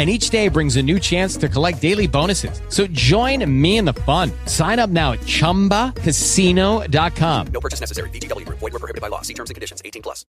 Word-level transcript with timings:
and 0.00 0.08
each 0.08 0.30
day 0.30 0.48
brings 0.48 0.76
a 0.76 0.82
new 0.82 0.98
chance 0.98 1.36
to 1.36 1.46
collect 1.46 1.82
daily 1.82 2.06
bonuses. 2.06 2.62
So 2.70 2.86
join 2.86 3.44
me 3.44 3.76
in 3.76 3.84
the 3.84 3.92
fun. 3.92 4.32
Sign 4.46 4.78
up 4.78 4.88
now 4.88 5.12
at 5.12 5.20
ChumbaCasino.com. 5.20 7.46
No 7.52 7.60
purchase 7.60 7.80
necessary. 7.80 8.08
BGW. 8.08 8.48
Void 8.48 8.72
were 8.72 8.78
prohibited 8.78 9.02
by 9.02 9.08
law. 9.08 9.20
See 9.20 9.34
terms 9.34 9.50
and 9.50 9.56
conditions. 9.56 9.82
18 9.84 10.00
plus. 10.00 10.24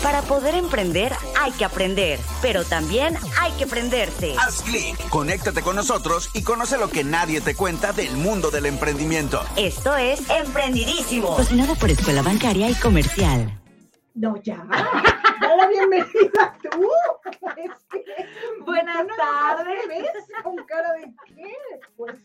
Para 0.00 0.22
poder 0.22 0.54
emprender 0.54 1.12
hay 1.36 1.50
que 1.52 1.64
aprender, 1.64 2.20
pero 2.40 2.62
también 2.64 3.16
hay 3.40 3.50
que 3.58 3.66
prenderse. 3.66 4.36
Haz 4.38 4.62
clic, 4.62 4.96
conéctate 5.08 5.62
con 5.62 5.74
nosotros 5.74 6.30
y 6.32 6.42
conoce 6.42 6.78
lo 6.78 6.88
que 6.88 7.02
nadie 7.02 7.40
te 7.40 7.56
cuenta 7.56 7.92
del 7.92 8.16
mundo 8.16 8.52
del 8.52 8.66
emprendimiento. 8.66 9.42
Esto 9.56 9.96
es 9.96 10.20
Emprendidísimo, 10.30 11.34
cocinado 11.34 11.74
por 11.74 11.90
Escuela 11.90 12.22
Bancaria 12.22 12.70
y 12.70 12.74
Comercial. 12.74 13.59
No, 14.14 14.36
ya. 14.42 14.66
Da 15.40 15.56
la 15.56 15.68
bienvenida 15.68 16.58
tú. 16.62 16.86
Es 17.56 17.84
que, 17.90 18.04
Buenas 18.62 19.06
no, 19.06 19.16
tardes. 19.16 19.88
¿Ves? 19.88 20.10
¿Con 20.42 20.56
cara 20.66 20.92
de 20.94 21.14
qué? 21.26 21.54
Pues. 21.96 22.20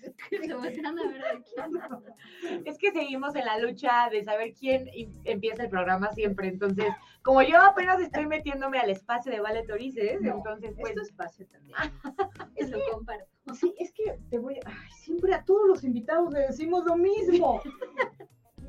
Es 2.66 2.78
que 2.78 2.92
seguimos 2.92 3.36
en 3.36 3.46
la 3.46 3.58
lucha 3.58 4.10
de 4.12 4.24
saber 4.26 4.54
quién 4.54 4.90
empieza 5.24 5.64
el 5.64 5.70
programa 5.70 6.12
siempre. 6.12 6.50
Entonces, 6.50 6.88
como 7.24 7.42
yo 7.42 7.62
apenas 7.62 8.02
estoy 8.02 8.26
metiéndome 8.26 8.80
al 8.80 8.90
espacio 8.90 9.32
de 9.32 9.40
Vale 9.40 9.64
Torices, 9.64 10.20
entonces, 10.22 10.74
pues. 10.78 10.90
es 10.90 10.96
tu 10.96 11.02
espacio 11.02 11.48
también. 11.48 11.78
Es 12.56 12.70
lo 12.70 12.80
comparto. 12.92 13.26
Sí, 13.54 13.74
es 13.78 13.94
que 13.94 14.20
te 14.30 14.40
voy 14.40 14.56
a... 14.56 14.60
Ay, 14.66 14.92
siempre 14.92 15.34
a 15.34 15.44
todos 15.44 15.68
los 15.68 15.84
invitados 15.84 16.34
le 16.34 16.42
decimos 16.42 16.84
lo 16.86 16.98
mismo. 16.98 17.62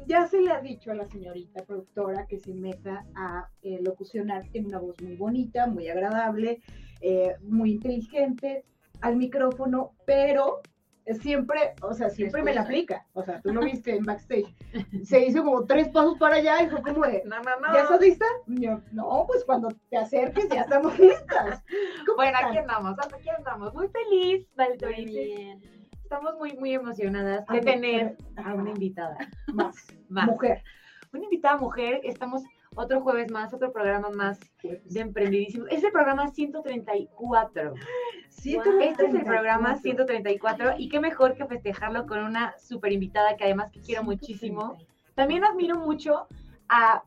Ya 0.07 0.27
se 0.27 0.41
le 0.41 0.53
ha 0.53 0.61
dicho 0.61 0.91
a 0.91 0.95
la 0.95 1.05
señorita 1.07 1.65
productora 1.65 2.27
que 2.27 2.39
se 2.39 2.55
meta 2.55 3.05
a 3.17 3.49
eh, 3.63 3.81
locucionar. 3.83 4.47
Tiene 4.53 4.69
una 4.69 4.79
voz 4.79 5.01
muy 5.03 5.17
bonita, 5.17 5.67
muy 5.67 5.89
agradable, 5.89 6.61
eh, 7.01 7.35
muy 7.43 7.73
inteligente 7.73 8.65
al 9.01 9.17
micrófono, 9.17 9.93
pero 10.07 10.61
siempre, 11.21 11.75
o 11.83 11.93
sea, 11.93 12.11
siempre 12.11 12.43
me 12.43 12.55
la 12.55 12.63
aplica. 12.63 13.07
O 13.15 13.23
sea, 13.23 13.41
tú 13.41 13.53
lo 13.53 13.61
viste 13.61 13.95
en 13.97 14.05
backstage. 14.05 14.55
Se 15.05 15.25
hizo 15.27 15.45
como 15.45 15.65
tres 15.67 15.89
pasos 15.89 16.17
para 16.19 16.37
allá 16.37 16.63
y 16.63 16.69
fue 16.69 16.83
como 16.83 17.05
de, 17.05 17.23
No, 17.27 17.37
no, 17.43 17.61
no. 17.61 17.75
¿ya 17.75 17.83
estás 17.83 18.01
lista? 18.01 18.27
Yo, 18.47 18.81
no, 18.93 19.25
pues 19.27 19.45
cuando 19.45 19.69
te 19.91 19.97
acerques 19.97 20.49
ya 20.49 20.63
estamos 20.63 20.99
listas. 20.99 21.63
¿Cómo 22.07 22.17
Bueno, 22.17 22.37
están? 22.37 22.51
aquí 22.51 22.59
andamos, 22.59 22.97
aquí 22.99 23.29
andamos. 23.29 23.75
Muy 23.75 23.89
feliz, 23.89 24.47
Vale 24.57 24.77
Torices. 24.77 25.76
Estamos 26.07 26.39
muy, 26.39 26.57
muy 26.57 26.73
emocionadas 26.73 27.45
Ah, 27.49 27.55
de 27.55 27.63
tener 27.63 28.17
a 28.37 28.55
una 28.55 28.71
invitada. 28.71 29.17
Más, 29.53 29.75
Más. 30.09 30.27
mujer. 30.29 30.63
Una 31.13 31.25
invitada 31.25 31.57
mujer. 31.57 32.01
Estamos 32.05 32.45
otro 32.77 33.01
jueves 33.01 33.29
más, 33.33 33.53
otro 33.53 33.73
programa 33.73 34.11
más 34.11 34.39
de 34.63 35.01
Emprendidísimos. 35.01 35.67
Es 35.69 35.83
el 35.83 35.91
programa 35.91 36.29
134. 36.29 37.75
Este 38.37 39.05
es 39.05 39.15
el 39.15 39.25
programa 39.25 39.79
134 39.79 40.75
y 40.79 40.89
qué 40.91 41.01
mejor 41.01 41.35
que 41.35 41.45
festejarlo 41.45 42.07
con 42.07 42.23
una 42.23 42.57
super 42.57 42.93
invitada 42.93 43.37
que 43.37 43.43
además 43.43 43.73
que 43.73 43.81
quiero 43.81 44.05
muchísimo. 44.05 44.79
También 45.17 45.43
admiro 45.45 45.75
mucho 45.75 46.29
a, 46.69 47.03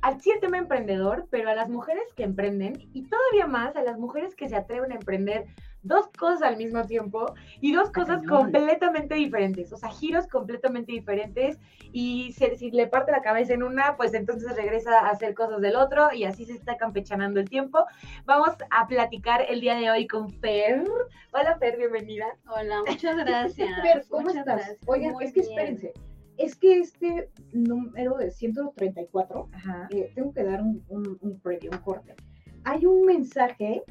al 0.00 0.20
sí 0.20 0.30
el 0.30 0.38
tema 0.38 0.58
emprendedor, 0.58 1.26
pero 1.28 1.50
a 1.50 1.56
las 1.56 1.68
mujeres 1.68 2.04
que 2.14 2.22
emprenden 2.22 2.88
y 2.92 3.02
todavía 3.08 3.48
más 3.48 3.74
a 3.74 3.82
las 3.82 3.98
mujeres 3.98 4.36
que 4.36 4.48
se 4.48 4.54
atreven 4.54 4.92
a 4.92 4.94
emprender 4.94 5.46
dos 5.84 6.08
cosas 6.18 6.42
al 6.42 6.56
mismo 6.56 6.82
tiempo 6.84 7.34
y 7.60 7.72
dos 7.72 7.90
cosas 7.90 8.22
cañón. 8.22 8.42
completamente 8.42 9.14
diferentes, 9.14 9.72
o 9.72 9.76
sea, 9.76 9.90
giros 9.90 10.26
completamente 10.26 10.90
diferentes 10.92 11.58
y 11.92 12.32
se- 12.32 12.56
si 12.56 12.70
le 12.72 12.86
parte 12.88 13.12
la 13.12 13.22
cabeza 13.22 13.52
en 13.54 13.62
una, 13.62 13.96
pues 13.96 14.12
entonces 14.14 14.56
regresa 14.56 14.98
a 14.98 15.10
hacer 15.10 15.34
cosas 15.34 15.60
del 15.60 15.76
otro 15.76 16.12
y 16.12 16.24
así 16.24 16.44
se 16.46 16.54
está 16.54 16.76
campechanando 16.76 17.38
el 17.38 17.48
tiempo. 17.48 17.84
Vamos 18.24 18.54
a 18.70 18.86
platicar 18.88 19.44
el 19.48 19.60
día 19.60 19.76
de 19.76 19.90
hoy 19.90 20.06
con 20.08 20.30
Fer. 20.40 20.84
Hola 21.32 21.56
Fer, 21.58 21.76
bienvenida. 21.76 22.26
Hola, 22.48 22.80
muchas 22.88 23.16
gracias. 23.18 23.68
Fer, 23.82 24.04
¿cómo 24.08 24.22
muchas 24.22 24.38
estás? 24.38 24.56
gracias. 24.56 24.78
Oigan, 24.86 25.12
Muy 25.12 25.24
es 25.26 25.32
que 25.32 25.40
bien. 25.42 25.52
espérense. 25.52 25.92
Es 26.36 26.56
que 26.56 26.78
este 26.80 27.30
número 27.52 28.16
de 28.16 28.32
134, 28.32 29.48
Ajá. 29.52 29.86
eh, 29.90 30.10
tengo 30.16 30.32
que 30.32 30.42
dar 30.42 30.62
un, 30.62 30.82
un, 30.88 31.16
un 31.20 31.38
previo, 31.40 31.70
un 31.70 31.78
corte. 31.78 32.14
Hay 32.64 32.86
un 32.86 33.04
mensaje, 33.06 33.82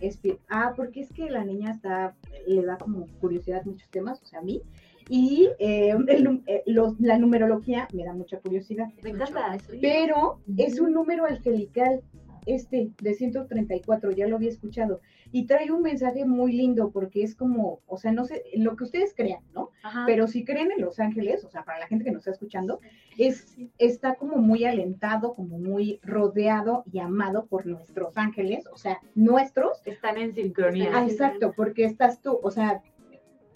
ah, 0.49 0.73
porque 0.75 1.01
es 1.01 1.11
que 1.11 1.29
la 1.29 1.43
niña 1.45 1.71
está, 1.71 2.15
le 2.47 2.63
da 2.63 2.77
como 2.77 3.07
curiosidad 3.21 3.63
muchos 3.65 3.89
temas, 3.89 4.21
o 4.21 4.25
sea, 4.25 4.39
a 4.39 4.41
mí, 4.41 4.61
y 5.07 5.49
eh, 5.59 5.91
el 6.07 6.41
eh, 6.47 6.63
los- 6.65 6.99
la 6.99 7.17
numerología 7.17 7.87
me 7.93 8.03
da 8.03 8.13
mucha 8.13 8.39
curiosidad. 8.39 8.87
Me 9.03 9.11
encanta. 9.11 9.57
Pero 9.81 10.39
es 10.57 10.79
un 10.79 10.93
número 10.93 11.25
angelical, 11.25 12.01
este 12.45 12.91
de 13.01 13.13
134, 13.13 14.11
ya 14.11 14.27
lo 14.27 14.37
había 14.37 14.49
escuchado. 14.49 15.01
Y 15.35 15.47
trae 15.47 15.71
un 15.71 15.81
mensaje 15.81 16.25
muy 16.25 16.53
lindo 16.53 16.91
porque 16.91 17.23
es 17.23 17.33
como, 17.35 17.79
o 17.87 17.97
sea, 17.97 18.11
no 18.11 18.23
sé, 18.23 18.43
lo 18.55 18.75
que 18.75 18.83
ustedes 18.83 19.15
crean, 19.15 19.41
¿no? 19.51 19.71
Ajá. 19.81 20.03
Pero 20.05 20.27
si 20.27 20.45
creen 20.45 20.71
en 20.71 20.79
Los 20.79 20.99
Ángeles, 20.99 21.43
o 21.43 21.49
sea, 21.49 21.65
para 21.65 21.79
la 21.79 21.87
gente 21.87 22.05
que 22.05 22.11
nos 22.11 22.19
está 22.19 22.31
escuchando, 22.31 22.79
es, 23.17 23.57
está 23.79 24.13
como 24.13 24.37
muy 24.37 24.63
alentado, 24.65 25.33
como 25.33 25.57
muy 25.57 25.99
rodeado 26.03 26.83
y 26.93 26.99
amado 26.99 27.47
por 27.47 27.65
nuestros 27.65 28.15
ángeles, 28.15 28.67
o 28.71 28.77
sea, 28.77 28.99
nuestros. 29.15 29.81
Están 29.85 30.19
en 30.19 30.35
sincronía. 30.35 30.91
Ah, 30.93 31.03
exacto, 31.03 31.51
porque 31.57 31.85
estás 31.85 32.21
tú, 32.21 32.39
o 32.43 32.51
sea, 32.51 32.83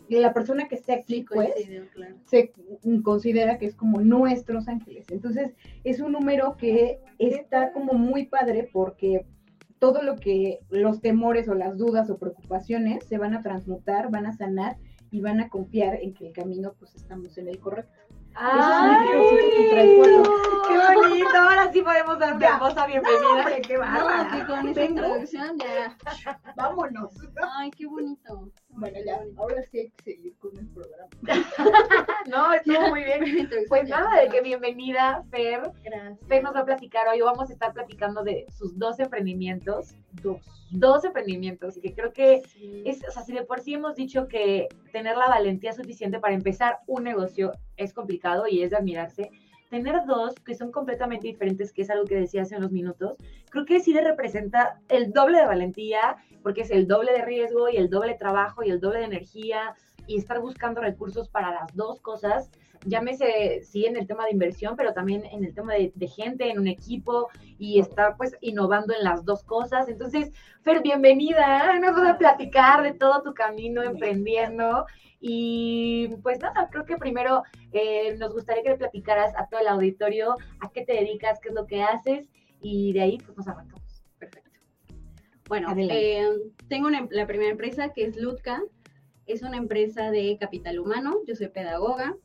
la 0.10 0.34
persona 0.34 0.68
que 0.68 0.76
esté 0.76 0.94
aquí, 0.94 1.28
pues, 1.30 1.52
Coincidió, 1.54 1.90
claro. 1.94 2.16
se 2.26 2.52
considera 3.04 3.60
que 3.60 3.68
es 3.68 3.76
como 3.76 4.02
nuestros 4.02 4.68
ángeles. 4.68 5.06
Entonces, 5.12 5.54
es 5.84 6.00
un 6.00 6.14
número 6.14 6.58
que 6.58 7.00
está 7.20 7.72
como 7.72 7.94
muy 7.94 8.26
padre 8.26 8.68
porque 8.74 9.26
todo 9.80 10.02
lo 10.02 10.16
que 10.16 10.60
los 10.70 11.02
temores 11.02 11.48
o 11.48 11.54
las 11.54 11.78
dudas 11.78 12.10
o 12.10 12.18
preocupaciones 12.18 13.06
se 13.06 13.18
van 13.18 13.34
a 13.34 13.42
transmutar, 13.42 14.10
van 14.10 14.26
a 14.26 14.34
sanar 14.34 14.78
y 15.12 15.22
van 15.22 15.40
a 15.40 15.50
confiar 15.50 15.96
en 16.02 16.14
que 16.14 16.28
el 16.28 16.34
camino 16.34 16.74
pues 16.78 16.96
estamos 16.96 17.38
en 17.38 17.48
el 17.48 17.60
correcto. 17.60 17.94
¡Ay! 18.40 19.08
Eso 19.10 19.30
significa 19.30 19.82
el 19.82 19.90
134. 19.96 20.68
¡Qué 20.68 20.96
bonito! 20.96 21.28
Ahora 21.38 21.72
sí 21.72 21.82
podemos 21.82 22.20
darte 22.20 22.46
hermosa 22.46 22.82
No, 22.82 22.88
bienvenida. 22.88 23.30
hombre, 23.30 23.62
qué 23.62 23.78
No, 23.78 24.32
que 24.32 24.46
con 24.46 24.68
esa 24.70 24.84
introducción 24.84 25.58
ya. 25.58 25.98
Vámonos. 26.56 27.14
Ay, 27.56 27.72
qué 27.72 27.86
bonito. 27.88 28.52
Bueno, 28.70 28.98
ya, 29.06 29.20
ahora 29.38 29.62
sí 29.72 29.80
hay 29.80 29.90
que 29.92 30.04
seguir 30.04 30.38
con 30.38 30.58
el 30.58 30.68
programa. 30.68 31.10
No, 32.28 32.54
estuvo 32.54 32.90
muy 32.90 33.04
bien. 33.06 33.50
Pues 33.70 33.88
nada, 33.90 34.22
de 34.22 34.28
que 34.30 34.42
bienvenida, 34.42 35.24
Fer. 35.32 35.72
Gracias. 35.84 36.20
Fer 36.28 36.44
nos 36.44 36.54
va 36.56 36.60
a 36.60 36.66
platicar 36.66 37.08
hoy. 37.08 37.22
Vamos 37.22 37.50
a 37.50 37.54
estar 37.54 37.74
platicando 37.74 38.24
de 38.24 38.46
sus 38.56 38.78
dos 38.78 39.00
emprendimientos. 39.00 39.96
Dos. 40.22 40.42
Dos 40.72 41.06
emprendimientos. 41.06 41.80
Que 41.82 41.94
creo 41.96 42.12
que 42.12 42.42
Sí. 42.50 42.84
es, 42.86 43.02
o 43.08 43.12
sea, 43.12 43.24
si 43.24 43.34
de 43.34 43.44
por 43.44 43.62
sí 43.62 43.74
hemos 43.76 43.96
dicho 43.96 44.28
que 44.28 44.68
tener 44.92 45.16
la 45.16 45.28
valentía 45.30 45.72
suficiente 45.72 46.20
para 46.20 46.34
empezar 46.34 46.80
un 46.88 47.04
negocio 47.06 47.54
es 47.78 47.94
complicado 47.94 48.27
y 48.50 48.64
es 48.64 48.72
de 48.72 48.78
admirarse, 48.78 49.32
tener 49.70 50.06
dos 50.06 50.36
que 50.46 50.56
son 50.56 50.72
completamente 50.72 51.28
diferentes, 51.28 51.72
que 51.72 51.82
es 51.82 51.90
algo 51.90 52.06
que 52.06 52.16
decía 52.16 52.44
hace 52.44 52.58
unos 52.58 52.72
minutos, 52.72 53.18
creo 53.50 53.66
que 53.66 53.80
sí 53.80 53.94
le 53.94 54.02
representa 54.02 54.80
el 54.90 55.12
doble 55.12 55.40
de 55.40 55.46
valentía, 55.46 56.18
porque 56.44 56.62
es 56.62 56.72
el 56.72 56.88
doble 56.88 57.12
de 57.12 57.26
riesgo 57.26 57.70
y 57.70 57.78
el 57.78 57.90
doble 57.90 58.14
de 58.14 58.18
trabajo 58.18 58.64
y 58.64 58.70
el 58.70 58.80
doble 58.80 59.00
de 59.00 59.06
energía 59.06 59.76
y 60.08 60.18
estar 60.18 60.40
buscando 60.40 60.82
recursos 60.82 61.30
para 61.30 61.52
las 61.52 61.76
dos 61.76 62.02
cosas. 62.02 62.50
Llámese, 62.86 63.62
sí, 63.64 63.86
en 63.86 63.98
el 63.98 64.08
tema 64.08 64.26
de 64.26 64.32
inversión, 64.32 64.76
pero 64.76 64.94
también 64.94 65.26
en 65.26 65.44
el 65.44 65.54
tema 65.54 65.74
de, 65.74 65.92
de 65.96 66.08
gente, 66.08 66.50
en 66.50 66.60
un 66.60 66.68
equipo 66.68 67.28
y 67.58 67.80
estar 67.80 68.16
pues 68.18 68.36
innovando 68.42 68.94
en 68.94 69.04
las 69.04 69.26
dos 69.26 69.44
cosas. 69.44 69.90
Entonces, 69.90 70.32
Fer, 70.62 70.82
bienvenida. 70.82 71.80
Nos 71.80 71.96
vas 71.96 72.10
a 72.10 72.18
platicar 72.18 72.84
de 72.84 72.94
todo 72.94 73.24
tu 73.24 73.34
camino 73.34 73.84
emprendiendo. 73.84 74.86
Y 75.20 76.10
pues 76.22 76.40
nada, 76.40 76.70
creo 76.72 76.86
que 76.86 76.98
primero 76.98 77.44
eh, 77.72 78.16
nos 78.18 78.34
gustaría 78.34 78.64
que 78.64 78.70
le 78.70 78.78
platicaras 78.78 79.34
a 79.36 79.48
todo 79.48 79.62
el 79.62 79.68
auditorio 79.68 80.36
a 80.60 80.72
qué 80.72 80.86
te 80.86 80.94
dedicas, 80.94 81.40
qué 81.42 81.50
es 81.50 81.56
lo 81.56 81.66
que 81.66 81.82
haces 81.82 82.30
y 82.62 82.94
de 82.94 83.02
ahí 83.02 83.18
pues 83.18 83.36
nos 83.38 83.48
arrancamos. 83.48 84.04
Perfecto. 84.20 84.52
Bueno, 85.48 85.74
eh, 85.78 86.30
tengo 86.68 86.88
una 86.88 87.00
em- 87.00 87.08
la 87.12 87.26
primera 87.26 87.52
empresa 87.52 87.94
que 87.94 88.04
es 88.06 88.18
Lutka. 88.18 88.62
Es 89.28 89.42
una 89.42 89.58
empresa 89.58 90.10
de 90.12 90.38
capital 90.40 90.80
humano. 90.80 91.18
Yo 91.28 91.36
soy 91.36 91.50
pedagoga, 91.50 92.16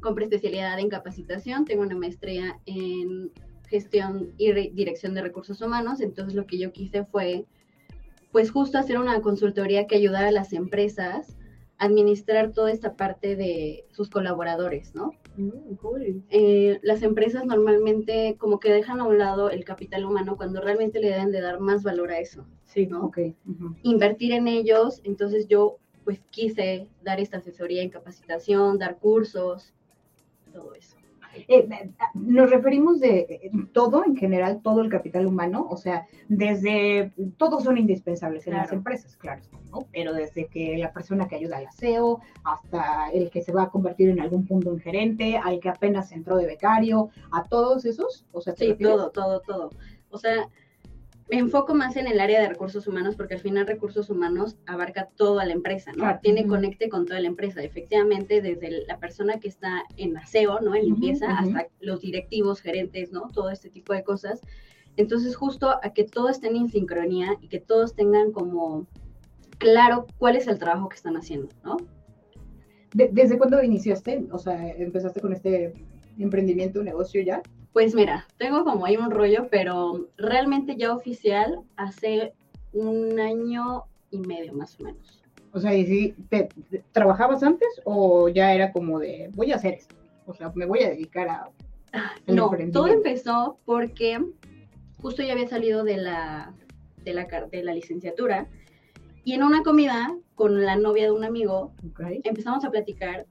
con 0.00 0.20
especialidad 0.20 0.78
en 0.80 0.88
capacitación. 0.88 1.64
Tengo 1.64 1.82
una 1.82 1.96
maestría 1.96 2.58
en 2.66 3.30
gestión 3.68 4.32
y 4.36 4.52
re- 4.52 4.70
dirección 4.74 5.14
de 5.14 5.22
recursos 5.22 5.60
humanos. 5.62 6.00
Entonces 6.00 6.34
lo 6.34 6.46
que 6.46 6.58
yo 6.58 6.72
quise 6.72 7.04
fue, 7.04 7.46
pues 8.32 8.50
justo 8.50 8.78
hacer 8.78 8.98
una 8.98 9.20
consultoría 9.22 9.86
que 9.86 9.96
ayudara 9.96 10.28
a 10.28 10.32
las 10.32 10.52
empresas 10.52 11.36
a 11.78 11.86
administrar 11.86 12.52
toda 12.52 12.70
esta 12.70 12.96
parte 12.96 13.34
de 13.36 13.86
sus 13.92 14.10
colaboradores, 14.10 14.94
¿no? 14.94 15.12
eh, 16.28 16.78
las 16.82 17.02
empresas 17.02 17.44
normalmente 17.46 18.36
como 18.38 18.60
que 18.60 18.70
dejan 18.70 19.00
a 19.00 19.04
un 19.04 19.16
lado 19.18 19.48
el 19.50 19.64
capital 19.64 20.04
humano 20.04 20.36
cuando 20.36 20.60
realmente 20.60 21.00
le 21.00 21.08
deben 21.10 21.30
de 21.32 21.40
dar 21.40 21.58
más 21.60 21.82
valor 21.82 22.10
a 22.10 22.18
eso, 22.20 22.46
Sí, 22.64 22.86
¿no? 22.86 23.04
Ok. 23.06 23.18
Invertir 23.82 24.32
en 24.32 24.46
ellos, 24.48 25.00
entonces 25.04 25.48
yo 25.48 25.78
pues 26.04 26.20
quise 26.30 26.88
dar 27.02 27.20
esta 27.20 27.38
asesoría 27.38 27.82
en 27.82 27.90
capacitación, 27.90 28.78
dar 28.78 28.98
cursos, 28.98 29.72
todo 30.52 30.74
eso. 30.74 30.96
Eh, 31.48 31.66
nos 32.14 32.50
referimos 32.50 33.00
de 33.00 33.20
eh, 33.20 33.50
todo 33.72 34.04
en 34.04 34.16
general, 34.16 34.60
todo 34.62 34.82
el 34.82 34.90
capital 34.90 35.26
humano, 35.26 35.66
o 35.70 35.76
sea, 35.76 36.06
desde 36.28 37.12
todos 37.38 37.64
son 37.64 37.78
indispensables 37.78 38.46
en 38.46 38.54
las 38.54 38.70
empresas, 38.70 39.16
claro, 39.16 39.40
¿no? 39.70 39.86
Pero 39.92 40.12
desde 40.12 40.46
que 40.46 40.76
la 40.76 40.92
persona 40.92 41.28
que 41.28 41.36
ayuda 41.36 41.56
al 41.56 41.66
aseo, 41.66 42.20
hasta 42.44 43.08
el 43.12 43.30
que 43.30 43.40
se 43.40 43.52
va 43.52 43.64
a 43.64 43.70
convertir 43.70 44.10
en 44.10 44.20
algún 44.20 44.46
punto 44.46 44.72
en 44.72 44.80
gerente, 44.80 45.38
al 45.38 45.58
que 45.60 45.70
apenas 45.70 46.12
entró 46.12 46.36
de 46.36 46.46
becario, 46.46 47.08
a 47.30 47.44
todos 47.44 47.86
esos, 47.86 48.26
o 48.32 48.40
sea, 48.42 48.54
¿te 48.54 48.66
Sí, 48.66 48.74
todo, 48.74 49.10
todo, 49.10 49.40
todo. 49.40 49.70
O 50.10 50.18
sea, 50.18 50.48
me 51.32 51.38
enfoco 51.38 51.74
más 51.74 51.96
en 51.96 52.06
el 52.06 52.20
área 52.20 52.42
de 52.42 52.48
recursos 52.50 52.86
humanos 52.86 53.16
porque 53.16 53.32
al 53.34 53.40
final 53.40 53.66
recursos 53.66 54.10
humanos 54.10 54.58
abarca 54.66 55.08
toda 55.16 55.46
la 55.46 55.54
empresa, 55.54 55.90
¿no? 55.92 56.02
Claro. 56.04 56.18
Tiene 56.22 56.46
conecte 56.46 56.90
con 56.90 57.06
toda 57.06 57.20
la 57.20 57.26
empresa. 57.28 57.62
Efectivamente, 57.62 58.42
desde 58.42 58.84
la 58.86 58.98
persona 58.98 59.40
que 59.40 59.48
está 59.48 59.82
en 59.96 60.14
aseo, 60.18 60.60
¿no? 60.60 60.74
En 60.74 60.84
limpieza, 60.84 61.38
hasta 61.38 61.68
los 61.80 62.02
directivos, 62.02 62.60
gerentes, 62.60 63.12
¿no? 63.12 63.30
Todo 63.32 63.48
este 63.48 63.70
tipo 63.70 63.94
de 63.94 64.04
cosas. 64.04 64.42
Entonces, 64.98 65.34
justo 65.34 65.70
a 65.82 65.94
que 65.94 66.04
todos 66.04 66.32
estén 66.32 66.54
en 66.54 66.68
sincronía 66.68 67.38
y 67.40 67.48
que 67.48 67.60
todos 67.60 67.94
tengan 67.96 68.30
como 68.32 68.86
claro 69.56 70.06
cuál 70.18 70.36
es 70.36 70.46
el 70.48 70.58
trabajo 70.58 70.90
que 70.90 70.96
están 70.96 71.16
haciendo, 71.16 71.48
¿no? 71.64 71.78
De- 72.92 73.08
¿Desde 73.10 73.38
cuándo 73.38 73.62
iniciaste? 73.62 74.26
O 74.32 74.38
sea, 74.38 74.68
empezaste 74.68 75.22
con 75.22 75.32
este 75.32 75.72
emprendimiento, 76.18 76.82
negocio 76.82 77.22
ya. 77.22 77.40
Pues 77.72 77.94
mira, 77.94 78.26
tengo 78.38 78.64
como 78.64 78.84
ahí 78.84 78.96
un 78.96 79.10
rollo, 79.10 79.48
pero 79.50 80.08
realmente 80.16 80.76
ya 80.76 80.94
oficial 80.94 81.60
hace 81.76 82.34
un 82.72 83.18
año 83.18 83.84
y 84.10 84.18
medio 84.18 84.52
más 84.52 84.78
o 84.78 84.84
menos. 84.84 85.22
O 85.52 85.60
sea, 85.60 85.74
¿y 85.74 85.86
si 85.86 86.12
te, 86.28 86.48
te- 86.70 86.82
trabajabas 86.92 87.42
antes 87.42 87.68
o 87.84 88.28
ya 88.28 88.52
era 88.54 88.72
como 88.72 88.98
de 88.98 89.30
voy 89.34 89.52
a 89.52 89.56
hacer 89.56 89.74
esto? 89.74 89.94
O 90.26 90.34
sea, 90.34 90.52
me 90.54 90.66
voy 90.66 90.82
a 90.82 90.90
dedicar 90.90 91.28
a 91.28 91.50
el 92.26 92.36
No, 92.36 92.50
todo 92.72 92.86
empezó 92.86 93.58
porque 93.64 94.18
justo 95.00 95.22
ya 95.22 95.32
había 95.32 95.48
salido 95.48 95.84
de 95.84 95.96
la, 95.98 96.54
de 97.04 97.12
la, 97.14 97.24
de 97.50 97.62
la 97.62 97.74
licenciatura 97.74 98.46
y 99.24 99.34
en 99.34 99.42
una 99.42 99.62
comida 99.62 100.14
con 100.34 100.64
la 100.64 100.76
novia 100.76 101.04
de 101.04 101.10
un 101.12 101.24
amigo 101.24 101.72
empezamos 102.24 102.64
a 102.64 102.70
platicar 102.70 103.26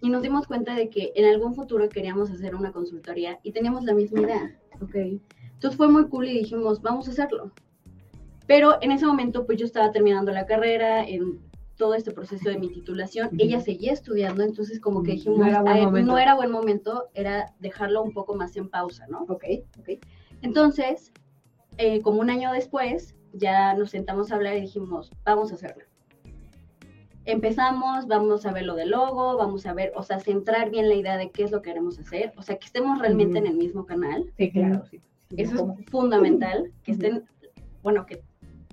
y 0.00 0.10
nos 0.10 0.22
dimos 0.22 0.46
cuenta 0.46 0.74
de 0.74 0.88
que 0.90 1.12
en 1.16 1.24
algún 1.26 1.54
futuro 1.54 1.88
queríamos 1.88 2.30
hacer 2.30 2.54
una 2.54 2.72
consultoría 2.72 3.40
y 3.42 3.52
teníamos 3.52 3.84
la 3.84 3.94
misma 3.94 4.20
idea. 4.20 4.58
Ok. 4.80 4.94
Entonces 4.94 5.76
fue 5.76 5.88
muy 5.88 6.06
cool 6.08 6.28
y 6.28 6.38
dijimos, 6.38 6.80
vamos 6.82 7.08
a 7.08 7.10
hacerlo. 7.10 7.52
Pero 8.46 8.78
en 8.80 8.92
ese 8.92 9.06
momento, 9.06 9.44
pues 9.44 9.58
yo 9.58 9.66
estaba 9.66 9.90
terminando 9.92 10.32
la 10.32 10.46
carrera, 10.46 11.04
en 11.06 11.40
todo 11.76 11.94
este 11.94 12.10
proceso 12.12 12.48
de 12.48 12.58
mi 12.58 12.68
titulación, 12.68 13.30
ella 13.38 13.60
seguía 13.60 13.92
estudiando, 13.92 14.42
entonces 14.42 14.80
como 14.80 15.02
que 15.02 15.12
dijimos, 15.12 15.38
no 15.38 15.46
era 15.46 15.62
buen 15.62 15.76
"Ay, 15.76 15.84
momento". 15.84 16.12
no 16.12 16.18
era 16.18 16.34
buen 16.34 16.50
momento, 16.50 17.08
era 17.14 17.54
dejarlo 17.60 18.02
un 18.02 18.12
poco 18.12 18.34
más 18.34 18.56
en 18.56 18.68
pausa, 18.68 19.06
¿no? 19.08 19.22
Ok, 19.28 19.44
ok. 19.78 19.90
Entonces, 20.42 21.12
eh, 21.76 22.00
como 22.02 22.20
un 22.20 22.30
año 22.30 22.52
después, 22.52 23.14
ya 23.32 23.74
nos 23.74 23.90
sentamos 23.90 24.32
a 24.32 24.36
hablar 24.36 24.56
y 24.56 24.62
dijimos, 24.62 25.12
vamos 25.24 25.52
a 25.52 25.54
hacerlo. 25.54 25.84
Empezamos, 27.28 28.06
vamos 28.06 28.46
a 28.46 28.52
ver 28.52 28.64
lo 28.64 28.74
del 28.74 28.88
logo, 28.88 29.36
vamos 29.36 29.66
a 29.66 29.74
ver, 29.74 29.92
o 29.94 30.02
sea, 30.02 30.18
centrar 30.18 30.70
bien 30.70 30.88
la 30.88 30.94
idea 30.94 31.18
de 31.18 31.30
qué 31.30 31.44
es 31.44 31.50
lo 31.50 31.60
que 31.60 31.68
queremos 31.68 31.98
hacer, 31.98 32.32
o 32.38 32.42
sea, 32.42 32.56
que 32.56 32.64
estemos 32.64 32.98
realmente 32.98 33.36
en 33.36 33.46
el 33.46 33.54
mismo 33.54 33.84
canal. 33.84 34.32
Sí, 34.38 34.50
claro, 34.50 34.82
sí. 34.90 35.02
Sí, 35.28 35.36
Eso 35.36 35.56
¿cómo? 35.56 35.76
es 35.78 35.84
fundamental, 35.90 36.72
que 36.82 36.92
estén, 36.92 37.26
bueno, 37.82 38.06
que 38.06 38.22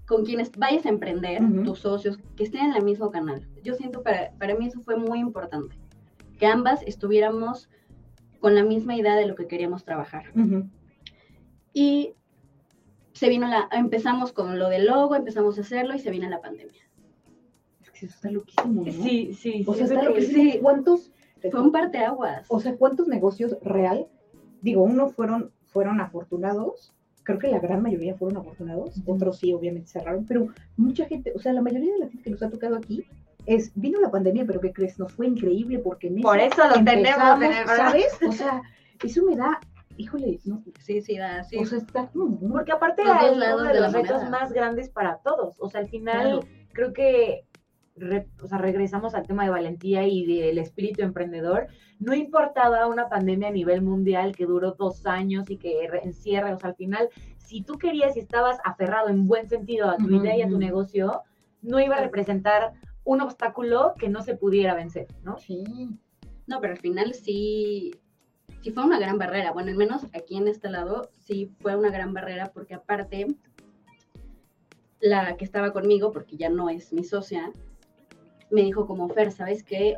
con 0.07 0.23
quienes 0.23 0.51
vayas 0.57 0.85
a 0.85 0.89
emprender, 0.89 1.41
tus 1.65 1.79
socios, 1.79 2.17
que 2.37 2.45
estén 2.45 2.67
en 2.67 2.75
el 2.77 2.83
mismo 2.85 3.11
canal. 3.11 3.45
Yo 3.61 3.73
siento, 3.73 4.03
para, 4.03 4.31
para 4.39 4.55
mí 4.55 4.67
eso 4.67 4.79
fue 4.79 4.95
muy 4.95 5.19
importante, 5.19 5.75
que 6.39 6.45
ambas 6.45 6.81
estuviéramos 6.83 7.67
con 8.39 8.55
la 8.55 8.63
misma 8.63 8.95
idea 8.95 9.17
de 9.17 9.25
lo 9.25 9.35
que 9.35 9.47
queríamos 9.47 9.83
trabajar. 9.83 10.31
Y 11.73 12.13
se 13.11 13.27
vino 13.27 13.47
la, 13.49 13.67
empezamos 13.73 14.31
con 14.31 14.59
lo 14.59 14.69
del 14.69 14.85
logo, 14.85 15.13
empezamos 15.13 15.57
a 15.57 15.61
hacerlo 15.61 15.93
y 15.93 15.99
se 15.99 16.09
vino 16.09 16.29
la 16.29 16.39
pandemia. 16.39 16.85
Que 17.97 18.05
eso 18.07 18.15
está 18.15 18.29
loquísimo, 18.29 18.83
¿no? 18.85 18.91
Sí, 18.91 19.33
sí. 19.33 19.63
O 19.65 19.73
sea, 19.73 19.85
está 19.85 20.03
loquísimo. 20.03 20.43
sí. 20.51 20.59
¿Cuántos? 20.61 21.11
Fue 21.51 21.61
un 21.61 21.71
parteaguas. 21.71 22.45
O 22.49 22.59
sea, 22.59 22.75
¿cuántos 22.75 23.07
negocios 23.07 23.55
real? 23.61 24.07
Digo, 24.61 24.83
unos 24.83 25.13
fueron, 25.13 25.51
fueron 25.67 26.01
afortunados. 26.01 26.93
Creo 27.23 27.39
que 27.39 27.47
la 27.47 27.59
gran 27.59 27.81
mayoría 27.81 28.15
fueron 28.15 28.37
afortunados. 28.37 29.01
Otros 29.05 29.37
sí, 29.39 29.53
obviamente 29.53 29.87
cerraron. 29.87 30.25
Pero 30.25 30.47
mucha 30.77 31.05
gente, 31.05 31.31
o 31.35 31.39
sea, 31.39 31.53
la 31.53 31.61
mayoría 31.61 31.93
de 31.93 31.99
la 31.99 32.07
gente 32.07 32.23
que 32.23 32.29
nos 32.31 32.41
ha 32.43 32.49
tocado 32.49 32.75
aquí 32.75 33.05
es, 33.45 33.71
vino 33.75 33.99
la 33.99 34.09
pandemia, 34.11 34.45
pero 34.45 34.59
¿qué 34.59 34.73
crees? 34.73 34.97
Nos 34.99 35.13
fue 35.13 35.27
increíble 35.27 35.79
porque 35.79 36.07
en 36.07 36.21
Por 36.21 36.39
eso 36.39 36.67
lo 36.67 36.83
tenemos. 36.83 37.39
¿sabes? 37.67 38.17
O 38.27 38.31
sea, 38.31 38.61
eso 39.03 39.23
me 39.23 39.35
da, 39.35 39.59
híjole, 39.97 40.39
no, 40.45 40.63
Sí, 40.79 41.01
sí, 41.01 41.17
da, 41.17 41.43
sí. 41.43 41.57
o 41.57 41.65
sea, 41.65 41.77
está 41.77 42.07
como 42.07 42.39
Porque 42.39 42.71
aparte 42.71 43.03
es 43.03 43.07
uno 43.35 43.63
de 43.63 43.79
los 43.81 43.93
retos 43.93 44.29
más 44.29 44.51
grandes 44.51 44.89
para 44.89 45.17
todos. 45.17 45.55
O 45.59 45.69
sea, 45.69 45.81
al 45.81 45.89
final 45.89 46.21
Claro. 46.21 46.39
creo 46.73 46.93
que 46.93 47.44
re- 47.95 48.27
o 48.41 48.47
sea, 48.47 48.57
regresamos 48.57 49.15
al 49.15 49.25
tema 49.25 49.43
de 49.43 49.49
valentía 49.49 50.07
y 50.07 50.25
del 50.25 50.57
espíritu 50.57 51.01
emprendedor. 51.01 51.67
No 51.99 52.13
importaba 52.13 52.87
una 52.87 53.09
pandemia 53.09 53.47
a 53.49 53.51
nivel 53.51 53.81
mundial 53.81 54.35
que 54.35 54.45
duró 54.45 54.73
dos 54.73 55.05
años 55.05 55.49
y 55.49 55.57
que 55.57 55.85
encierra, 56.03 56.53
o 56.53 56.59
sea, 56.59 56.69
al 56.71 56.75
final, 56.75 57.09
si 57.37 57.61
tú 57.61 57.77
querías 57.77 58.15
y 58.15 58.19
estabas 58.19 58.57
aferrado 58.63 59.09
en 59.09 59.27
buen 59.27 59.47
sentido 59.47 59.89
a 59.89 59.97
tu 59.97 60.09
idea 60.09 60.35
y 60.37 60.41
a 60.41 60.49
tu 60.49 60.57
negocio, 60.57 61.21
no 61.61 61.79
iba 61.79 61.95
a 61.95 62.01
representar 62.01 62.73
un 63.03 63.21
obstáculo 63.21 63.93
que 63.97 64.09
no 64.09 64.23
se 64.23 64.35
pudiera 64.35 64.73
vencer, 64.73 65.07
¿no? 65.23 65.37
Sí. 65.37 65.63
No, 66.47 66.59
pero 66.59 66.73
al 66.73 66.79
final 66.79 67.13
sí, 67.13 67.91
sí 68.61 68.71
fue 68.71 68.83
una 68.83 68.99
gran 68.99 69.17
barrera. 69.17 69.51
Bueno, 69.51 69.69
al 69.71 69.77
menos 69.77 70.03
aquí 70.13 70.37
en 70.37 70.47
este 70.47 70.69
lado 70.69 71.09
sí 71.19 71.51
fue 71.59 71.75
una 71.75 71.89
gran 71.91 72.13
barrera 72.13 72.51
porque 72.53 72.73
aparte 72.73 73.27
la 74.99 75.37
que 75.37 75.45
estaba 75.45 75.71
conmigo, 75.71 76.11
porque 76.11 76.35
ya 76.37 76.49
no 76.49 76.69
es 76.69 76.93
mi 76.93 77.03
socia, 77.03 77.51
me 78.55 78.61
dijo 78.61 78.87
como 78.87 79.09
Fer, 79.09 79.31
¿sabes 79.31 79.63
qué? 79.63 79.97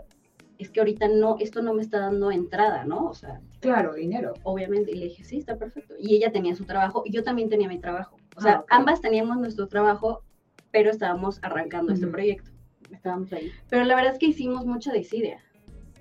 Es 0.58 0.70
que 0.72 0.80
ahorita 0.80 1.08
no, 1.08 1.38
esto 1.40 1.62
no 1.62 1.74
me 1.74 1.84
está 1.84 2.00
dando 2.00 2.32
entrada, 2.32 2.84
¿no? 2.84 3.06
O 3.06 3.14
sea, 3.14 3.40
Claro, 3.60 3.94
dinero. 3.94 4.34
obviamente. 4.44 4.92
Y 4.92 4.96
le 4.96 5.06
dije, 5.06 5.24
sí, 5.24 5.38
está 5.38 5.56
perfecto. 5.56 5.94
Y 6.00 6.16
ella 6.16 6.32
tenía 6.32 6.56
su 6.56 6.66
trabajo 6.66 7.04
y 7.06 7.12
yo 7.12 7.24
también 7.24 7.48
tenía 7.48 7.68
mi 7.68 7.78
trabajo. 7.80 8.18
O 8.36 8.42
sea, 8.42 8.54
Ah, 8.56 8.60
ok. 8.62 8.66
ambas 8.70 9.02
teníamos 9.02 9.38
nuestro 9.38 9.68
trabajo, 9.68 10.24
pero 10.72 10.90
estábamos 10.90 11.40
arrancando 11.44 11.94
este 11.94 12.08
proyecto. 12.08 12.50
Estábamos 12.92 13.32
ahí. 13.34 13.52
Pero 13.70 13.84
la 13.86 13.96
verdad 13.96 14.14
es 14.14 14.20
que 14.20 14.28
hicimos 14.28 14.66
mucha 14.66 14.92
desidia. 14.92 15.40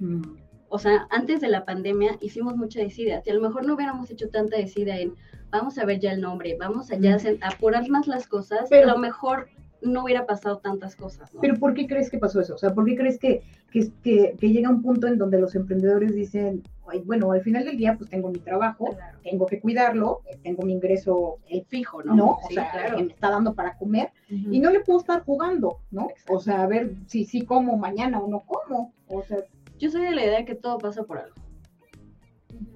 Mm. 0.00 0.22
O 0.68 0.78
sea, 0.78 1.06
antes 1.10 1.40
de 1.40 1.48
la 1.48 1.64
pandemia 1.64 2.16
hicimos 2.20 2.56
mucha 2.56 2.80
desidia. 2.80 3.20
Si 3.22 3.30
a 3.30 3.34
lo 3.34 3.40
mejor 3.42 3.66
no 3.66 3.75
hubiéramos 3.75 4.10
hecho 4.10 4.28
tanta 4.30 4.56
desidia 4.56 4.98
en 4.98 5.14
vamos 5.50 5.78
a 5.78 5.84
ver 5.84 6.00
ya 6.00 6.12
el 6.12 6.20
nombre, 6.20 6.56
vamos 6.58 6.90
a 6.90 6.96
Mm. 6.98 7.06
hacer- 7.14 7.38
apurar 7.42 7.88
más 7.88 8.06
las 8.08 8.26
cosas, 8.26 8.66
Pero- 8.70 8.90
a 8.90 8.92
lo 8.94 8.98
mejor 8.98 9.48
no 9.86 10.04
hubiera 10.04 10.26
pasado 10.26 10.58
tantas 10.58 10.96
cosas. 10.96 11.32
¿no? 11.34 11.40
Pero 11.40 11.56
¿por 11.56 11.74
qué 11.74 11.86
crees 11.86 12.10
que 12.10 12.18
pasó 12.18 12.40
eso? 12.40 12.54
O 12.54 12.58
sea, 12.58 12.74
¿por 12.74 12.84
qué 12.84 12.96
crees 12.96 13.18
que, 13.18 13.42
que, 13.70 13.90
que- 14.02 14.34
que 14.38 14.50
llega 14.50 14.68
un 14.70 14.82
punto 14.82 15.06
en 15.06 15.18
donde 15.18 15.38
los 15.40 15.54
emprendedores 15.54 16.14
dicen, 16.14 16.62
"Ay, 16.88 17.00
bueno, 17.04 17.32
al 17.32 17.40
final 17.42 17.64
del 17.64 17.76
día 17.76 17.96
pues 17.96 18.10
tengo 18.10 18.30
mi 18.30 18.38
trabajo, 18.38 18.86
Claro. 18.94 19.18
tengo 19.22 19.46
que 19.46 19.60
cuidarlo, 19.60 20.20
tengo 20.42 20.62
mi 20.64 20.72
ingreso, 20.72 21.38
eh, 21.48 21.64
fijo, 21.68 22.02
¿no? 22.02 22.14
¿no? 22.14 22.30
O 22.44 22.48
sea, 22.50 22.70
claro. 22.70 22.96
que 22.96 23.02
me 23.04 23.12
está 23.12 23.30
dando 23.30 23.54
para 23.54 23.76
comer 23.76 24.10
y 24.28 24.58
no 24.60 24.70
le 24.70 24.80
puedo 24.80 24.98
estar 25.00 25.22
jugando, 25.24 25.78
¿no? 25.90 26.08
O 26.28 26.38
sea, 26.40 26.62
a 26.62 26.66
ver 26.66 26.92
si 27.06 27.24
sí 27.24 27.42
como 27.44 27.76
mañana 27.76 28.20
o 28.20 28.28
no 28.28 28.40
como. 28.46 28.92
O 29.08 29.22
sea, 29.22 29.38
Yo 29.78 29.90
soy 29.90 30.02
de 30.02 30.12
la 30.12 30.24
idea 30.24 30.44
que 30.46 30.54
todo 30.54 30.78
pasa 30.78 31.02
por 31.04 31.18
algo. 31.18 31.34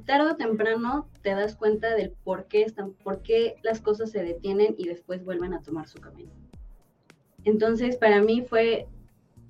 Tarde 0.04 0.32
o 0.32 0.36
temprano 0.36 1.08
te 1.22 1.30
das 1.30 1.54
cuenta 1.54 1.94
del 1.94 2.10
por 2.24 2.46
qué 2.46 2.62
están, 2.62 2.92
por 3.04 3.22
qué 3.22 3.54
las 3.62 3.80
cosas 3.80 4.10
se 4.10 4.22
detienen 4.22 4.74
y 4.76 4.86
después 4.88 5.24
vuelven 5.24 5.54
a 5.54 5.62
tomar 5.62 5.86
su 5.88 5.98
camino. 6.00 6.30
Entonces, 7.44 7.96
para 7.96 8.20
mí 8.20 8.42
fue, 8.42 8.86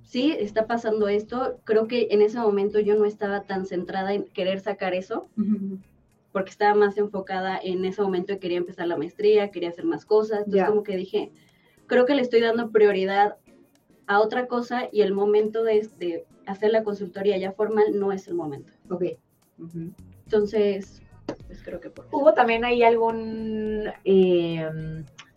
sí, 0.02 0.34
está 0.38 0.66
pasando 0.66 1.08
esto. 1.08 1.60
Creo 1.64 1.86
que 1.86 2.08
en 2.10 2.22
ese 2.22 2.38
momento 2.38 2.80
yo 2.80 2.96
no 2.96 3.04
estaba 3.04 3.42
tan 3.44 3.66
centrada 3.66 4.14
en 4.14 4.24
querer 4.24 4.60
sacar 4.60 4.94
eso. 4.94 5.28
porque 6.32 6.50
estaba 6.50 6.74
más 6.74 6.96
enfocada 6.96 7.58
en 7.60 7.84
ese 7.84 8.02
momento 8.02 8.32
y 8.32 8.38
quería 8.38 8.58
empezar 8.58 8.86
la 8.86 8.96
maestría, 8.96 9.50
quería 9.50 9.70
hacer 9.70 9.84
más 9.84 10.04
cosas. 10.04 10.44
Entonces 10.44 10.68
como 10.68 10.84
que 10.84 10.96
dije, 10.96 11.32
creo 11.86 12.06
que 12.06 12.14
le 12.14 12.22
estoy 12.22 12.40
dando 12.40 12.70
prioridad 12.70 13.36
a 14.06 14.20
otra 14.20 14.46
cosa 14.46 14.88
y 14.92 15.02
el 15.02 15.12
momento 15.12 15.64
de, 15.64 15.88
de 15.98 16.24
hacer 16.46 16.70
la 16.70 16.84
consultoría 16.84 17.36
ya 17.36 17.52
formal 17.52 17.98
no 17.98 18.12
es 18.12 18.28
el 18.28 18.34
momento. 18.34 18.72
Ok. 18.90 19.04
Entonces, 20.24 21.02
pues 21.46 21.62
creo 21.62 21.80
que 21.80 21.90
por 21.90 22.06
eso. 22.06 22.16
¿Hubo 22.16 22.32
también 22.32 22.64
ahí 22.64 22.82
algún 22.82 23.90
eh, 24.04 24.68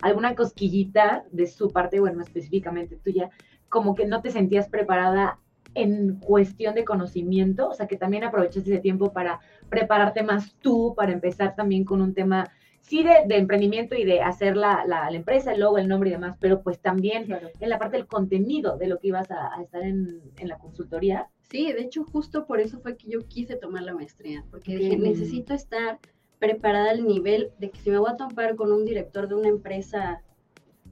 alguna 0.00 0.34
cosquillita 0.34 1.24
de 1.30 1.46
su 1.46 1.70
parte, 1.70 2.00
bueno, 2.00 2.20
específicamente 2.22 2.96
tuya, 2.96 3.30
como 3.68 3.94
que 3.94 4.06
no 4.06 4.20
te 4.22 4.30
sentías 4.30 4.68
preparada 4.68 5.38
en 5.74 6.20
cuestión 6.20 6.74
de 6.74 6.84
conocimiento? 6.84 7.68
O 7.68 7.74
sea, 7.74 7.86
que 7.86 7.96
también 7.96 8.24
aprovechaste 8.24 8.70
ese 8.70 8.80
tiempo 8.80 9.12
para 9.12 9.40
prepararte 9.68 10.22
más 10.22 10.54
tú, 10.60 10.94
para 10.96 11.12
empezar 11.12 11.56
también 11.56 11.84
con 11.84 12.00
un 12.00 12.14
tema, 12.14 12.48
sí, 12.80 13.02
de, 13.02 13.24
de 13.26 13.38
emprendimiento 13.38 13.96
y 13.96 14.04
de 14.04 14.20
hacer 14.20 14.56
la, 14.56 14.84
la, 14.86 15.10
la 15.10 15.16
empresa, 15.16 15.52
el 15.52 15.60
logo, 15.60 15.78
el 15.78 15.88
nombre 15.88 16.10
y 16.10 16.12
demás, 16.12 16.36
pero 16.38 16.62
pues 16.62 16.78
también 16.78 17.24
Claro. 17.24 17.48
en 17.58 17.68
la 17.68 17.78
parte 17.78 17.96
del 17.96 18.06
contenido 18.06 18.76
de 18.76 18.86
lo 18.86 18.98
que 18.98 19.08
ibas 19.08 19.30
a, 19.30 19.54
a 19.56 19.62
estar 19.62 19.82
en, 19.82 20.20
en 20.36 20.48
la 20.48 20.58
consultoría. 20.58 21.28
Sí, 21.50 21.72
de 21.72 21.82
hecho 21.82 22.04
justo 22.04 22.46
por 22.46 22.60
eso 22.60 22.80
fue 22.80 22.96
que 22.96 23.08
yo 23.08 23.20
quise 23.26 23.56
tomar 23.56 23.82
la 23.82 23.94
maestría, 23.94 24.44
porque 24.50 24.72
Ok. 24.74 24.78
dije, 24.78 24.96
necesito 24.96 25.54
estar 25.54 25.98
preparada 26.38 26.90
al 26.90 27.04
nivel 27.06 27.50
de 27.58 27.70
que 27.70 27.78
si 27.80 27.90
me 27.90 27.98
voy 27.98 28.10
a 28.10 28.16
topar 28.16 28.56
con 28.56 28.72
un 28.72 28.84
director 28.84 29.28
de 29.28 29.34
una 29.34 29.48
empresa 29.48 30.22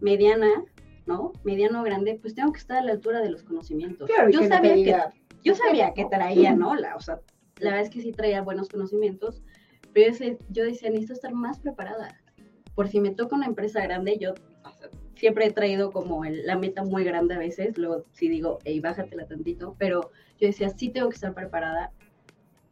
mediana, 0.01 0.65
¿no? 1.07 1.33
Mediano 1.45 1.81
o 1.81 1.85
grande, 1.85 2.19
pues 2.21 2.35
tengo 2.35 2.53
que 2.53 2.59
estar 2.59 2.79
a 2.79 2.85
la 2.85 2.93
altura 2.93 3.21
de 3.21 3.31
los 3.31 3.43
conocimientos. 3.43 4.09
Claro, 4.11 4.31
yo 4.31 4.41
que 4.41 4.49
no 4.49 4.61
te 4.61 4.69
sabía 4.69 5.11
que 5.13 5.23
yo 5.45 5.55
sabía 5.55 5.93
que 5.93 6.05
traía, 6.07 6.55
¿no? 6.55 6.75
La, 6.75 6.95
o 6.97 7.01
sea, 7.01 7.21
la 7.59 7.71
verdad 7.71 7.87
es 7.87 7.91
que 7.91 8.01
sí 8.01 8.13
traía 8.13 8.43
buenos 8.43 8.69
conocimientos, 8.69 9.43
pero 9.93 10.15
yo, 10.17 10.37
yo 10.51 10.65
decía, 10.65 10.89
necesito 10.89 11.13
estar 11.15 11.33
más 11.35 11.59
preparada. 11.61 12.17
Por 12.75 12.89
si 12.89 13.01
me 13.01 13.11
toca 13.11 13.37
una 13.37 13.47
empresa 13.47 13.83
grande, 13.83 14.19
yo 14.19 14.33
o 14.33 14.73
sea, 14.79 14.89
siempre 15.17 15.47
he 15.47 15.53
traído 15.53 15.91
como 15.91 16.25
el- 16.25 16.47
la 16.47 16.57
meta 16.57 16.85
muy 16.85 17.05
grande 17.05 17.35
a 17.35 17.39
veces, 17.39 17.77
luego 17.77 18.05
sí 18.13 18.29
digo, 18.29 18.59
hey, 18.65 18.81
bájatela 18.81 19.27
tantito, 19.27 19.75
pero 19.79 20.11
yo 20.39 20.47
decía, 20.47 20.71
sí 20.71 20.89
tengo 20.91 21.09
que 21.09 21.17
estar 21.17 21.35
preparada. 21.35 21.91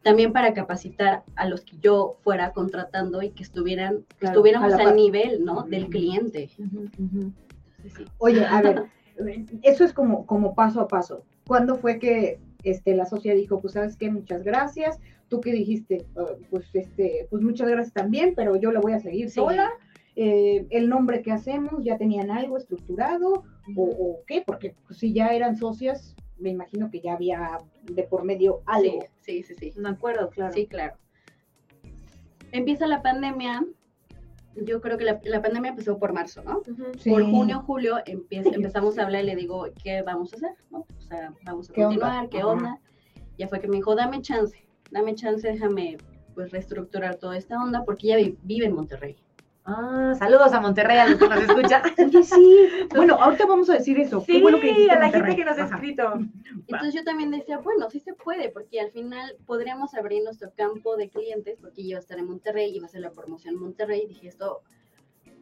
También 0.03 0.33
para 0.33 0.53
capacitar 0.53 1.23
a 1.35 1.47
los 1.47 1.61
que 1.61 1.77
yo 1.77 2.17
fuera 2.23 2.51
contratando 2.53 3.21
y 3.21 3.29
que 3.29 3.43
estuvieran, 3.43 4.03
que 4.09 4.15
Claro, 4.19 4.33
estuviéramos 4.35 4.73
a 4.73 4.77
la 4.83 4.89
al 4.89 4.95
nivel, 4.95 5.45
¿no? 5.45 5.63
Del 5.63 5.87
cliente. 5.89 6.49
Entonces, 6.57 7.93
sí. 7.95 8.05
Oye, 8.17 8.43
a 8.45 8.61
ver, 8.61 8.83
eso 9.63 9.83
es 9.83 9.93
como, 9.93 10.25
como 10.25 10.55
paso 10.55 10.81
a 10.81 10.87
paso. 10.87 11.23
¿Cuándo 11.45 11.75
fue 11.75 11.99
que 11.99 12.39
este, 12.63 12.95
la 12.95 13.05
sociedad 13.05 13.35
dijo, 13.35 13.59
pues 13.59 13.73
sabes 13.73 13.95
qué, 13.95 14.09
muchas 14.09 14.43
gracias? 14.43 14.99
Tú 15.29 15.39
que 15.39 15.51
dijiste, 15.51 16.05
"Ah, 16.15 16.25
pues 16.49 16.65
este, 16.73 17.27
pues 17.29 17.41
muchas 17.41 17.69
gracias 17.69 17.93
también, 17.93 18.33
pero 18.35 18.55
yo 18.55 18.71
la 18.71 18.79
voy 18.79 18.93
a 18.93 18.99
seguir 18.99 19.29
Sí. 19.29 19.35
sola. 19.35 19.69
Eh, 20.15 20.65
el 20.71 20.89
nombre 20.89 21.21
que 21.21 21.31
hacemos, 21.31 21.83
ya 21.83 21.97
tenían 21.97 22.31
algo 22.31 22.57
estructurado 22.57 23.43
o, 23.77 23.83
o 23.83 24.19
qué, 24.27 24.43
porque 24.45 24.75
pues, 24.85 24.99
si 24.99 25.13
ya 25.13 25.29
eran 25.29 25.55
socias, 25.55 26.15
me 26.41 26.49
imagino 26.49 26.89
que 26.91 26.99
ya 27.01 27.13
había 27.13 27.57
de 27.83 28.03
por 28.03 28.23
medio 28.23 28.61
algo. 28.65 29.05
Sí, 29.21 29.43
sí, 29.43 29.55
sí. 29.55 29.71
sí. 29.71 29.79
Me 29.79 29.89
acuerdo, 29.89 30.29
claro. 30.29 30.53
Sí, 30.53 30.67
claro. 30.67 30.95
Empieza 32.51 32.87
la 32.87 33.01
pandemia. 33.01 33.63
Yo 34.55 34.81
creo 34.81 34.97
que 34.97 35.05
la, 35.05 35.21
la 35.23 35.41
pandemia 35.41 35.69
empezó 35.71 35.97
por 35.97 36.11
marzo, 36.11 36.43
¿no? 36.43 36.61
Sí. 36.99 37.09
Por 37.09 37.23
junio, 37.23 37.61
julio 37.65 37.97
empieza, 38.05 38.49
empezamos 38.49 38.97
a 38.97 39.03
hablar 39.03 39.23
y 39.23 39.27
le 39.27 39.35
digo, 39.37 39.65
¿qué 39.81 40.01
vamos 40.01 40.33
a 40.33 40.35
hacer? 40.35 40.51
¿no? 40.69 40.79
O 40.79 41.01
sea, 41.07 41.33
vamos 41.45 41.69
a 41.69 41.73
¿Qué 41.73 41.85
onda? 41.85 41.95
continuar, 41.99 42.29
¿qué 42.29 42.43
onda? 42.43 42.79
Ya 43.37 43.47
fue 43.47 43.61
que 43.61 43.69
me 43.69 43.77
dijo, 43.77 43.95
dame 43.95 44.21
chance, 44.21 44.67
dame 44.91 45.15
chance, 45.15 45.47
déjame 45.47 45.97
pues 46.35 46.51
reestructurar 46.51 47.15
toda 47.15 47.37
esta 47.37 47.61
onda 47.63 47.83
porque 47.85 48.07
ella 48.07 48.17
vi- 48.17 48.37
vive 48.43 48.65
en 48.65 48.73
Monterrey. 48.73 49.15
Ah, 49.63 50.13
saludos 50.17 50.51
a 50.53 50.59
Monterrey, 50.59 50.97
a 50.97 51.05
los 51.07 51.19
que 51.19 51.27
nos 51.29 51.43
escuchan. 51.43 51.81
Oye, 51.99 52.23
sí. 52.23 52.57
Bueno, 52.95 53.15
ahorita 53.15 53.45
vamos 53.45 53.69
a 53.69 53.73
decir 53.73 53.99
eso. 53.99 54.21
Sí, 54.21 54.33
Qué 54.33 54.41
bueno 54.41 54.59
que 54.59 54.67
dijiste 54.67 54.91
a 54.91 54.95
la 54.95 55.01
Monterrey. 55.03 55.35
gente 55.35 55.43
que 55.43 55.49
nos 55.49 55.59
ha 55.59 55.63
Ajá. 55.65 55.75
escrito. 55.75 56.03
Entonces 56.67 56.93
yo 56.95 57.03
también 57.03 57.29
decía, 57.29 57.59
bueno, 57.59 57.89
sí 57.89 57.99
se 57.99 58.13
puede, 58.13 58.49
porque 58.49 58.79
al 58.81 58.91
final 58.91 59.35
podríamos 59.45 59.93
abrir 59.93 60.23
nuestro 60.23 60.51
campo 60.55 60.97
de 60.97 61.09
clientes, 61.09 61.59
porque 61.61 61.83
yo 61.83 61.89
iba 61.89 61.97
a 61.97 62.01
estar 62.01 62.17
en 62.17 62.25
Monterrey, 62.25 62.75
iba 62.75 62.85
a 62.85 62.87
hacer 62.87 63.01
la 63.01 63.11
promoción 63.11 63.53
en 63.53 63.61
Monterrey, 63.61 64.01
y 64.03 64.07
dije 64.07 64.27
esto, 64.29 64.61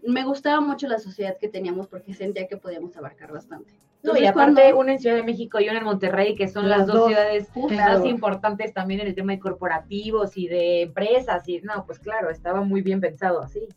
me 0.04 0.26
gustaba 0.26 0.60
mucho 0.60 0.88
la 0.88 1.00
sociedad 1.00 1.38
que 1.40 1.48
teníamos 1.48 1.88
porque 1.88 2.14
sentía 2.14 2.48
que 2.48 2.58
podíamos 2.58 2.96
abarcar 2.98 3.32
bastante. 3.32 3.72
No, 4.02 4.14
y 4.16 4.20
Entonces, 4.20 4.30
aparte, 4.30 4.54
cuando- 4.62 4.80
una 4.80 4.92
en 4.94 5.00
Ciudad 5.00 5.16
de 5.16 5.24
México 5.24 5.60
y 5.62 5.70
una 5.70 5.80
en 5.80 5.84
Monterrey, 5.86 6.36
que 6.36 6.48
son 6.50 6.68
Las 6.70 6.80
las, 6.80 6.88
dos, 6.88 6.96
dos, 6.98 7.08
ciudades 7.08 7.48
claro. 7.70 8.00
más 8.00 8.06
importantes 8.08 8.74
también 8.74 9.00
en 9.02 9.08
el 9.08 9.16
tema 9.16 9.32
de 9.34 9.40
corporativos 9.40 10.38
y 10.38 10.48
de 10.48 10.82
empresas. 10.84 11.48
Y 11.50 11.60
no, 11.62 11.86
pues 11.86 12.00
claro, 12.00 12.30
estaba 12.30 12.62
muy 12.62 12.82
bien 12.82 13.00
pensado 13.02 13.42
así. 13.42 13.68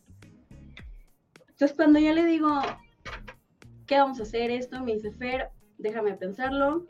Entonces 1.52 1.76
cuando 1.76 1.98
yo 1.98 2.12
le 2.12 2.24
digo, 2.24 2.48
¿qué 3.86 3.98
vamos 3.98 4.20
a 4.20 4.24
hacer 4.24 4.50
esto? 4.50 4.82
Me 4.82 4.94
dice, 4.94 5.10
Fer, 5.12 5.50
déjame 5.78 6.14
pensarlo. 6.14 6.86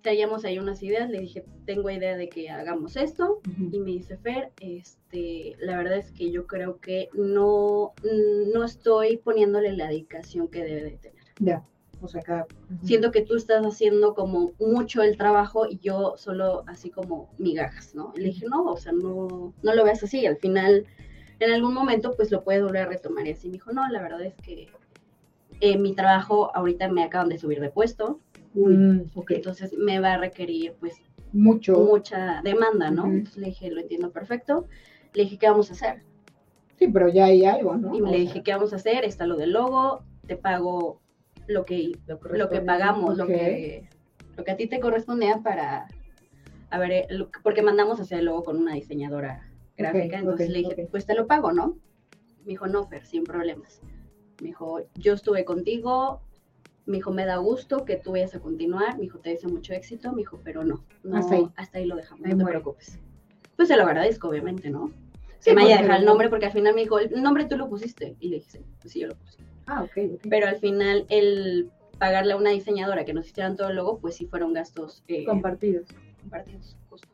Traíamos 0.00 0.44
ahí 0.44 0.58
unas 0.58 0.82
ideas, 0.82 1.08
le 1.10 1.20
dije, 1.20 1.44
tengo 1.64 1.90
idea 1.90 2.16
de 2.16 2.28
que 2.28 2.50
hagamos 2.50 2.96
esto. 2.96 3.40
Y 3.70 3.78
me 3.78 3.92
dice, 3.92 4.16
Fer, 4.16 4.50
este, 4.60 5.56
la 5.60 5.76
verdad 5.76 5.98
es 5.98 6.10
que 6.10 6.30
yo 6.30 6.46
creo 6.46 6.80
que 6.80 7.08
no, 7.14 7.92
no 8.52 8.64
estoy 8.64 9.18
poniéndole 9.18 9.76
la 9.76 9.88
dedicación 9.88 10.48
que 10.48 10.64
debe 10.64 10.82
de 10.82 10.96
tener. 10.98 11.24
Ya. 11.38 11.64
O 12.00 12.08
sea, 12.08 12.20
acá. 12.20 12.46
Siento 12.82 13.12
que 13.12 13.22
tú 13.22 13.36
estás 13.36 13.64
haciendo 13.64 14.14
como 14.14 14.52
mucho 14.58 15.02
el 15.02 15.16
trabajo 15.16 15.68
y 15.68 15.78
yo 15.78 16.14
solo 16.16 16.64
así 16.66 16.90
como 16.90 17.30
migajas, 17.38 17.94
¿no? 17.94 18.12
Y 18.16 18.20
le 18.20 18.26
dije, 18.26 18.46
no, 18.48 18.64
o 18.64 18.76
sea, 18.76 18.92
no, 18.92 19.54
no 19.62 19.74
lo 19.74 19.84
veas 19.84 20.02
así. 20.02 20.26
Al 20.26 20.36
final, 20.36 20.84
en 21.44 21.52
algún 21.52 21.74
momento, 21.74 22.14
pues 22.16 22.30
lo 22.30 22.42
puedes 22.44 22.62
volver 22.62 22.82
a 22.82 22.86
retomar. 22.86 23.26
Y 23.26 23.32
así 23.32 23.48
me 23.48 23.54
dijo, 23.54 23.72
no, 23.72 23.88
la 23.88 24.00
verdad 24.02 24.22
es 24.22 24.34
que 24.36 24.68
eh, 25.60 25.78
mi 25.78 25.94
trabajo 25.94 26.50
ahorita 26.56 26.88
me 26.88 27.02
acaban 27.04 27.28
de 27.28 27.38
subir 27.38 27.60
de 27.60 27.70
puesto, 27.70 28.20
Mm, 28.54 29.04
ok. 29.14 29.30
entonces 29.30 29.72
me 29.78 29.98
va 29.98 30.12
a 30.14 30.18
requerir 30.18 30.74
pues 30.78 30.94
Mucho. 31.32 31.78
mucha 31.78 32.42
demanda, 32.44 32.90
¿no? 32.90 33.06
Entonces 33.06 33.38
le 33.38 33.46
dije, 33.46 33.70
lo 33.70 33.80
entiendo 33.80 34.10
perfecto. 34.12 34.66
Le 35.14 35.22
dije, 35.22 35.38
¿qué 35.38 35.48
vamos 35.48 35.70
a 35.70 35.72
hacer? 35.72 36.02
Sí, 36.78 36.88
pero 36.88 37.08
ya 37.08 37.24
hay 37.26 37.46
algo, 37.46 37.76
¿no? 37.76 37.94
Y 37.96 38.02
O 38.02 38.04
le 38.04 38.10
sea, 38.10 38.20
dije, 38.20 38.42
¿qué 38.42 38.52
vamos 38.52 38.72
a 38.74 38.76
hacer? 38.76 39.06
Está 39.06 39.24
lo 39.26 39.36
del 39.36 39.52
logo, 39.52 40.04
te 40.26 40.36
pago 40.36 41.00
lo 41.46 41.64
que, 41.64 41.92
lo, 42.06 42.50
que 42.50 42.60
pagamos, 42.60 43.16
lo, 43.16 43.26
que, 43.26 43.88
lo 44.36 44.44
que 44.44 44.50
a 44.50 44.56
ti 44.56 44.66
te 44.66 44.80
correspondía 44.80 45.38
para, 45.42 45.86
a 46.68 46.78
ver, 46.78 46.90
eh, 46.92 47.06
lo- 47.08 47.30
porque 47.42 47.62
mandamos 47.62 47.98
a 48.00 48.02
hacer 48.02 48.18
el 48.18 48.26
logo 48.26 48.42
con 48.44 48.58
una 48.58 48.74
diseñadora 48.74 49.48
gráfica, 49.76 50.18
entonces 50.18 50.50
le 50.50 50.58
dije, 50.60 50.88
pues 50.90 51.06
te 51.06 51.14
lo 51.14 51.26
pago, 51.26 51.52
¿no? 51.52 51.76
Me 52.44 52.50
dijo, 52.50 52.66
no, 52.66 52.86
Fer, 52.86 53.06
sin 53.06 53.24
problemas. 53.24 53.80
Me 54.40 54.48
dijo, 54.48 54.80
yo 54.96 55.14
estuve 55.14 55.44
contigo, 55.44 56.20
me 56.86 56.96
dijo, 56.96 57.12
me 57.12 57.24
da 57.24 57.36
gusto 57.36 57.84
que 57.84 57.96
tú 57.96 58.12
vayas 58.12 58.34
a 58.34 58.40
continuar, 58.40 58.96
me 58.96 59.02
dijo, 59.02 59.18
te 59.18 59.30
deseo 59.30 59.50
mucho 59.50 59.72
éxito, 59.72 60.10
me 60.12 60.18
dijo, 60.18 60.40
pero 60.42 60.64
no, 60.64 60.84
no 61.04 61.16
Hasta 61.16 61.36
ahí. 61.36 61.48
hasta 61.56 61.78
ahí 61.78 61.86
lo 61.86 61.96
dejamos, 61.96 62.26
no 62.26 62.36
te 62.36 62.44
preocupes. 62.44 62.98
Pues 63.56 63.68
se 63.68 63.76
lo 63.76 63.84
agradezco, 63.84 64.28
obviamente, 64.28 64.70
¿no? 64.70 64.90
Sí, 65.38 65.50
que 65.50 65.54
me 65.56 65.62
haya 65.64 65.82
dejado 65.82 65.98
el 66.00 66.04
nombre, 66.06 66.28
porque 66.28 66.46
al 66.46 66.52
final 66.52 66.74
me 66.74 66.82
dijo, 66.82 66.98
el 66.98 67.22
nombre 67.22 67.44
tú 67.44 67.56
lo 67.56 67.68
pusiste. 67.68 68.16
Y 68.20 68.28
le 68.28 68.36
dije, 68.36 68.50
sí, 68.50 68.58
pues 68.80 68.92
sí, 68.92 69.00
yo 69.00 69.08
lo 69.08 69.14
puse. 69.16 69.38
Ah, 69.66 69.82
ok, 69.82 70.14
ok. 70.14 70.20
Pero 70.28 70.46
al 70.46 70.56
final, 70.58 71.04
el 71.08 71.70
pagarle 71.98 72.32
a 72.32 72.36
una 72.36 72.50
diseñadora 72.50 73.04
que 73.04 73.12
nos 73.12 73.26
hicieran 73.28 73.56
todo 73.56 73.68
el 73.68 73.76
logo, 73.76 73.98
pues 73.98 74.16
sí 74.16 74.26
fueron 74.26 74.52
gastos 74.52 75.04
eh, 75.08 75.24
Compartidos. 75.24 75.86
compartidos. 76.20 76.76
justo. 76.88 77.08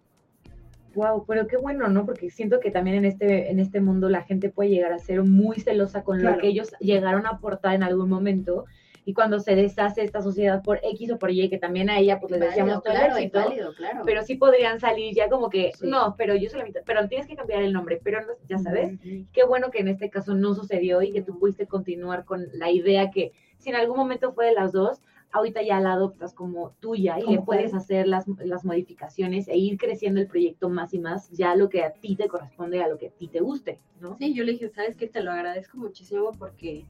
Wow, 0.99 1.25
pero 1.27 1.47
qué 1.47 1.57
bueno, 1.57 1.87
¿no? 1.89 2.05
Porque 2.05 2.29
siento 2.31 2.59
que 2.59 2.71
también 2.73 2.97
en 2.97 3.05
este, 3.05 3.51
en 3.51 3.61
este 3.61 3.81
mundo 3.81 4.09
la 4.09 4.23
gente 4.23 4.51
puede 4.51 4.71
llegar 4.71 4.93
a 4.93 4.99
ser 4.99 5.23
muy 5.23 5.61
celosa 5.61 6.03
con 6.03 6.19
Claro. 6.19 6.35
lo 6.37 6.41
que 6.43 6.49
ellos 6.49 6.73
llegaron 6.81 7.25
a 7.27 7.31
aportar 7.31 7.75
en 7.75 7.85
algún 7.85 8.09
momento. 8.09 8.65
Y 9.05 9.15
cuando 9.15 9.39
se 9.41 9.55
deshace 9.55 10.03
esta 10.03 10.21
sociedad 10.21 10.63
por 10.63 10.81
X 10.83 11.13
o 11.13 11.19
por 11.19 11.31
Y, 11.31 11.49
que 11.49 11.57
también 11.57 11.89
a 11.89 11.99
ella 11.99 12.19
pues 12.21 12.31
le 12.33 12.39
deseamos 12.39 12.75
Válido, 12.75 12.83
todo 12.83 12.93
el 12.93 12.99
claro, 12.99 13.17
es 13.17 13.19
éxito, 13.25 13.39
válido, 13.39 13.75
claro. 13.75 14.03
pero 14.05 14.23
sí 14.23 14.35
podrían 14.35 14.81
salir 14.81 15.15
ya 15.15 15.31
como 15.31 15.49
que, 15.49 15.71
Sí. 15.79 15.87
no, 15.89 16.15
pero 16.19 16.35
yo 16.35 16.51
soy 16.51 16.59
la 16.59 16.67
mitad, 16.67 16.81
pero 16.85 17.09
tienes 17.09 17.27
que 17.27 17.35
cambiar 17.37 17.63
el 17.63 17.73
nombre, 17.73 18.01
pero 18.05 18.21
no- 18.21 18.35
ya 18.49 18.59
sabes. 18.59 18.99
Qué 19.33 19.45
bueno 19.47 19.71
que 19.71 19.79
en 19.79 19.89
este 19.89 20.11
caso 20.11 20.35
no 20.35 20.55
sucedió 20.55 21.01
y 21.01 21.11
que 21.13 21.23
tú 21.23 21.39
pudiste 21.39 21.67
continuar 21.67 22.25
con 22.27 22.49
la 22.53 22.71
idea 22.71 23.11
que 23.11 23.33
si 23.57 23.71
en 23.71 23.77
algún 23.77 23.97
momento 23.97 24.33
fue 24.33 24.45
de 24.47 24.53
las 24.53 24.73
dos, 24.73 25.01
ahorita 25.33 25.63
ya 25.63 25.81
la 25.81 25.93
adoptas 25.93 26.33
como 26.35 26.73
tuya 26.81 27.19
y 27.21 27.27
le 27.27 27.41
puedes 27.43 27.71
tal. 27.71 27.81
hacer 27.81 28.07
las, 28.09 28.27
las 28.39 28.65
modificaciones 28.65 29.49
e 29.49 29.57
ir 29.57 29.77
creciendo 29.79 30.21
el 30.21 30.27
proyecto 30.27 30.69
más 30.71 30.95
y 30.95 30.99
más, 30.99 31.31
ya 31.31 31.55
lo 31.55 31.69
que 31.69 31.83
a 31.85 31.93
ti 31.93 32.17
te 32.17 32.29
corresponde, 32.29 32.83
a 32.83 32.89
lo 32.89 32.99
que 32.99 33.09
a 33.09 33.11
ti 33.11 33.29
te 33.29 33.41
guste, 33.41 33.79
¿no? 34.01 34.17
Sí, 34.17 34.35
yo 34.35 34.45
le 34.45 34.53
dije, 34.53 34.69
sabes 34.71 34.97
que 34.97 35.07
te 35.07 35.23
lo 35.23 35.31
agradezco 35.31 35.77
muchísimo 35.79 36.33
porque, 36.39 36.85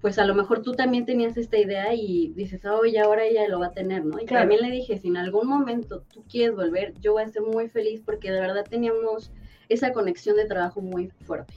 pues 0.00 0.18
a 0.18 0.24
lo 0.24 0.34
mejor 0.34 0.62
tú 0.62 0.74
también 0.74 1.04
tenías 1.06 1.36
esta 1.36 1.58
idea 1.58 1.94
y 1.94 2.32
dices, 2.34 2.64
oh, 2.64 2.84
y 2.84 2.96
ahora 2.96 3.24
ella 3.24 3.48
lo 3.48 3.60
va 3.60 3.66
a 3.66 3.72
tener, 3.72 4.04
¿no? 4.04 4.18
Y 4.20 4.26
Claro. 4.26 4.42
también 4.42 4.62
le 4.62 4.70
dije, 4.70 4.98
si 4.98 5.08
en 5.08 5.16
algún 5.16 5.46
momento 5.48 6.02
tú 6.12 6.24
quieres 6.28 6.56
volver, 6.56 6.94
yo 7.00 7.12
voy 7.12 7.22
a 7.22 7.28
ser 7.28 7.42
muy 7.42 7.68
feliz 7.68 8.02
porque 8.04 8.30
de 8.32 8.40
verdad 8.40 8.66
teníamos 8.68 9.32
esa 9.68 9.92
conexión 9.92 10.36
de 10.36 10.46
trabajo 10.46 10.80
muy 10.80 11.08
fuerte. 11.20 11.54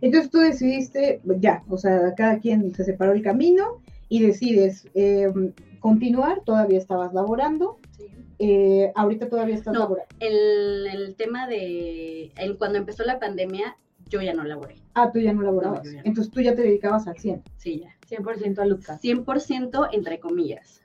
Entonces 0.00 0.30
tú 0.30 0.38
decidiste, 0.38 1.20
ya, 1.40 1.64
o 1.68 1.78
sea, 1.78 2.14
cada 2.14 2.38
quien 2.38 2.74
se 2.74 2.84
separó 2.84 3.12
el 3.12 3.22
camino 3.22 3.82
y 4.08 4.22
decides 4.22 4.88
eh, 4.94 5.32
continuar, 5.80 6.42
todavía 6.44 6.78
estabas 6.78 7.12
laborando, 7.12 7.78
Sí. 7.96 8.06
eh, 8.38 8.92
ahorita 8.94 9.28
todavía 9.28 9.54
estás 9.54 9.74
No. 9.74 9.80
laborando. 9.80 10.14
El, 10.20 10.86
el 10.86 11.16
tema 11.16 11.46
de 11.48 12.32
el- 12.36 12.56
cuando 12.58 12.78
empezó 12.78 13.02
la 13.04 13.18
pandemia, 13.18 13.76
yo 14.08 14.22
ya 14.22 14.34
no 14.34 14.44
laboré. 14.44 14.76
Ah, 14.94 15.10
tú 15.12 15.18
ya 15.18 15.32
no 15.32 15.42
laborabas, 15.42 15.84
No, 15.84 15.90
ya 15.92 16.02
no. 16.02 16.02
entonces 16.06 16.32
tú 16.32 16.40
ya 16.40 16.54
te 16.54 16.62
dedicabas 16.62 17.06
al 17.08 17.18
100. 17.18 17.42
Sí, 17.56 17.80
ya. 17.80 17.96
100% 18.08 18.60
a 18.62 18.66
Lucas. 18.66 19.00
100% 19.00 19.88
entre 19.92 20.20
comillas, 20.20 20.80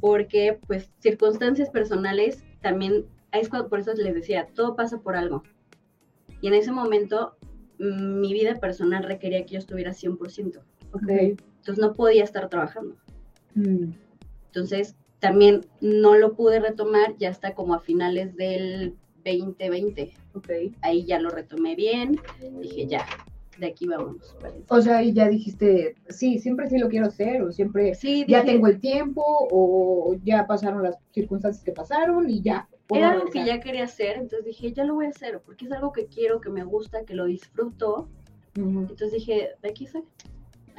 porque 0.00 0.58
pues 0.66 0.90
circunstancias 1.00 1.68
personales 1.70 2.44
también, 2.60 3.06
es 3.32 3.48
cuando- 3.48 3.68
por 3.68 3.80
eso 3.80 3.92
les 3.94 4.14
decía, 4.14 4.46
todo 4.54 4.76
pasa 4.76 4.98
por 5.00 5.16
algo. 5.16 5.42
Y 6.40 6.46
en 6.48 6.54
ese 6.54 6.70
momento 6.72 7.36
mm, 7.78 8.20
mi 8.20 8.32
vida 8.34 8.54
personal 8.56 9.02
requería 9.04 9.44
que 9.46 9.54
yo 9.54 9.58
estuviera 9.58 9.92
100%, 9.94 10.60
Ok. 10.92 11.08
entonces 11.08 11.78
no 11.78 11.94
podía 11.94 12.24
estar 12.24 12.48
trabajando. 12.48 12.96
Mm, 13.54 13.92
Entonces 14.46 14.96
también 15.18 15.66
no 15.80 16.16
lo 16.16 16.34
pude 16.34 16.60
retomar 16.60 17.16
ya 17.18 17.30
hasta 17.30 17.54
como 17.54 17.74
a 17.74 17.80
finales 17.80 18.34
del 18.36 18.94
2020. 19.24 20.12
ok. 20.34 20.50
Ahí 20.82 21.04
ya 21.04 21.20
lo 21.20 21.30
retomé 21.30 21.74
bien, 21.76 22.18
dije 22.60 22.86
ya, 22.86 23.04
de 23.58 23.66
aquí 23.66 23.86
vamos. 23.86 24.34
O 24.68 24.80
sea, 24.80 25.02
y 25.02 25.12
ya 25.12 25.28
dijiste, 25.28 25.96
sí, 26.08 26.38
siempre 26.38 26.68
sí 26.68 26.78
lo 26.78 26.88
quiero 26.88 27.06
hacer, 27.06 27.42
o 27.42 27.52
siempre 27.52 27.94
Sí, 27.94 28.24
ya 28.26 28.40
dije, 28.40 28.54
tengo 28.54 28.66
el 28.68 28.80
tiempo, 28.80 29.22
o 29.50 30.16
ya 30.24 30.46
pasaron 30.46 30.82
las 30.82 30.96
circunstancias 31.12 31.62
que 31.62 31.72
pasaron 31.72 32.28
y 32.30 32.40
ya. 32.40 32.66
Era 32.92 33.12
algo 33.12 33.26
que 33.26 33.44
ya 33.44 33.60
quería 33.60 33.84
hacer, 33.84 34.16
entonces 34.16 34.44
dije, 34.46 34.72
ya 34.72 34.84
lo 34.84 34.94
voy 34.94 35.06
a 35.06 35.10
hacer, 35.10 35.40
porque 35.44 35.66
es 35.66 35.72
algo 35.72 35.92
que 35.92 36.06
quiero, 36.06 36.40
que 36.40 36.50
me 36.50 36.64
gusta, 36.64 37.04
que 37.04 37.14
lo 37.14 37.26
disfruto. 37.26 38.08
Entonces 38.56 39.12
dije, 39.12 39.50
de 39.62 39.68
aquí 39.68 39.86
soy. 39.86 40.02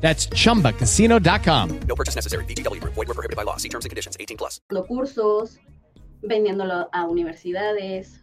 That's 0.00 0.28
chumbacasino.com. 0.30 1.80
No 1.88 1.94
purchase 1.96 2.14
necessary. 2.16 2.44
VGW 2.44 2.80
Group. 2.80 2.94
Void 2.94 3.08
were 3.08 3.14
prohibited 3.14 3.36
by 3.36 3.42
law. 3.44 3.56
See 3.56 3.68
terms 3.68 3.84
and 3.84 3.90
conditions. 3.90 4.16
18 4.18 4.36
plus. 4.36 4.60
cursos, 4.88 5.58
vendiéndolo 6.22 6.88
a 6.92 7.04
universidades. 7.06 8.20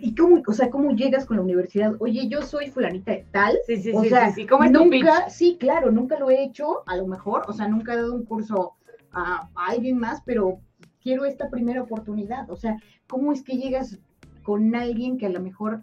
¿Y 0.00 0.14
cómo, 0.14 0.40
o 0.46 0.52
sea, 0.52 0.70
cómo 0.70 0.92
llegas 0.94 1.26
con 1.26 1.36
la 1.38 1.42
universidad? 1.42 1.94
Oye, 1.98 2.28
yo 2.28 2.42
soy 2.42 2.70
fulanita 2.70 3.10
de 3.10 3.26
tal. 3.32 3.58
Sí, 3.66 3.76
sí, 3.82 3.90
o 3.92 4.02
sí, 4.02 4.08
sea, 4.08 4.28
sí, 4.28 4.42
sí. 4.42 4.46
¿Cómo 4.46 4.62
es 4.62 4.72
tu 4.72 4.78
nunca, 4.84 5.24
pitch? 5.24 5.32
sí, 5.34 5.56
claro, 5.58 5.90
nunca 5.90 6.16
lo 6.16 6.30
he 6.30 6.44
hecho, 6.44 6.84
a 6.86 6.96
lo 6.96 7.08
mejor, 7.08 7.42
o 7.48 7.52
sea, 7.52 7.66
nunca 7.66 7.94
he 7.94 7.96
dado 7.96 8.14
un 8.14 8.24
curso 8.24 8.74
a, 9.10 9.48
a 9.52 9.66
alguien 9.66 9.98
más, 9.98 10.22
pero 10.24 10.60
quiero 11.02 11.24
esta 11.24 11.50
primera 11.50 11.82
oportunidad. 11.82 12.48
O 12.50 12.54
sea, 12.56 12.76
¿cómo 13.08 13.32
es 13.32 13.42
que 13.42 13.56
llegas 13.56 13.98
con 14.44 14.76
alguien 14.76 15.18
que 15.18 15.26
a 15.26 15.30
lo 15.30 15.40
mejor 15.40 15.82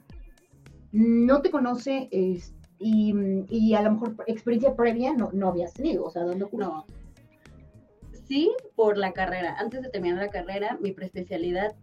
no 0.94 1.42
te 1.42 1.52
conoce 1.52 2.08
es- 2.12 2.54
y, 2.80 3.14
y 3.50 3.74
a 3.74 3.82
lo 3.82 3.92
mejor 3.94 4.16
experiencia 4.28 4.76
previa 4.76 5.14
no, 5.14 5.30
no 5.34 5.50
habías 5.50 5.74
tenido, 5.74 6.06
o 6.06 6.10
sea, 6.12 6.24
dando 6.26 6.50
cursos? 6.50 6.70
No. 6.70 6.86
Sí, 8.28 8.52
por 8.76 8.98
la 8.98 9.14
carrera. 9.14 9.56
Antes 9.58 9.82
de 9.82 9.90
terminar 9.90 10.18
la 10.20 10.30
carrera, 10.30 10.78
mi 10.82 10.92
preespecialidad, 10.92 11.74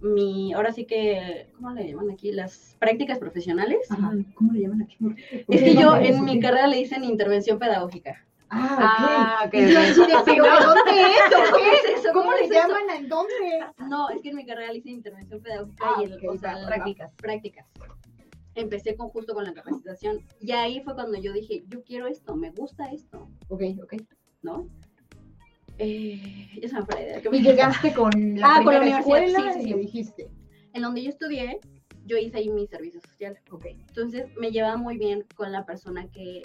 mi, 0.00 0.52
ahora 0.52 0.72
sí 0.72 0.84
que, 0.84 1.46
¿cómo 1.54 1.70
le 1.70 1.86
llaman 1.88 2.10
aquí? 2.10 2.32
Las 2.32 2.76
prácticas 2.80 3.18
profesionales. 3.20 3.88
Ajá, 3.90 4.12
¿cómo 4.34 4.52
le 4.52 4.60
llaman 4.62 4.82
aquí? 4.82 4.96
Es 5.48 5.62
que 5.62 5.74
yo 5.76 5.96
en 5.96 6.24
mi 6.24 6.40
carrera 6.40 6.66
le 6.66 6.78
dicen 6.78 7.04
intervención 7.04 7.58
pedagógica. 7.60 8.24
Ah, 8.50 8.74
ok. 8.74 8.82
Ah, 8.82 9.42
ok, 9.46 9.54
Y 9.54 9.72
yo 9.72 9.78
ok. 9.78 9.84
así 9.86 10.00
de, 10.00 10.14
¿pero 10.26 10.44
no. 10.60 10.74
dónde 10.74 11.00
es? 11.02 11.32
¿O 11.32 11.52
¿Cómo 11.52 11.56
qué? 11.70 11.70
es 11.70 11.98
eso? 12.00 12.08
¿Cómo 12.12 12.24
¿Cómo 12.32 12.36
le 12.36 12.48
llaman? 12.48 12.90
¿En 12.96 13.08
dónde? 13.08 13.32
No, 13.88 14.10
es 14.10 14.20
que 14.20 14.30
en 14.30 14.36
mi 14.36 14.44
carrera 14.44 14.68
le 14.72 14.74
dicen 14.78 14.94
intervención 14.94 15.40
pedagógica 15.40 15.84
Ah, 15.86 16.00
y 16.00 16.04
el, 16.04 16.28
o 16.28 16.36
sea, 16.36 16.66
prácticas. 16.66 17.12
prácticas. 17.20 17.66
Empecé 18.54 18.96
con 18.96 19.08
justo 19.08 19.34
con 19.34 19.44
la 19.44 19.54
capacitación 19.54 20.20
y 20.40 20.52
ahí 20.52 20.80
fue 20.82 20.94
cuando 20.94 21.18
yo 21.18 21.32
dije, 21.32 21.64
yo 21.68 21.82
quiero 21.82 22.06
esto, 22.06 22.34
me 22.36 22.50
gusta 22.50 22.90
esto, 22.92 23.28
Ok, 23.48 23.62
ok. 23.82 23.94
¿no? 24.42 24.68
Eh, 25.78 26.48
ya 26.60 26.68
se 26.68 26.74
me 26.76 26.82
fue 26.84 26.94
la 26.96 27.02
idea. 27.02 27.22
¿Qué 27.22 27.30
me 27.30 27.38
Y 27.38 27.42
llegaste 27.42 27.94
con 27.94 28.10
la 28.38 28.56
Ah, 28.56 28.62
con 28.62 28.74
la 28.74 28.80
universidad, 28.80 29.22
escuela 29.24 29.52
sí, 29.54 29.60
sí, 29.62 29.68
sí. 29.72 29.74
dijiste. 29.78 30.30
En 30.74 30.82
donde 30.82 31.02
yo 31.02 31.08
estudié, 31.08 31.60
yo 32.04 32.16
hice 32.18 32.38
ahí 32.38 32.50
mi 32.50 32.66
servicio 32.66 33.00
social. 33.00 33.38
Ok. 33.50 33.64
Entonces 33.66 34.26
me 34.38 34.50
llevaba 34.50 34.76
muy 34.76 34.98
bien 34.98 35.24
con 35.34 35.50
la 35.50 35.64
persona 35.64 36.06
que, 36.08 36.42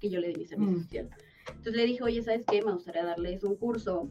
que 0.00 0.10
yo 0.10 0.20
le 0.20 0.28
di 0.28 0.34
mi 0.36 0.46
servicio 0.46 0.72
Mm. 0.78 0.82
social. 0.82 1.10
Entonces 1.48 1.74
le 1.74 1.84
dije, 1.86 2.02
oye, 2.02 2.22
¿sabes 2.22 2.44
qué? 2.46 2.62
Me 2.62 2.72
gustaría 2.72 3.04
darles 3.04 3.44
un 3.44 3.56
curso 3.56 4.08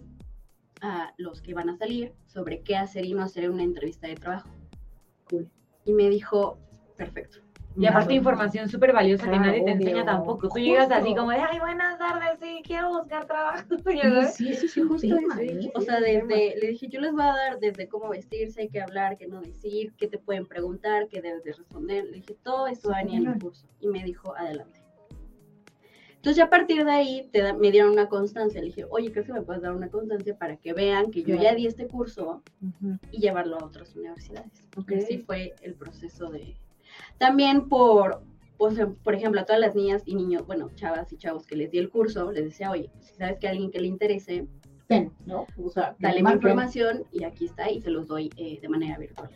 a 0.81 1.13
los 1.17 1.41
que 1.41 1.53
van 1.53 1.69
a 1.69 1.77
salir 1.77 2.13
sobre 2.27 2.61
qué 2.61 2.75
hacer 2.77 3.05
y 3.05 3.13
no 3.13 3.21
hacer 3.23 3.43
en 3.43 3.51
una 3.51 3.63
entrevista 3.63 4.07
de 4.07 4.15
trabajo. 4.15 4.49
Cool. 5.29 5.49
Y 5.85 5.93
me 5.93 6.09
dijo, 6.09 6.57
perfecto. 6.99 7.37
Y 7.77 7.85
aparte 7.85 8.13
información 8.13 8.67
súper 8.67 8.91
valiosa 8.91 9.29
que 9.29 9.39
nadie 9.39 9.59
te 9.59 9.71
obvio. 9.71 9.73
enseña 9.75 10.03
tampoco. 10.05 10.49
Tú 10.49 10.59
llegas 10.59 10.91
así 10.91 11.15
como 11.15 11.31
de, 11.31 11.37
ay, 11.37 11.59
buenas 11.59 11.97
tardes, 11.97 12.37
sí, 12.41 12.61
quiero 12.65 12.89
buscar 12.89 13.25
trabajo. 13.25 13.63
Sí, 14.33 14.53
sí, 14.53 14.67
sí, 14.67 14.81
Justo 14.81 15.07
tema, 15.15 15.41
eso. 15.41 15.67
¿eh? 15.67 15.71
O 15.75 15.81
sea, 15.81 15.99
desde, 16.01 16.55
le 16.59 16.67
dije, 16.67 16.87
yo 16.89 16.99
les 16.99 17.11
voy 17.13 17.21
a 17.21 17.27
dar 17.27 17.59
desde 17.59 17.87
cómo 17.87 18.09
vestirse, 18.09 18.67
qué 18.67 18.81
hablar, 18.81 19.17
qué 19.17 19.27
no 19.27 19.39
decir, 19.39 19.93
qué 19.97 20.07
te 20.07 20.17
pueden 20.17 20.45
preguntar, 20.45 21.07
qué 21.07 21.21
debes 21.21 21.43
de 21.45 21.53
responder. 21.53 22.03
Le 22.05 22.17
dije, 22.17 22.35
todo 22.43 22.65
a 22.65 22.71
venir 22.97 23.21
en 23.21 23.27
el 23.33 23.39
curso. 23.39 23.65
Y 23.79 23.87
me 23.87 24.03
dijo, 24.03 24.35
adelante. 24.35 24.81
Entonces 26.15 26.35
ya 26.35 26.45
a 26.45 26.49
partir 26.49 26.83
de 26.83 26.91
ahí 26.91 27.29
te 27.31 27.41
da- 27.41 27.53
me 27.53 27.71
dieron 27.71 27.91
una 27.93 28.09
constancia. 28.09 28.59
Le 28.59 28.67
dije, 28.67 28.85
oye, 28.89 29.09
¿crees 29.13 29.27
que 29.27 29.31
me 29.33 29.41
puedes 29.41 29.61
dar 29.61 29.73
una 29.73 29.87
constancia 29.89 30.37
para 30.37 30.57
que 30.57 30.73
vean 30.73 31.11
que 31.11 31.23
yo 31.23 31.35
ya 31.35 31.55
di 31.55 31.65
este 31.65 31.87
curso 31.87 32.43
y 33.11 33.21
llevarlo 33.21 33.57
a 33.57 33.63
otras 33.63 33.95
universidades? 33.95 34.67
Ok. 34.75 34.91
Así 34.97 35.19
fue 35.19 35.53
el 35.61 35.75
proceso 35.75 36.29
de... 36.29 36.57
También 37.17 37.67
por, 37.69 38.21
pues, 38.57 38.77
em, 38.77 38.93
por 38.95 39.15
ejemplo, 39.15 39.41
a 39.41 39.45
todas 39.45 39.59
las 39.61 39.75
niñas 39.75 40.03
y 40.05 40.15
niños, 40.15 40.45
bueno, 40.45 40.69
chavas 40.75 41.11
y 41.13 41.17
chavos 41.17 41.45
que 41.45 41.55
les 41.55 41.71
di 41.71 41.77
el 41.77 41.89
curso, 41.89 42.31
les 42.31 42.45
decía, 42.45 42.71
oye, 42.71 42.89
si 42.99 43.13
sabes 43.15 43.37
que 43.39 43.47
a 43.47 43.51
alguien 43.51 43.71
que 43.71 43.79
le 43.81 43.87
interese, 43.87 44.47
Ten, 44.87 45.11
¿no? 45.27 45.45
O 45.63 45.69
sea, 45.69 45.95
dale 45.99 46.23
mi 46.23 46.31
información 46.31 47.03
y 47.11 47.23
aquí 47.23 47.45
está 47.45 47.69
y 47.69 47.79
se 47.79 47.91
los 47.91 48.07
doy 48.07 48.31
eh, 48.37 48.57
de 48.59 48.67
manera 48.69 48.97
virtual. 48.97 49.29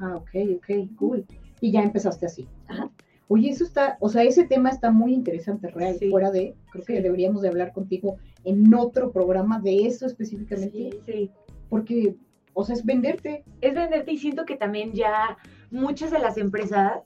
Ah, 0.00 0.16
ok, 0.16 0.30
ok, 0.56 0.96
cool. 0.96 1.26
Y 1.60 1.72
ya 1.72 1.82
empezaste 1.82 2.24
así. 2.24 2.48
Ajá. 2.68 2.90
Oye, 3.28 3.50
eso 3.50 3.64
está, 3.64 3.98
o 4.00 4.08
sea, 4.08 4.22
ese 4.22 4.44
tema 4.44 4.70
está 4.70 4.90
muy 4.90 5.12
interesante, 5.12 5.68
real, 5.68 5.96
Sí. 5.98 6.08
fuera 6.10 6.30
de, 6.30 6.54
creo 6.72 6.84
que 6.86 7.02
deberíamos 7.02 7.42
de 7.42 7.48
hablar 7.48 7.72
contigo 7.74 8.16
en 8.44 8.72
otro 8.72 9.12
programa 9.12 9.60
de 9.60 9.86
eso 9.86 10.06
específicamente, 10.06 10.72
Sí, 10.78 11.00
sí. 11.04 11.30
porque, 11.68 12.16
o 12.54 12.64
sea, 12.64 12.74
es 12.74 12.84
venderte. 12.84 13.44
es 13.60 13.74
venderte 13.74 14.10
y 14.12 14.16
siento 14.16 14.46
que 14.46 14.56
también 14.56 14.92
ya 14.94 15.36
muchas 15.74 16.10
de 16.10 16.20
las 16.20 16.38
empresas 16.38 17.02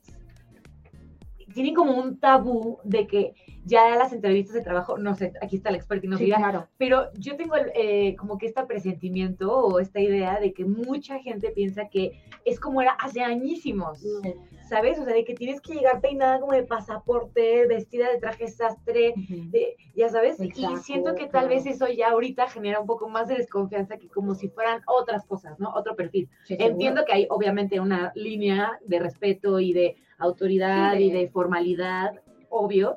tienen 1.55 1.75
como 1.75 1.93
un 1.99 2.19
tabú 2.19 2.79
de 2.85 3.07
que 3.07 3.35
ya 3.65 3.95
las 3.97 4.13
entrevistas 4.13 4.55
de 4.55 4.63
trabajo, 4.63 4.99
no 4.99 5.15
sé, 5.15 5.33
aquí 5.43 5.57
está 5.57 5.69
el 5.71 5.77
experto 5.77 6.07
y 6.07 6.09
nos 6.09 6.19
Sí, 6.19 6.27
dirá, 6.27 6.39
claro. 6.39 6.69
pero 6.79 7.13
yo 7.15 7.37
tengo 7.37 7.55
el, 7.57 7.71
eh, 7.75 8.17
como 8.17 8.39
que 8.39 8.47
este 8.47 8.65
presentimiento 8.65 9.53
o 9.57 9.79
esta 9.81 10.01
idea 10.01 10.41
de 10.41 10.53
que 10.53 10.65
mucha 10.65 11.19
gente 11.21 11.51
piensa 11.51 11.89
que 11.89 12.21
es 12.45 12.59
como 12.61 12.81
era 12.83 12.93
hace 12.93 13.23
añísimos. 13.23 14.03
¿sabes? 14.69 14.99
O 14.99 15.05
sea, 15.05 15.15
de 15.15 15.25
que 15.25 15.35
tienes 15.35 15.63
que 15.63 15.73
llegar 15.73 16.03
peinada 16.03 16.41
como 16.41 16.53
de 16.53 16.63
pasaporte, 16.63 17.67
vestida 17.67 18.11
de 18.13 18.19
traje 18.19 18.49
sastre, 18.49 19.15
de- 19.17 19.77
ya 19.95 20.11
sabes, 20.11 20.39
Exacto, 20.41 20.75
y 20.75 20.77
siento 20.77 21.15
que 21.15 21.23
tal 21.23 21.31
claro. 21.31 21.49
vez 21.49 21.65
eso 21.65 21.89
ya 21.89 22.11
ahorita 22.11 22.49
genera 22.49 22.79
un 22.79 22.87
poco 22.87 23.09
más 23.09 23.29
de 23.29 23.37
desconfianza 23.37 23.97
que 23.97 24.09
como 24.09 24.35
si 24.35 24.49
fueran 24.51 24.83
otras 24.87 25.25
cosas, 25.25 25.59
¿no? 25.59 25.73
Otro 25.75 25.97
perfil. 25.97 26.29
Sí, 26.45 26.55
seguro. 26.57 26.71
Entiendo 26.71 27.05
que 27.07 27.13
hay 27.15 27.27
obviamente 27.31 27.81
una 27.81 28.13
línea 28.15 28.79
de 28.85 28.99
respeto 28.99 29.59
y 29.59 29.73
de 29.73 29.97
autoridad 30.19 30.93
Sí, 30.93 30.99
de- 30.99 31.05
y 31.05 31.11
de 31.11 31.29
formalidad, 31.29 32.21
obvio, 32.51 32.97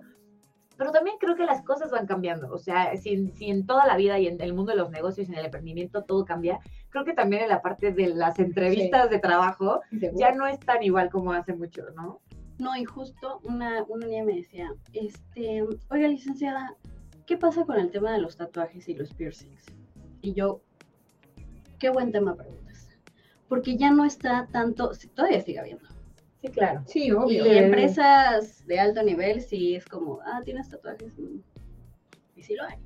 pero 0.77 0.91
también 0.91 1.17
creo 1.19 1.36
que 1.36 1.45
las 1.45 1.62
cosas 1.63 1.91
van 1.91 2.07
cambiando. 2.07 2.51
O 2.51 2.57
sea, 2.57 2.95
si, 2.97 3.10
en- 3.13 3.34
si 3.36 3.49
en 3.49 3.65
toda 3.67 3.86
la 3.86 3.95
vida 3.97 4.17
y 4.19 4.27
en 4.27 4.41
el 4.41 4.53
mundo 4.53 4.71
de 4.71 4.77
los 4.79 4.89
negocios 4.89 5.27
y 5.29 5.31
en 5.31 5.38
el 5.38 5.45
emprendimiento 5.45 6.03
todo 6.03 6.25
cambia, 6.25 6.60
creo 6.89 7.05
que 7.05 7.13
también 7.13 7.43
en 7.43 7.49
la 7.49 7.62
parte 7.62 7.91
de 7.93 8.07
las 8.07 8.39
entrevistas 8.39 9.10
de 9.10 9.19
trabajo 9.19 9.81
Sí, 9.91 9.99
seguro. 9.99 10.19
ya 10.19 10.31
no 10.34 10.47
es 10.47 10.60
tan 10.60 10.81
igual 10.81 11.10
como 11.12 11.34
hace 11.34 11.53
mucho, 11.53 11.84
¿no? 11.95 12.19
No, 12.57 12.75
y 12.77 12.86
justo 12.86 13.39
una, 13.43 13.84
una 13.88 14.07
niña 14.07 14.23
me 14.23 14.36
decía, 14.36 14.71
este, 14.93 15.63
oiga, 15.89 16.07
licenciada, 16.07 16.75
¿qué 17.25 17.38
pasa 17.38 17.65
con 17.65 17.77
el 17.79 17.91
tema 17.91 18.12
de 18.12 18.19
los 18.19 18.38
tatuajes 18.38 18.88
y 18.89 18.93
los 18.95 19.13
piercings? 19.13 19.65
Y 20.21 20.34
yo, 20.34 20.62
qué 21.79 21.89
buen 21.89 22.12
tema 22.12 22.36
preguntas. 22.36 22.89
Porque 23.47 23.77
ya 23.77 23.91
no 23.91 24.05
está 24.05 24.47
tanto, 24.51 24.93
sí, 24.93 25.07
todavía 25.10 25.41
sigue 25.41 25.60
habiendo. 25.60 25.88
Sí, 26.41 26.47
claro. 26.49 26.82
Sí, 26.88 27.06
Y 27.08 27.12
obvio. 27.12 27.45
empresas 27.45 28.65
de 28.65 28.80
alto 28.80 29.04
nivel 29.04 29.41
sí 29.41 29.75
es 29.75 29.86
como, 29.86 30.19
ah, 30.25 30.41
tienes 30.43 30.69
tatuajes. 30.69 31.17
Mm. 31.17 31.39
Y 32.36 32.43
sí 32.43 32.56
lo 32.56 32.63
hay. 32.63 32.77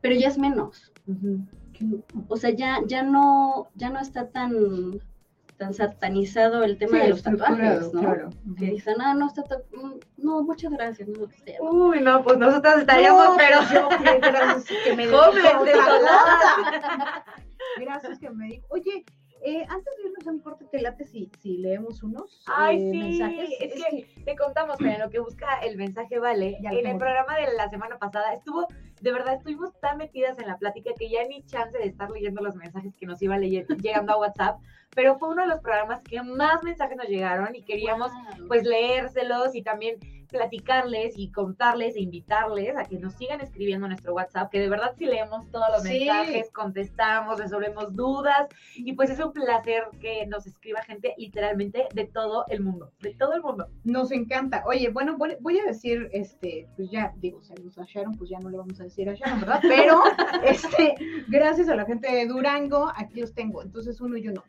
Pero 0.00 0.14
ya 0.16 0.28
es 0.28 0.38
menos. 0.38 0.92
O 2.28 2.36
sea, 2.36 2.50
ya, 2.50 2.78
ya 2.86 3.02
no, 3.02 3.68
ya 3.76 3.88
no 3.90 4.00
está 4.00 4.28
tan, 4.28 5.00
tan 5.58 5.74
satanizado 5.74 6.64
el 6.64 6.76
tema 6.76 6.98
Sí, 6.98 7.04
de 7.04 7.08
los 7.10 7.22
tatuajes, 7.22 7.92
¿no? 7.94 8.00
claro. 8.00 8.30
Que 8.58 8.66
dicen, 8.66 8.96
ah, 9.00 9.14
no 9.14 9.28
está 9.28 9.42
mm, 9.72 9.92
no, 10.16 10.42
muchas 10.42 10.72
gracias, 10.72 11.08
no, 11.08 11.28
Uy, 11.70 12.00
no, 12.00 12.22
pues 12.24 12.36
nosotras 12.38 12.80
estaríamos, 12.80 13.28
No, 13.28 13.36
pero 13.36 13.60
yo 13.72 13.88
que 14.84 14.96
me 14.96 15.08
cosa. 15.08 15.44
Gracias 17.80 18.18
que 18.18 18.30
me 18.30 18.46
dijo. 18.46 18.66
Oye, 18.70 19.04
eh, 19.42 19.64
antes 19.68 19.96
de 19.96 20.08
irnos 20.08 20.26
a 20.26 20.30
un 20.30 20.38
corte, 20.40 20.64
te 20.70 20.80
late 20.80 21.04
si, 21.04 21.30
si 21.40 21.58
leemos 21.58 22.02
unos 22.02 22.42
Ay, 22.46 22.76
eh, 22.76 22.90
sí, 22.90 22.98
mensajes. 22.98 23.50
es 23.60 23.84
que 23.84 24.22
te 24.24 24.36
contamos 24.36 24.76
que 24.78 24.88
en 24.92 25.00
lo 25.00 25.10
que 25.10 25.18
busca 25.20 25.60
el 25.60 25.76
mensaje 25.76 26.18
vale, 26.18 26.58
Ya 26.62 26.70
en 26.70 26.86
el 26.86 26.98
programa 26.98 27.36
de 27.38 27.54
la 27.54 27.68
semana 27.68 27.98
pasada 27.98 28.34
estuvo, 28.34 28.66
de 29.00 29.12
verdad, 29.12 29.34
estuvimos 29.34 29.72
tan 29.80 29.98
metidas 29.98 30.38
en 30.38 30.46
la 30.46 30.56
plática 30.58 30.90
que 30.98 31.08
ya 31.08 31.24
ni 31.28 31.42
chance 31.44 31.76
de 31.76 31.86
estar 31.86 32.10
leyendo 32.10 32.42
los 32.42 32.56
mensajes 32.56 32.94
que 32.94 33.06
nos 33.06 33.20
iba 33.22 33.38
leyendo, 33.38 33.74
llegando 33.76 34.12
a 34.12 34.18
WhatsApp, 34.18 34.60
pero 34.94 35.18
fue 35.18 35.28
uno 35.30 35.42
de 35.42 35.48
los 35.48 35.60
programas 35.60 36.02
que 36.02 36.22
más 36.22 36.62
mensajes 36.62 36.96
nos 36.96 37.08
llegaron 37.08 37.54
y 37.54 37.62
queríamos 37.62 38.10
wow. 38.12 38.48
pues 38.48 38.64
leérselos 38.64 39.54
y 39.54 39.62
también 39.62 39.96
platicarles 40.28 41.14
y 41.16 41.30
contarles 41.32 41.96
e 41.96 42.00
invitarles 42.00 42.76
a 42.76 42.84
que 42.84 42.98
nos 42.98 43.14
sigan 43.14 43.40
escribiendo 43.40 43.86
a 43.86 43.88
nuestro 43.88 44.14
WhatsApp, 44.14 44.50
que 44.50 44.60
de 44.60 44.68
verdad 44.68 44.94
si 44.96 45.06
leemos 45.06 45.50
todos 45.50 45.66
los 45.72 45.82
Sí. 45.82 46.00
mensajes, 46.00 46.50
contestamos, 46.50 47.38
resolvemos 47.38 47.94
dudas 47.96 48.46
y 48.74 48.92
pues 48.92 49.10
es 49.10 49.20
un 49.20 49.32
placer 49.32 49.84
que 50.00 50.26
nos 50.26 50.46
escriba 50.46 50.82
gente 50.82 51.14
literalmente 51.16 51.86
de 51.94 52.04
todo 52.04 52.44
el 52.48 52.60
mundo, 52.60 52.92
de 53.00 53.14
todo 53.14 53.34
el 53.34 53.42
mundo. 53.42 53.68
Nos 53.84 54.12
encanta. 54.12 54.62
Oye, 54.66 54.90
bueno, 54.90 55.16
voy, 55.16 55.36
voy 55.40 55.58
a 55.58 55.64
decir, 55.64 56.08
este, 56.12 56.68
pues 56.76 56.90
ya, 56.90 57.12
digo, 57.16 57.40
a 57.78 57.84
Sharon, 57.84 58.14
pues 58.16 58.30
ya 58.30 58.38
no 58.38 58.50
le 58.50 58.58
vamos 58.58 58.78
a 58.80 58.84
Pero, 59.62 60.02
este, 60.44 60.94
gracias 61.28 61.68
a 61.68 61.76
la 61.76 61.84
gente 61.84 62.10
de 62.12 62.26
Durango, 62.26 62.90
aquí 62.96 63.20
los 63.20 63.34
tengo. 63.34 63.62
Entonces, 63.62 64.00
uno 64.00 64.16
y 64.16 64.28
uno. 64.28 64.44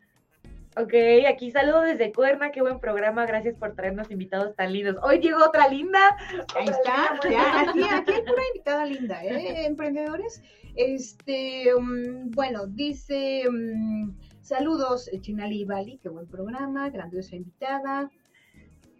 Ok, 0.76 0.94
aquí 1.28 1.50
saludo 1.50 1.80
desde 1.80 2.12
Cuerna, 2.12 2.52
qué 2.52 2.60
buen 2.62 2.78
programa, 2.78 3.26
gracias 3.26 3.56
por 3.56 3.74
traernos 3.74 4.08
invitados 4.12 4.54
tan 4.54 4.72
lindos. 4.72 4.96
Hoy 5.02 5.18
llegó 5.18 5.44
otra 5.44 5.66
linda. 5.66 6.16
Ahí 6.54 6.68
está, 6.68 7.18
ya, 7.28 7.60
aquí, 7.68 7.82
aquí 7.82 8.12
hay 8.12 8.22
pura 8.22 8.42
invitada 8.46 8.86
linda, 8.86 9.24
¿eh? 9.24 9.66
Emprendedores. 9.66 10.40
Este, 10.76 11.74
mm, 11.74 12.30
bueno, 12.30 12.68
dice, 12.68 13.42
mm, 13.50 14.12
saludos, 14.42 15.10
Chinali 15.20 15.62
y 15.62 15.64
Bali, 15.64 15.98
qué 15.98 16.08
buen 16.08 16.28
programa, 16.28 16.88
grandiosa 16.88 17.34
invitada. 17.34 18.08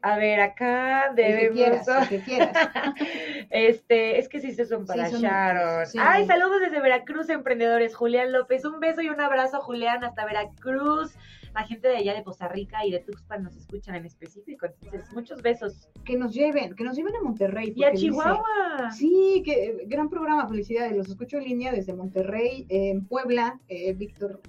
A 0.02 0.16
ver, 0.16 0.40
acá 0.40 1.08
El 1.10 1.14
que 1.16 1.22
debemos... 1.22 1.54
quieras, 1.54 1.88
el 2.02 2.08
que 2.08 2.20
quieras. 2.24 2.52
Este, 3.50 4.18
es 4.18 4.28
que 4.28 4.40
sí 4.40 4.52
se 4.52 4.64
son 4.66 4.86
para 4.86 5.06
Sí, 5.06 5.12
son- 5.12 5.22
Sharon. 5.22 5.86
sí. 5.86 5.98
Ay, 6.00 6.26
saludos 6.26 6.60
desde 6.60 6.80
Veracruz, 6.80 7.28
emprendedores. 7.30 7.94
Julián 7.94 8.32
López, 8.32 8.64
un 8.64 8.80
beso 8.80 9.02
y 9.02 9.08
un 9.08 9.20
abrazo, 9.20 9.60
Julián, 9.60 10.04
hasta 10.04 10.24
Veracruz. 10.24 11.12
La 11.52 11.64
gente 11.64 11.88
de 11.88 11.96
allá 11.96 12.14
de 12.14 12.22
Poza 12.22 12.46
Rica 12.46 12.86
y 12.86 12.92
de 12.92 13.00
Tuxpan 13.00 13.42
nos 13.42 13.56
escuchan 13.56 13.96
en 13.96 14.06
específico. 14.06 14.66
Entonces, 14.66 15.12
muchos 15.12 15.42
besos. 15.42 15.88
Que 16.04 16.16
nos 16.16 16.32
lleven, 16.32 16.76
que 16.76 16.84
nos 16.84 16.96
lleven 16.96 17.16
a 17.16 17.22
Monterrey. 17.22 17.72
Y 17.74 17.82
a 17.82 17.90
dice- 17.90 18.04
Chihuahua. 18.04 18.92
Sí, 18.96 19.42
que 19.44 19.64
eh, 19.64 19.76
gran 19.86 20.08
programa, 20.08 20.48
felicidades. 20.48 20.96
Los 20.96 21.08
escucho 21.08 21.38
en 21.38 21.44
línea 21.44 21.72
desde 21.72 21.92
Monterrey, 21.92 22.66
en 22.68 23.04
Puebla, 23.04 23.58
eh, 23.68 23.92
Víctor. 23.94 24.40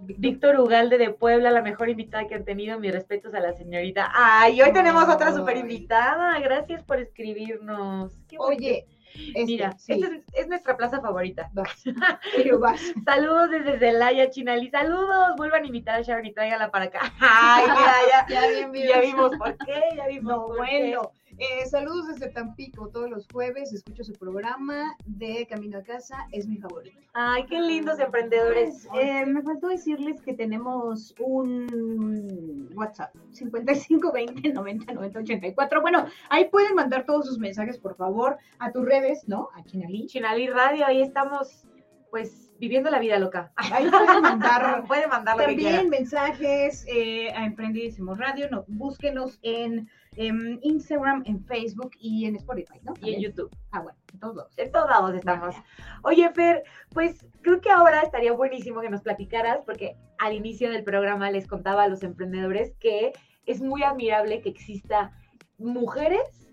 Víctor. 0.00 0.58
Ugalde 0.60 0.98
de 0.98 1.10
Puebla, 1.10 1.50
la 1.50 1.62
mejor 1.62 1.88
invitada 1.88 2.26
que 2.26 2.34
han 2.34 2.44
tenido. 2.44 2.78
Mis 2.78 2.92
respetos 2.92 3.34
a 3.34 3.40
la 3.40 3.52
señorita. 3.52 4.10
Ay, 4.14 4.60
hoy 4.62 4.72
tenemos 4.72 5.08
otra 5.08 5.32
super 5.34 5.56
invitada. 5.56 6.38
Gracias 6.40 6.82
por 6.84 6.98
escribirnos. 7.00 8.12
Qué. 8.28 8.36
Oye, 8.38 8.86
este, 9.34 9.44
Mira, 9.46 9.72
sí, 9.78 9.92
esta 9.94 10.06
es, 10.14 10.22
es 10.34 10.48
nuestra 10.48 10.76
plaza 10.76 11.00
favorita. 11.00 11.50
vas. 11.52 11.82
Pero 12.36 12.58
vas. 12.60 12.80
Saludos 13.04 13.50
desde 13.50 13.78
Celaya, 13.78 14.30
Chinali. 14.30 14.70
Saludos. 14.70 15.34
Vuelvan 15.36 15.64
a 15.64 15.66
invitar 15.66 15.96
a 15.96 16.02
Sharon 16.02 16.26
y 16.26 16.32
tráigala 16.32 16.70
para 16.70 16.84
acá. 16.86 17.00
Ay, 17.20 17.64
mira, 17.64 17.94
ya, 18.10 18.26
Ya 18.28 18.48
bien 18.48 18.72
vimos. 18.72 18.88
ya 18.88 19.00
vimos 19.00 19.30
por 19.36 19.56
qué, 19.58 19.82
ya 19.96 20.06
vimos 20.06 20.32
No, 20.32 20.46
por 20.46 20.56
bueno. 20.58 21.12
Eh, 21.40 21.66
saludos 21.66 22.08
desde 22.08 22.30
Tampico, 22.30 22.88
todos 22.88 23.08
los 23.08 23.28
jueves 23.32 23.72
escucho 23.72 24.02
su 24.02 24.12
programa 24.12 24.96
de 25.06 25.46
Camino 25.48 25.78
a 25.78 25.82
Casa, 25.84 26.26
es 26.32 26.48
mi 26.48 26.56
favorito. 26.56 26.98
Ay, 27.14 27.46
qué 27.46 27.60
lindos 27.60 28.00
emprendedores. 28.00 28.88
Eh, 29.00 29.24
me 29.24 29.42
faltó 29.42 29.68
decirles 29.68 30.20
que 30.20 30.34
tenemos 30.34 31.14
un 31.20 32.68
WhatsApp, 32.74 33.14
5520 33.30 34.52
90 34.52 34.92
90 34.92 35.18
84. 35.20 35.80
Bueno, 35.80 36.06
ahí 36.28 36.46
pueden 36.46 36.74
mandar 36.74 37.04
todos 37.06 37.26
sus 37.26 37.38
mensajes, 37.38 37.78
por 37.78 37.94
favor, 37.94 38.36
a 38.58 38.72
tus 38.72 38.84
redes, 38.84 39.28
¿no? 39.28 39.48
A 39.54 39.62
Chinalí. 39.62 40.06
Chinali 40.06 40.48
Radio, 40.48 40.86
ahí 40.86 41.02
estamos, 41.02 41.68
pues, 42.10 42.50
viviendo 42.58 42.90
la 42.90 42.98
vida 42.98 43.18
loca. 43.18 43.52
Ahí 43.56 43.88
pueden 43.88 44.22
mandar 44.22 44.84
Puede 44.88 45.06
mandar. 45.06 45.36
También 45.36 45.88
mensajes 45.88 46.84
eh, 46.88 47.30
a 47.30 47.44
Emprendidísimos 47.44 48.18
Radio, 48.18 48.48
no, 48.50 48.64
búsquenos 48.66 49.38
en, 49.42 49.88
em, 50.18 50.58
Instagram, 50.62 51.22
en 51.26 51.44
Facebook 51.44 51.92
y 51.98 52.26
en 52.26 52.36
Spotify, 52.36 52.80
¿no? 52.82 52.94
Y 53.00 53.14
en. 53.14 53.20
YouTube. 53.20 53.50
Ah, 53.70 53.80
bueno, 53.80 53.98
en 54.12 54.18
todos 54.18 54.36
lados. 54.36 54.58
En 54.58 54.72
todos 54.72 54.90
lados 54.90 55.14
estamos. 55.14 55.54
Oye, 56.02 56.28
Fer, 56.30 56.64
pues 56.90 57.24
creo 57.42 57.60
que 57.60 57.70
ahora 57.70 58.02
estaría 58.02 58.32
buenísimo 58.32 58.80
que 58.80 58.90
nos 58.90 59.02
platicaras, 59.02 59.60
porque 59.64 59.96
al 60.18 60.34
inicio 60.34 60.70
del 60.70 60.84
programa 60.84 61.30
les 61.30 61.46
contaba 61.46 61.84
a 61.84 61.88
los 61.88 62.02
emprendedores 62.02 62.74
que 62.80 63.12
es 63.46 63.62
muy 63.62 63.82
admirable 63.82 64.40
que 64.40 64.48
exista 64.48 65.12
mujeres 65.56 66.48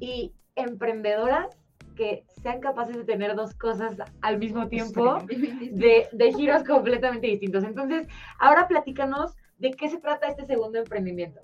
y 0.00 0.32
emprendedoras 0.54 1.58
que 1.96 2.24
sean 2.42 2.60
capaces 2.60 2.96
de 2.96 3.04
tener 3.04 3.34
dos 3.34 3.54
cosas 3.54 3.96
al 4.20 4.38
mismo 4.38 4.68
tiempo 4.68 5.18
de, 5.26 6.08
de 6.12 6.32
giros 6.32 6.62
completamente 6.62 7.26
distintos. 7.26 7.64
Entonces, 7.64 8.06
ahora 8.38 8.68
platícanos 8.68 9.34
de 9.58 9.72
qué 9.72 9.88
se 9.88 9.98
trata 9.98 10.28
este 10.28 10.46
segundo 10.46 10.78
emprendimiento. 10.78 11.40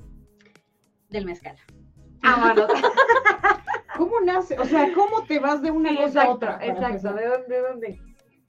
Del 1.14 1.26
mezcal. 1.26 1.54
Vámonos. 2.24 2.66
¿Cómo 3.96 4.20
nace? 4.22 4.58
O 4.58 4.64
sea, 4.64 4.92
¿cómo 4.92 5.22
te 5.26 5.38
vas 5.38 5.62
de 5.62 5.70
una 5.70 5.90
Sí, 5.90 5.96
cosa 5.96 6.22
a 6.22 6.30
otra? 6.30 6.58
exacto. 6.60 7.14
¿De 7.14 7.26
dónde? 7.28 7.54
¿De 7.54 7.60
dónde? 7.60 8.00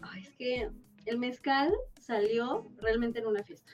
Ay, 0.02 0.24
es 0.24 0.34
que 0.36 0.72
el 1.06 1.20
mezcal 1.20 1.72
salió 2.02 2.68
realmente 2.78 3.20
en 3.20 3.28
una 3.28 3.44
fiesta. 3.44 3.72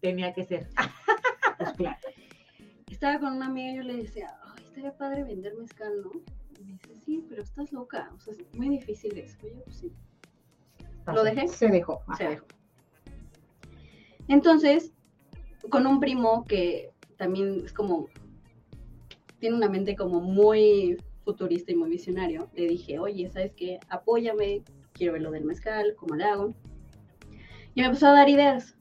Tenía 0.00 0.32
que 0.32 0.44
ser. 0.44 0.68
Pues 1.58 1.72
claro. 1.72 1.96
Estaba 2.88 3.18
con 3.20 3.32
una 3.34 3.46
amiga 3.46 3.72
y 3.72 3.76
yo 3.76 3.82
le 3.82 3.96
decía, 3.96 4.32
ay, 4.44 4.62
estaría 4.64 4.96
padre 4.96 5.24
vender 5.24 5.54
mezcal, 5.56 5.92
¿no? 6.02 6.10
Y 6.56 6.64
me 6.64 6.72
dice, 6.72 6.94
sí, 7.04 7.24
pero 7.28 7.42
estás 7.42 7.72
loca, 7.72 8.10
o 8.16 8.20
sea, 8.20 8.32
es 8.34 8.54
muy 8.54 8.68
difícil 8.68 9.16
eso. 9.18 9.36
Y 9.46 9.50
yo, 9.50 9.64
pues 9.64 9.76
sí. 9.76 9.92
Lo 11.06 11.22
dejé, 11.24 11.46
Se 11.48 11.66
dejó. 11.68 12.00
se 12.16 12.24
ajá. 12.24 12.30
dejó. 12.30 12.46
Entonces, 14.28 14.92
con 15.68 15.84
un 15.86 15.98
primo 15.98 16.44
que 16.44 16.92
también 17.18 17.62
es 17.66 17.72
como, 17.74 18.08
tiene 19.38 19.56
una 19.56 19.68
mente 19.68 19.94
como 19.96 20.20
muy 20.20 20.96
futurista 21.24 21.72
y 21.72 21.76
muy 21.76 21.90
visionario, 21.90 22.48
le 22.54 22.66
dije, 22.66 22.98
oye, 22.98 23.28
¿sabes 23.28 23.52
qué? 23.54 23.78
Apóyame, 23.90 24.62
quiero 24.94 25.12
ver 25.12 25.22
lo 25.22 25.30
del 25.30 25.44
mezcal, 25.44 25.94
¿cómo 25.96 26.14
le 26.14 26.24
hago? 26.24 26.54
Y 27.74 27.80
me 27.82 27.86
empezó 27.88 28.06
a 28.06 28.12
dar 28.12 28.28
ideas, 28.30 28.74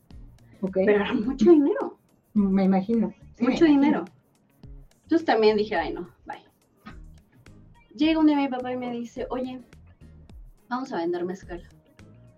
Ok. 0.62 0.78
pero 0.86 1.04
era 1.04 1.14
mucho 1.14 1.52
dinero, 1.52 2.00
me 2.34 2.64
imagino. 2.64 3.14
Sí, 3.36 3.44
me 3.44 3.50
mucho 3.52 3.66
imagino. 3.66 3.82
dinero. 3.82 4.06
Entonces 5.04 5.26
también 5.26 5.58
dije, 5.58 5.76
ay 5.76 5.94
no, 5.94 6.10
bye. 6.26 6.44
Llega 7.96 8.20
un 8.20 8.28
día 8.28 8.38
mi 8.38 8.48
papá 8.48 8.72
y 8.72 8.78
me 8.78 8.92
dice, 8.92 9.26
oye, 9.30 9.62
vamos 10.70 10.92
a 10.94 10.98
vender 10.98 11.26
mezcal. 11.26 11.68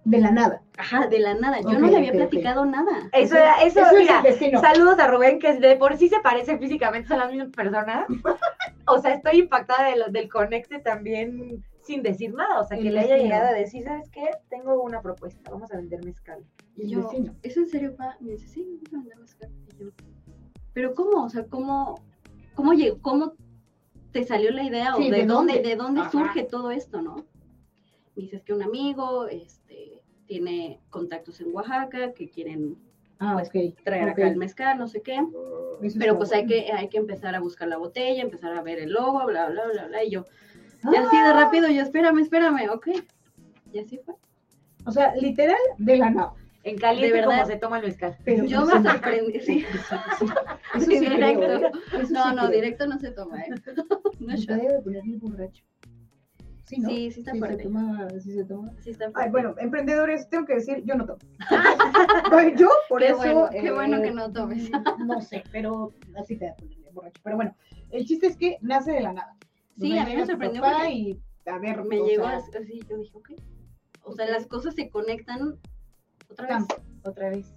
De 0.06 0.18
la 0.20 0.32
nada. 0.32 0.62
Ajá, 0.78 1.08
de 1.08 1.20
la 1.20 1.34
nada, 1.36 1.60
yo 1.62 1.78
no 1.78 1.88
le 1.88 1.98
había 1.98 2.14
platicado 2.14 2.66
nada. 2.66 3.10
Eso, 3.12 3.36
era- 3.36 3.62
eso, 3.62 3.82
Eso 3.82 3.98
es 4.26 4.42
el 4.42 4.58
saludos 4.60 4.98
a 4.98 5.08
Rubén, 5.08 5.40
que 5.40 5.54
de 5.60 5.76
por 5.76 5.98
sí 5.98 6.08
se 6.10 6.20
parecen 6.22 6.58
físicamente, 6.60 7.08
son 7.10 7.20
las 7.20 7.30
mismas 7.32 7.50
personas. 7.52 8.06
O 8.88 8.98
sea, 9.00 9.14
estoy 9.14 9.40
impactada 9.40 9.90
de 9.90 9.98
lo- 9.98 10.08
del 10.08 10.30
conecte 10.30 10.80
también 10.80 11.64
sin 11.84 12.02
decir 12.02 12.34
nada. 12.34 12.60
O 12.62 12.66
sea, 12.66 12.78
que 12.78 12.88
El 12.88 12.94
le 12.96 13.02
haya 13.02 13.16
destino. 13.16 13.34
llegado 13.36 13.48
a 13.50 13.58
decir, 13.60 13.84
¿sabes 13.84 14.10
qué? 14.10 14.30
Tengo 14.50 14.82
una 14.82 15.02
propuesta, 15.02 15.52
vamos 15.52 15.72
a 15.72 15.78
vender 15.78 16.04
mezcal. 16.04 16.40
Y 16.76 16.84
El 16.84 16.90
yo, 16.90 17.04
vecino. 17.04 17.36
¿es 17.44 17.58
en 17.58 17.68
serio, 17.68 17.96
pa? 17.96 18.16
Me 18.22 18.32
dice, 18.32 18.48
sí, 18.48 18.80
vamos 18.92 18.94
a 18.94 18.98
vender 18.98 19.18
mezcal. 19.20 19.50
Y 19.76 19.84
yo, 19.84 19.90
¿pero 20.74 20.96
cómo? 20.96 21.26
O 21.26 21.30
sea, 21.30 21.44
¿cómo, 21.46 22.00
cómo 22.56 22.74
llegó, 22.74 23.00
cómo 23.02 23.34
te 24.12 24.24
salió 24.24 24.50
la 24.52 24.64
idea? 24.64 24.94
Sí, 24.96 25.08
¿O 25.08 25.12
de, 25.12 25.18
¿de 25.22 25.26
dónde, 25.26 25.54
dónde? 25.56 25.70
de 25.70 25.76
dónde 25.76 26.02
Ajá. 26.02 26.12
surge 26.12 26.44
todo 26.44 26.72
esto, 26.72 27.02
no? 27.02 27.26
Me 28.20 28.24
dices 28.26 28.44
que 28.44 28.54
un 28.54 28.62
amigo, 28.62 29.28
este, 29.28 30.02
tiene 30.26 30.82
contactos 30.90 31.40
en 31.40 31.56
Oaxaca, 31.56 32.12
que 32.14 32.30
quieren 32.30 32.76
Ah, 33.18 33.32
pues, 33.34 33.50
traer 33.86 34.04
ok. 34.04 34.10
acá 34.10 34.28
el 34.28 34.36
mezcal, 34.36 34.78
no 34.78 34.88
sé 34.90 35.02
qué. 35.02 35.16
Eso 35.82 35.98
Pero 35.98 36.18
pues 36.18 36.34
hay 36.34 36.46
que, 36.46 36.70
hay 36.74 36.90
que 36.90 36.98
empezar 36.98 37.34
a 37.34 37.40
buscar 37.40 37.70
la 37.70 37.78
botella, 37.78 38.22
empezar 38.22 38.52
a 38.58 38.62
ver 38.62 38.78
el 38.80 38.92
logo, 38.92 39.26
bla, 39.26 39.48
bla, 39.50 39.68
bla, 39.72 39.88
bla. 39.88 40.04
Y 40.04 40.10
yo, 40.12 40.26
Ah, 40.84 40.90
y 40.94 40.96
así 40.98 41.16
de 41.18 41.32
rápido, 41.34 41.70
yo, 41.70 41.82
espérame, 41.82 42.20
espérame, 42.20 42.70
ok. 42.74 42.88
Y 43.72 43.80
así 43.80 43.98
fue. 44.00 44.16
O 44.86 44.92
sea, 44.92 45.16
literal, 45.16 45.58
de 45.78 45.98
la 45.98 46.10
nada. 46.10 46.34
En 46.64 46.78
caliente, 46.78 47.08
De 47.08 47.14
verdad. 47.14 47.38
como 47.38 47.46
se 47.46 47.56
toma 47.58 47.78
el 47.80 47.86
mezcal. 47.86 48.18
Pero 48.26 48.44
Yo 48.44 48.66
me 48.66 48.82
sorprendí, 48.84 49.40
sí. 49.46 49.66
Eso 50.76 50.86
Sí, 50.86 51.00
sí 51.00 51.06
creo, 51.06 51.16
directo. 51.16 51.68
¿eh? 51.68 51.72
Eso 52.02 52.14
No, 52.14 52.30
sí 52.30 52.36
no, 52.36 52.48
creo. 52.48 52.50
directo 52.50 52.86
no 52.88 53.00
se 53.00 53.12
toma, 53.12 53.42
¿eh? 53.42 53.50
No 54.20 54.36
debe 54.58 54.82
poner 54.82 55.04
muy 55.06 55.16
borracho. 55.18 55.64
Sí, 56.70 56.78
¿no? 56.78 56.90
Sí, 56.90 57.10
sí 57.12 57.22
está 57.22 57.32
se 57.32 57.40
fuerte. 57.40 57.64
toma, 57.64 58.08
sí 58.20 58.32
se 58.32 58.46
toma. 58.46 58.72
Sí 58.80 58.92
está 58.92 59.06
Ay, 59.06 59.12
fuerte. 59.12 59.32
bueno, 59.32 59.56
emprendedores, 59.58 60.30
tengo 60.30 60.46
que 60.46 60.54
decir, 60.54 60.84
yo 60.86 60.94
no 60.94 61.06
tomo. 61.08 61.18
Bueno, 62.30 62.56
yo, 62.60 62.70
por 62.88 63.00
Qué 63.02 63.08
eso. 63.08 63.18
bueno, 63.18 63.50
qué 63.50 63.72
bueno 63.72 63.98
eh, 63.98 64.02
que 64.04 64.12
no 64.12 64.32
tomes. 64.32 64.70
No 65.00 65.20
sé, 65.20 65.44
pero 65.52 65.92
así 66.16 66.38
te 66.38 66.46
da 66.46 66.56
borracho. 66.94 67.20
Pero 67.24 67.36
bueno, 67.38 67.56
el 67.90 68.06
chiste 68.06 68.28
es 68.28 68.38
que 68.38 68.58
nace 68.62 68.92
de 68.92 69.02
la 69.02 69.14
nada. 69.14 69.36
Sí, 69.80 69.98
a 69.98 70.06
mí 70.06 70.16
me 70.16 70.26
sorprendió 70.28 70.62
porque 70.62 70.92
y 70.92 71.20
a 71.48 71.58
ver, 71.58 71.84
me 71.86 71.96
llegó 72.04 72.26
sea, 72.26 72.38
así, 72.38 72.80
yo 72.88 72.98
dije, 72.98 73.12
ok. 73.18 73.32
O 74.04 74.14
sea, 74.14 74.28
las 74.30 74.46
cosas 74.46 74.76
se 74.76 74.92
conectan 74.92 75.58
otra 76.30 76.46
vez. 76.48 76.68
tanto. 76.68 76.76
Otra 77.04 77.30
vez. 77.32 77.52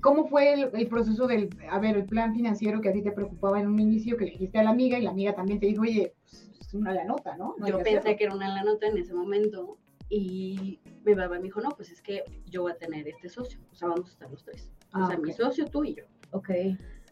¿Cómo 0.00 0.26
fue 0.28 0.52
el, 0.52 0.70
el 0.72 0.86
proceso 0.88 1.26
del, 1.26 1.50
a 1.68 1.78
ver, 1.78 1.96
el 1.96 2.04
plan 2.04 2.34
financiero 2.34 2.80
que 2.80 2.88
a 2.88 2.92
ti 2.92 3.02
te 3.02 3.12
preocupaba 3.12 3.60
en 3.60 3.66
un 3.66 3.78
inicio, 3.78 4.16
que 4.16 4.24
le 4.24 4.32
dijiste 4.32 4.58
a 4.58 4.62
la 4.62 4.70
amiga 4.70 4.98
y 4.98 5.02
la 5.02 5.10
amiga 5.10 5.34
también 5.34 5.58
te 5.58 5.66
dijo, 5.66 5.82
oye, 5.82 6.14
pues, 6.22 6.50
es 6.60 6.74
una 6.74 6.92
la 6.92 7.04
nota, 7.04 7.36
¿no? 7.36 7.56
Yo 7.58 7.78
que 7.78 7.84
pensé 7.84 7.98
hacerlo. 7.98 8.16
que 8.16 8.24
era 8.24 8.34
una 8.34 8.54
la 8.54 8.64
nota 8.64 8.86
en 8.86 8.98
ese 8.98 9.14
momento 9.14 9.78
y 10.08 10.80
mi 11.04 11.14
papá 11.14 11.36
me 11.36 11.42
dijo, 11.42 11.60
no, 11.60 11.70
pues 11.70 11.90
es 11.90 12.02
que 12.02 12.22
yo 12.46 12.62
voy 12.62 12.72
a 12.72 12.76
tener 12.76 13.08
este 13.08 13.28
socio, 13.28 13.60
o 13.70 13.74
sea, 13.74 13.88
vamos 13.88 14.08
a 14.08 14.12
estar 14.12 14.30
los 14.30 14.44
tres. 14.44 14.70
Ah, 14.92 15.04
o 15.04 15.06
sea, 15.08 15.18
mi 15.18 15.32
socio, 15.32 15.66
tú 15.66 15.84
y 15.84 15.94
yo. 15.94 16.04
Ok. 16.32 16.50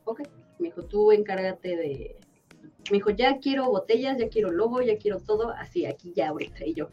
Ok. 0.04 0.20
Me 0.58 0.68
dijo, 0.68 0.84
tú 0.84 1.12
encárgate 1.12 1.76
de... 1.76 2.16
Me 2.90 2.96
dijo, 2.96 3.10
ya 3.10 3.38
quiero 3.38 3.66
botellas, 3.70 4.16
ya 4.18 4.28
quiero 4.28 4.50
logo, 4.50 4.80
ya 4.82 4.96
quiero 4.96 5.18
todo, 5.18 5.50
así, 5.50 5.84
aquí 5.84 6.12
ya 6.14 6.28
ahorita. 6.28 6.64
Y 6.64 6.74
yo, 6.74 6.88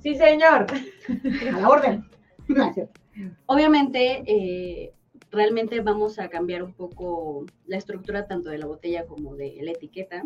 Sí, 0.00 0.14
señor. 0.14 0.66
A 1.54 1.60
la 1.60 1.68
orden. 1.68 2.04
Cierto. 2.74 3.00
obviamente, 3.46 4.22
eh, 4.26 4.92
realmente 5.30 5.80
vamos 5.80 6.18
a 6.18 6.28
cambiar 6.28 6.62
un 6.62 6.72
poco 6.72 7.46
la 7.66 7.76
estructura 7.76 8.26
tanto 8.26 8.50
de 8.50 8.58
la 8.58 8.66
botella 8.66 9.06
como 9.06 9.36
de 9.36 9.58
la 9.62 9.70
etiqueta, 9.72 10.24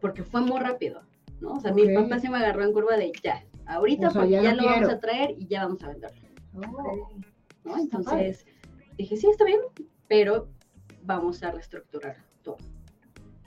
porque 0.00 0.22
fue 0.22 0.40
muy 0.40 0.58
rápido, 0.60 1.02
¿no? 1.40 1.52
O 1.54 1.60
sea, 1.60 1.72
mi 1.72 1.92
papá 1.94 2.18
se 2.18 2.30
me 2.30 2.38
agarró 2.38 2.64
en 2.64 2.72
curva 2.72 2.96
de 2.96 3.12
ya, 3.22 3.44
ahorita 3.66 4.08
O 4.08 4.10
sea, 4.10 4.20
porque 4.22 4.32
ya 4.34 4.42
ya, 4.42 4.54
lo 4.54 4.62
lo 4.62 4.68
vamos 4.68 4.88
a 4.90 5.00
traer 5.00 5.34
y 5.38 5.46
ya 5.46 5.64
vamos 5.64 5.82
a 5.82 5.88
venderlo, 5.88 6.20
Oh, 7.64 7.76
Entonces, 7.78 8.46
dije, 8.96 9.16
sí, 9.16 9.28
está 9.28 9.44
bien, 9.44 9.60
pero 10.08 10.48
vamos 11.02 11.42
a 11.42 11.50
reestructurar 11.52 12.16
todo. 12.42 12.56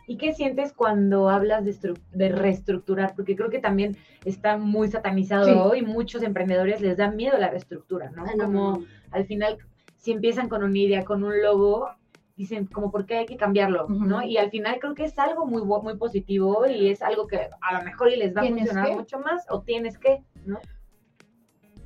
¿Y 0.06 0.18
qué 0.18 0.34
sientes 0.34 0.72
cuando 0.74 1.30
hablas 1.30 1.66
de, 1.66 1.72
estru- 1.72 2.00
de 2.12 2.30
reestructurar? 2.30 3.16
Porque 3.16 3.36
creo 3.36 3.50
que 3.50 3.60
también 3.60 3.98
está 4.26 4.58
muy 4.58 4.90
satanizado 4.90 5.46
Sí. 5.46 5.52
hoy. 5.56 5.82
Muchos 5.82 6.22
emprendedores 6.24 6.82
les 6.82 6.98
da 6.98 7.10
miedo 7.10 7.38
la 7.38 7.50
reestructura, 7.50 8.12
¿no? 8.12 8.24
Ah, 8.28 8.34
no, 8.38 8.46
como 8.46 8.72
no. 8.78 8.86
al 9.12 9.26
final, 9.26 9.58
si 10.04 10.12
empiezan 10.12 10.50
con 10.50 10.64
una 10.64 10.78
idea, 10.78 11.06
con 11.06 11.24
un 11.24 11.42
logo, 11.42 11.88
dicen 12.36 12.66
como, 12.66 12.92
¿por 12.92 13.06
qué 13.06 13.20
hay 13.20 13.26
que 13.26 13.38
cambiarlo? 13.38 13.88
¿no? 13.88 14.22
Y 14.22 14.36
al 14.38 14.50
final 14.50 14.78
creo 14.82 14.96
que 14.96 15.06
es 15.06 15.18
algo 15.18 15.46
muy, 15.46 15.64
muy 15.64 15.96
positivo 15.98 16.66
y 16.68 16.90
es 16.90 17.02
algo 17.02 17.26
que 17.26 17.48
a 17.62 17.78
lo 17.78 17.86
mejor 17.86 18.12
y 18.12 18.18
les 18.18 18.36
va 18.36 18.42
a 18.42 18.44
¿Tienes 18.44 18.66
funcionar 18.68 18.90
que? 18.90 18.96
mucho 18.96 19.20
más 19.20 19.46
o 19.50 19.62
tienes 19.62 19.98
que, 19.98 20.22
¿no? 20.44 20.60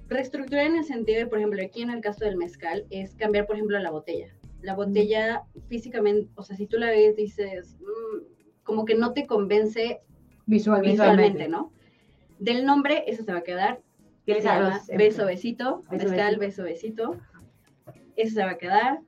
Reestructurar 0.07 0.65
en 0.65 0.77
el 0.77 0.83
sentido 0.83 1.19
de, 1.19 1.27
por 1.27 1.37
ejemplo, 1.37 1.61
aquí 1.63 1.83
en 1.83 1.91
el 1.91 2.01
caso 2.01 2.25
del 2.25 2.37
mezcal, 2.37 2.87
es 2.89 3.13
cambiar, 3.13 3.45
por 3.45 3.55
ejemplo, 3.55 3.77
la 3.77 3.91
botella. 3.91 4.33
La 4.61 4.73
botella 4.73 5.43
físicamente, 5.67 6.31
o 6.35 6.41
sea, 6.41 6.55
si 6.57 6.65
tú 6.65 6.77
la 6.79 6.89
ves, 6.89 7.15
dices, 7.15 7.77
"Mm", 7.79 8.63
como 8.63 8.85
que 8.85 8.95
no 8.95 9.13
te 9.13 9.27
convence 9.27 10.01
Visualmente. 10.47 10.91
visualmente, 10.91 11.47
¿no? 11.49 11.71
Del 12.39 12.65
nombre, 12.65 13.03
eso 13.05 13.23
se 13.23 13.31
va 13.31 13.39
a 13.39 13.43
quedar. 13.43 13.81
Se 14.25 14.33
Tienes 14.33 14.45
a 14.47 14.59
llama 14.59 14.81
beso, 14.95 15.25
besito, 15.25 15.83
Beso, 15.91 16.03
mezcal, 16.05 16.37
besito. 16.37 16.39
beso, 16.39 16.63
besito. 16.63 17.21
Eso 18.17 18.35
se 18.35 18.43
va 18.43 18.51
a 18.51 18.57
quedar. 18.57 18.99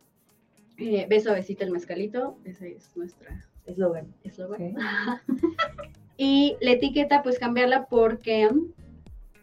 Eh, 0.78 1.06
beso, 1.10 1.34
besito, 1.34 1.66
el 1.66 1.72
mezcalito. 1.72 2.38
Ese 2.46 2.78
es 2.78 2.96
nuestra 2.96 3.46
eslogan. 3.66 4.14
eslogan. 4.24 4.76
Y 6.22 6.58
la 6.60 6.72
etiqueta, 6.72 7.24
pues 7.24 7.40
cambiarla 7.40 7.86
porque, 7.86 8.50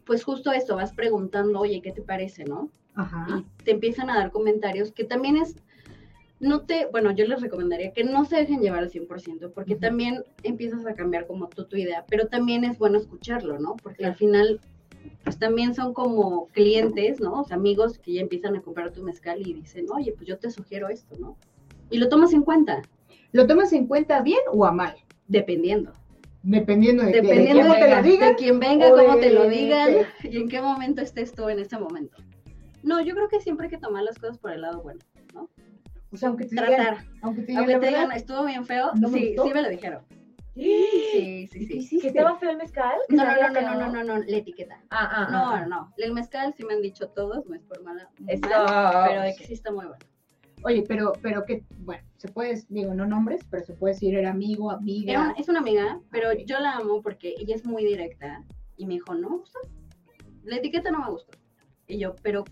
pues 0.05 0.23
justo 0.23 0.53
eso, 0.53 0.77
vas 0.77 0.93
preguntando, 0.93 1.61
oye, 1.61 1.81
¿qué 1.81 1.91
te 1.91 2.03
parece, 2.03 2.45
no? 2.45 2.71
Ajá. 2.95 3.27
y 3.31 3.65
te 3.65 3.71
empiezan 3.73 4.09
a 4.11 4.17
dar 4.17 4.31
comentarios 4.31 4.93
que 4.93 5.05
también 5.05 5.37
es, 5.39 5.57
no 6.39 6.63
te, 6.67 6.85
bueno, 6.93 7.13
yo 7.13 7.27
les 7.27 7.41
recomendaría 7.41 7.93
que 7.93 8.05
no 8.05 8.27
se 8.27 8.37
dejen 8.37 8.61
llevar 8.61 8.81
al 8.81 8.91
100%, 8.91 9.53
porque 9.55 9.75
también 9.77 10.23
empiezas 10.43 10.85
a 10.87 10.95
cambiar 10.95 11.27
como 11.27 11.49
tú 11.49 11.65
tu 11.65 11.77
idea, 11.79 12.05
pero 12.11 12.27
también 12.27 12.65
es 12.65 12.77
bueno 12.79 12.99
escucharlo, 12.99 13.59
¿no? 13.59 13.77
Porque 13.83 13.99
Claro. 13.99 14.13
al 14.13 14.19
final, 14.19 14.61
pues 15.27 15.41
también 15.41 15.75
son 15.75 15.93
como 15.93 16.47
clientes, 16.53 17.19
¿no? 17.21 17.41
O 17.41 17.45
sea, 17.45 17.57
amigos 17.57 17.99
que 17.99 18.13
ya 18.13 18.21
empiezan 18.21 18.55
a 18.55 18.61
comprar 18.63 18.93
tu 18.93 19.03
mezcal 19.03 19.41
y 19.45 19.55
dicen, 19.55 19.87
oye, 19.91 20.13
pues 20.13 20.29
yo 20.29 20.39
te 20.39 20.53
sugiero 20.53 20.89
esto, 20.89 21.17
¿no? 21.19 21.37
Y 21.91 21.99
lo 21.99 22.09
tomas 22.09 22.33
en 22.33 22.43
cuenta, 22.43 22.81
¿Lo 23.33 23.45
tomas 23.49 23.73
en 23.73 23.89
cuenta 23.89 24.23
bien 24.23 24.39
o 24.53 24.65
a 24.65 24.71
mal? 24.71 24.95
dependiendo. 25.27 25.93
Dependiendo 26.45 27.03
de, 27.03 27.11
de 27.11 27.21
Dependiendo 27.23 27.63
cómo 27.63 27.75
de, 27.75 27.81
te 27.81 27.91
lo 27.97 28.03
digan. 28.03 28.29
de 28.31 28.35
quién 28.37 28.61
venga, 28.61 28.89
cómo 28.91 29.17
de- 29.17 29.21
te 29.21 29.31
lo 29.31 29.49
digan 29.49 29.91
de- 29.93 30.07
y 30.31 30.37
en 30.37 30.49
qué 30.49 30.63
momento 30.63 31.03
estés 31.03 31.35
tú 31.35 31.49
en 31.49 31.59
ese 31.59 31.77
momento. 31.77 32.17
No, 32.85 33.01
yo 33.01 33.15
creo 33.17 33.29
que 33.29 33.41
siempre 33.41 33.67
hay 33.67 33.71
que 33.71 33.79
tomar 33.79 34.05
las 34.05 34.17
cosas 34.21 34.39
por 34.39 34.53
el 34.53 34.61
lado 34.63 34.81
bueno. 34.81 35.01
O 36.13 36.17
sea, 36.17 36.29
aunque 36.29 36.45
te 36.45 36.51
digan, 36.55 36.67
Tratar. 36.69 36.99
aunque 37.21 37.41
te 37.43 37.47
digan 37.49 37.65
Aunque 37.65 37.79
te 37.81 37.87
digan, 37.89 38.13
estuvo 38.13 38.45
bien 38.47 38.65
feo, 38.65 38.93
¿No 38.95 39.09
sí, 39.09 39.35
sí 39.43 39.51
me 39.53 39.61
lo 39.63 39.69
dijeron. 39.69 40.03
Sí, 40.57 41.47
sí, 41.53 41.83
sí. 41.83 42.01
¿Que 42.01 42.09
estaba 42.09 42.37
feo 42.39 42.51
el 42.51 42.57
mezcal? 42.57 42.95
¿Que 43.09 43.15
No, 43.17 43.25
no, 43.25 43.49
no, 43.51 43.61
no, 43.61 43.75
no, 43.79 43.93
no, 43.93 44.05
no, 44.05 44.19
la 44.25 44.37
etiqueta. 44.37 44.83
Ah, 44.91 45.09
ah, 45.13 45.29
No, 45.31 45.51
ah. 45.51 45.67
no, 45.67 45.93
el 45.99 46.13
mezcal 46.15 46.55
sí 46.57 46.65
me 46.65 46.75
han 46.75 46.83
dicho 46.83 47.09
todos, 47.11 47.45
no 47.47 47.55
es 47.55 47.63
por 47.63 47.83
mala, 47.83 48.09
mal, 48.19 49.07
pero 49.09 49.23
de 49.23 49.35
que 49.37 49.45
sí 49.45 49.53
está 49.53 49.71
muy 49.71 49.85
bueno. 49.87 50.05
Oye, 50.63 50.83
pero, 50.89 51.13
pero 51.21 51.45
que, 51.45 51.65
bueno, 51.81 52.03
se 52.17 52.29
puede, 52.29 52.63
digo, 52.71 52.95
no 52.95 53.07
nombres, 53.07 53.43
pero 53.51 53.63
se 53.65 53.75
puede 53.75 53.93
decir, 53.95 54.15
era 54.17 54.31
amigo, 54.31 54.71
amiga. 54.71 55.13
Era 55.13 55.21
una- 55.25 55.33
es 55.33 55.49
una 55.49 55.59
amiga, 55.61 56.01
pero 56.11 56.33
yo 56.33 56.59
la 56.59 56.77
amo 56.77 57.03
porque 57.03 57.35
ella 57.39 57.55
es 57.55 57.67
muy 57.67 57.85
directa 57.85 58.43
y 58.79 58.87
me 58.87 58.95
dijo, 58.95 59.15
no 59.15 59.29
me 59.31 59.37
gustó. 59.37 59.59
La 60.45 60.57
etiqueta 60.57 60.91
no 60.91 61.01
me 61.01 61.11
gustó. 61.11 61.37
Y 61.87 61.99
yo, 61.99 62.17
pero, 62.23 62.45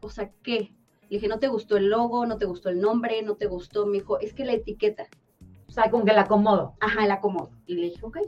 o 0.00 0.10
sea, 0.10 0.30
¿qué? 0.42 0.72
Le 1.08 1.16
dije, 1.16 1.28
no 1.28 1.38
te 1.38 1.48
gustó 1.48 1.76
el 1.78 1.88
logo, 1.88 2.26
no 2.26 2.36
te 2.36 2.44
gustó 2.44 2.68
el 2.68 2.80
nombre, 2.80 3.22
no 3.22 3.36
te 3.36 3.46
gustó. 3.46 3.86
Me 3.86 3.94
dijo, 3.94 4.20
es 4.20 4.34
que 4.34 4.44
la 4.44 4.52
etiqueta. 4.52 5.06
Sea, 5.76 5.90
como 5.90 6.04
que 6.06 6.12
la 6.14 6.22
acomodo. 6.22 6.74
Ajá, 6.80 7.04
el 7.04 7.10
acomodo. 7.10 7.50
Y 7.66 7.74
le 7.76 7.82
dije, 7.90 7.98
ok, 8.02 8.18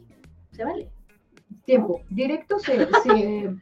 se 0.53 0.65
vale. 0.65 0.91
Tiempo. 1.65 2.03
Directo 2.11 2.59
se, 2.59 2.87
se, 3.03 3.55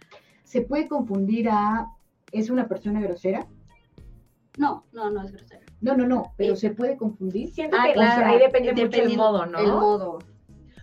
se 0.42 0.61
puede 0.62 0.88
confundir 0.88 1.49
a, 1.49 1.87
¿es 2.33 2.51
una 2.51 2.66
persona 2.66 3.01
grosera? 3.01 3.46
No, 4.59 4.85
no, 4.92 5.11
no 5.11 5.22
es 5.22 5.31
grosero. 5.31 5.64
No, 5.81 5.96
no, 5.96 6.05
no, 6.07 6.33
pero 6.37 6.55
Eh, 6.55 6.57
se 6.57 6.70
puede 6.70 6.96
confundir. 6.96 7.53
Siento 7.53 7.77
Ah, 7.79 7.85
que 7.87 7.92
claro, 7.92 8.11
o 8.12 8.16
sea, 8.16 8.29
ahí 8.29 8.38
depende 8.40 8.72
mucho 8.72 8.83
el 8.83 8.90
dependiendo 8.90 9.25
modo, 9.25 9.46
¿no? 9.46 9.59
El 9.61 9.66
modo. 9.68 10.11
O 10.16 10.20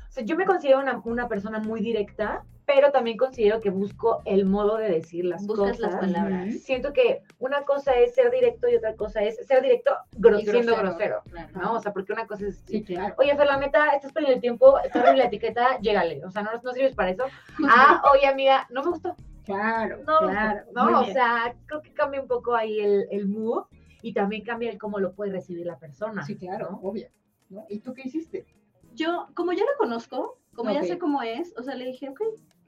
sea, 0.10 0.24
yo 0.24 0.38
me 0.38 0.46
considero 0.46 0.80
una, 0.80 1.02
una 1.04 1.28
persona 1.28 1.60
muy 1.60 1.82
directa, 1.82 2.46
pero 2.66 2.92
también 2.92 3.18
considero 3.18 3.60
que 3.60 3.70
busco 3.70 4.22
el 4.26 4.46
modo 4.46 4.78
de 4.78 4.90
decir 4.90 5.26
las 5.26 5.46
Buscas 5.46 5.72
cosas. 5.78 5.80
las 5.80 5.96
palabras. 5.96 6.54
Siento 6.62 6.94
que 6.94 7.22
una 7.40 7.64
cosa 7.64 7.94
es 7.94 8.14
ser 8.16 8.32
directo 8.32 8.68
y 8.70 8.76
otra 8.76 8.96
cosa 8.96 9.22
es 9.22 9.36
ser 9.46 9.62
directo 9.62 9.92
gro- 10.18 10.40
Y 10.42 10.46
siendo 10.46 10.76
grosero, 10.76 11.22
Claro. 11.30 11.50
¿no? 11.60 11.74
O 11.74 11.80
sea, 11.82 11.92
porque 11.94 12.14
una 12.14 12.26
cosa 12.28 12.48
es... 12.48 12.64
Sí, 12.68 12.84
claro. 12.84 13.16
Oye, 13.18 13.36
Fer, 13.36 13.48
la 13.48 13.58
neta, 13.58 13.90
estás 13.96 14.14
perdiendo 14.14 14.36
el 14.36 14.42
tiempo, 14.42 14.80
está 14.80 15.00
horrible 15.02 15.20
la 15.20 15.26
etiqueta, 15.26 15.80
llégale. 15.80 16.24
O 16.26 16.32
sea, 16.32 16.44
no, 16.44 16.52
no 16.64 16.72
sirves 16.72 16.96
para 16.96 17.10
eso. 17.12 17.26
Ah, 17.68 18.02
oye, 18.14 18.28
amiga, 18.28 18.66
no 18.70 18.84
me 18.84 18.90
gustó. 18.92 19.16
Claro, 19.46 19.98
No, 20.08 20.20
claro. 20.20 20.62
no, 20.74 20.86
muy 20.86 20.94
o 20.94 21.02
bien. 21.02 21.14
sea, 21.14 21.54
creo 21.66 21.82
que 21.82 21.94
cambia 21.94 22.22
un 22.22 22.28
poco 22.28 22.56
ahí 22.56 22.80
el, 22.80 23.08
el 23.12 23.28
mood 23.28 23.66
y 24.02 24.14
también 24.14 24.44
cambia 24.46 24.70
el 24.72 24.78
cómo 24.78 25.00
lo 25.00 25.14
puede 25.14 25.32
recibir 25.34 25.66
la 25.66 25.78
persona. 25.78 26.24
Sí, 26.24 26.38
claro, 26.38 26.70
¿no? 26.72 26.80
obvio. 26.90 27.10
¿no? 27.50 27.66
¿Y 27.68 27.80
tú 27.80 27.94
qué 27.94 28.04
hiciste? 28.06 28.46
Yo, 28.94 29.28
como 29.36 29.52
ya 29.54 29.64
la 29.64 29.76
conozco, 29.78 30.38
como 30.56 30.72
ya 30.72 30.84
sé 30.84 30.98
cómo 31.00 31.22
es, 31.24 31.54
o 31.58 31.64
sea, 31.64 31.76
le 31.76 31.86
dije, 31.86 32.10
ok, 32.10 32.22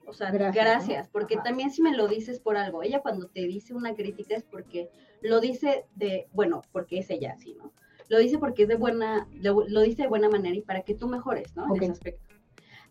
o 0.06 0.12
sea, 0.12 0.30
Gracias, 0.30 1.08
porque 1.08 1.34
Ajá. 1.34 1.44
también 1.44 1.70
si 1.70 1.82
me 1.82 1.96
lo 1.96 2.08
dices 2.08 2.40
por 2.40 2.56
algo, 2.56 2.82
ella 2.82 3.00
cuando 3.00 3.28
te 3.28 3.46
dice 3.46 3.74
una 3.74 3.94
crítica 3.94 4.34
es 4.34 4.44
porque 4.44 4.88
lo 5.20 5.40
dice 5.40 5.86
de, 5.94 6.28
bueno, 6.32 6.62
porque 6.72 6.98
es 6.98 7.10
ella 7.10 7.32
así, 7.32 7.54
¿no? 7.54 7.72
Lo 8.08 8.18
dice 8.18 8.38
porque 8.38 8.62
es 8.62 8.68
de 8.68 8.76
buena, 8.76 9.28
lo, 9.32 9.66
lo 9.68 9.80
dice 9.82 10.02
de 10.02 10.08
buena 10.08 10.28
manera 10.28 10.54
y 10.54 10.62
para 10.62 10.82
que 10.82 10.94
tú 10.94 11.08
mejores, 11.08 11.56
¿no? 11.56 11.74
En 11.74 11.82
ese 11.82 11.92
aspecto. 11.92 12.24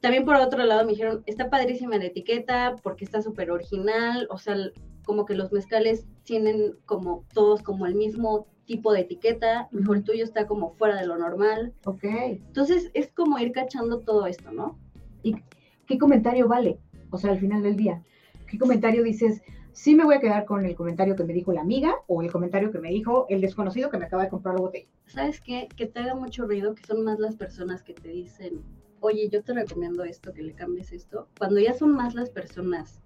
También 0.02 0.26
por 0.26 0.36
otro 0.36 0.64
lado 0.64 0.84
me 0.84 0.92
dijeron, 0.92 1.24
está 1.26 1.50
padrísima 1.50 1.98
la 1.98 2.06
etiqueta 2.06 2.76
porque 2.84 3.06
está 3.06 3.22
súper 3.22 3.50
original, 3.50 4.28
o 4.30 4.38
sea, 4.38 4.56
como 5.06 5.26
que 5.26 5.36
los 5.36 5.52
mezcales 5.52 6.06
tienen 6.24 6.76
como 6.86 7.26
todos 7.34 7.62
como 7.62 7.86
el 7.86 7.96
mismo 7.96 8.48
tipo 8.66 8.92
de 8.92 9.02
etiqueta, 9.02 9.70
mejor 9.72 9.98
el 9.98 10.04
tuyo 10.04 10.24
está 10.24 10.48
como 10.48 10.72
fuera 10.72 11.00
de 11.00 11.08
lo 11.08 11.18
normal. 11.18 11.74
Ok. 11.86 12.04
Entonces 12.04 12.92
es 12.94 13.12
como 13.12 13.40
ir 13.40 13.52
cachando 13.52 14.00
todo 14.00 14.28
esto, 14.28 14.52
¿no? 14.52 14.78
¿Qué 15.88 15.98
comentario 16.00 16.48
vale? 16.48 16.80
O 17.12 17.18
sea, 17.18 17.32
al 17.32 17.40
final 17.40 17.64
del 17.64 17.76
día, 17.76 18.02
¿qué 18.48 18.58
comentario 18.58 19.04
dices? 19.04 19.42
Sí 19.72 19.94
me 19.94 20.06
voy 20.06 20.16
a 20.16 20.20
quedar 20.22 20.46
con 20.46 20.66
el 20.66 20.74
comentario 20.76 21.16
que 21.16 21.26
me 21.26 21.34
dijo 21.34 21.52
la 21.52 21.62
amiga 21.62 21.96
o 22.08 22.22
el 22.22 22.32
comentario 22.32 22.72
que 22.72 22.80
me 22.80 22.90
dijo 22.90 23.26
el 23.30 23.42
desconocido 23.42 23.90
que 23.90 23.98
me 23.98 24.06
acaba 24.06 24.24
de 24.24 24.30
comprar 24.30 24.56
la 24.56 24.62
botella. 24.62 24.88
¿Sabes 25.06 25.42
qué? 25.42 25.68
Que 25.76 25.86
te 25.86 26.00
haga 26.00 26.16
mucho 26.16 26.46
ruido, 26.46 26.76
que 26.76 26.86
son 26.86 27.04
más 27.04 27.20
las 27.20 27.36
personas 27.36 27.84
que 27.84 27.94
te 27.94 28.08
dicen, 28.08 28.62
oye, 29.02 29.28
yo 29.30 29.44
te 29.44 29.54
recomiendo 29.54 30.04
esto, 30.06 30.32
que 30.34 30.44
le 30.44 30.54
cambies 30.54 30.94
esto. 30.94 31.28
Cuando 31.38 31.60
ya 31.60 31.74
son 31.74 31.94
más 31.94 32.16
las 32.16 32.30
personas 32.30 33.02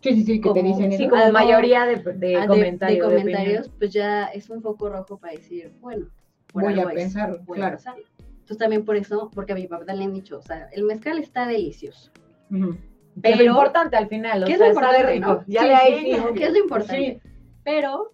Sí, 0.00 0.14
sí, 0.14 0.24
sí, 0.24 0.40
que 0.40 0.50
te 0.52 0.60
Como- 0.60 0.76
dicen 0.76 0.92
Sí, 0.98 1.08
como 1.08 1.22
Algo- 1.22 1.32
mayoría 1.32 1.84
de, 1.86 1.96
de 2.14 2.36
ah, 2.36 2.40
de- 2.42 2.46
comentarios. 2.48 3.08
de 3.08 3.14
de 3.14 3.20
comentarios, 3.20 3.68
pues 3.78 3.92
ya 3.92 4.24
es 4.26 4.50
un 4.50 4.60
foco 4.60 4.88
rojo 4.88 5.16
para 5.18 5.34
decir, 5.34 5.72
bueno, 5.80 6.06
por 6.52 6.64
Voy 6.64 6.72
a 6.74 6.82
algo 6.82 6.92
pensarlo, 6.94 7.38
voy 7.44 7.58
a 7.58 7.60
claro. 7.60 7.76
pensarlo. 7.76 8.04
Entonces 8.30 8.58
también 8.58 8.84
por 8.84 8.96
eso, 8.96 9.30
porque 9.32 9.52
a 9.52 9.54
mi 9.54 9.68
papá 9.68 9.92
le 9.94 10.02
han 10.04 10.12
dicho, 10.12 10.38
o 10.38 10.42
sea, 10.42 10.68
el 10.72 10.82
mezcal 10.84 11.18
está 11.18 11.46
delicioso. 11.46 12.10
Que 12.50 12.76
Pero- 13.20 13.44
importante 13.44 13.96
al 13.96 14.08
final, 14.08 14.42
o 14.42 14.46
¿Qué 14.46 14.52
es 14.54 14.58
lo 14.60 14.68
importante, 14.68 15.20
no? 15.20 15.44
Ya 15.46 15.60
Sí, 15.62 15.66
le 15.68 15.74
hay 15.74 15.98
sí, 15.98 16.04
fijo. 16.12 16.32
¿Qué 16.34 16.44
es 16.44 16.52
lo 16.52 16.58
importante? 16.58 17.20
Sí. 17.22 17.30
Pero, 17.64 18.12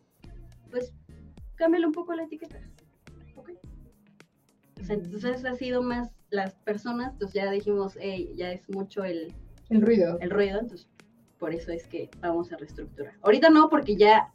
pues, 0.71 0.93
cámbiale 1.55 1.87
un 1.87 1.93
poco 1.93 2.15
la 2.15 2.25
etiqueta. 2.25 2.59
¿ok? 3.37 3.51
O 4.81 4.85
sea, 4.85 4.97
entonces 4.97 5.45
ha 5.45 5.55
sido 5.55 5.83
más 5.83 6.11
las 6.31 6.55
personas, 6.57 7.15
pues 7.19 7.33
ya 7.33 7.51
dijimos, 7.51 7.97
hey, 8.01 8.33
ya 8.37 8.53
es 8.53 8.69
mucho 8.69 9.05
el, 9.05 9.33
El 9.71 9.83
ruido. 9.83 10.19
el 10.21 10.31
ruido, 10.31 10.61
entonces 10.61 10.89
por 11.39 11.55
eso 11.55 11.71
es 11.73 11.87
que 11.87 12.11
vamos 12.21 12.53
a 12.53 12.57
reestructurar. 12.57 13.15
Ahorita 13.23 13.49
no, 13.51 13.69
porque 13.71 13.97
ya, 13.97 14.33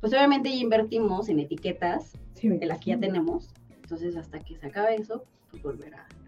pues 0.00 0.12
obviamente 0.12 0.48
ya 0.48 0.56
invertimos 0.56 1.28
en 1.28 1.40
etiquetas, 1.40 2.12
de 2.40 2.64
las 2.66 2.78
que 2.78 2.90
ya 2.92 2.98
tenemos, 3.00 3.48
entonces 3.82 4.16
hasta 4.16 4.38
que 4.38 4.56
se 4.56 4.68
acabe 4.68 4.94
eso, 4.94 5.24
pues 5.50 5.62
volver 5.62 5.94
a... 5.94 6.06
Sí, 6.08 6.19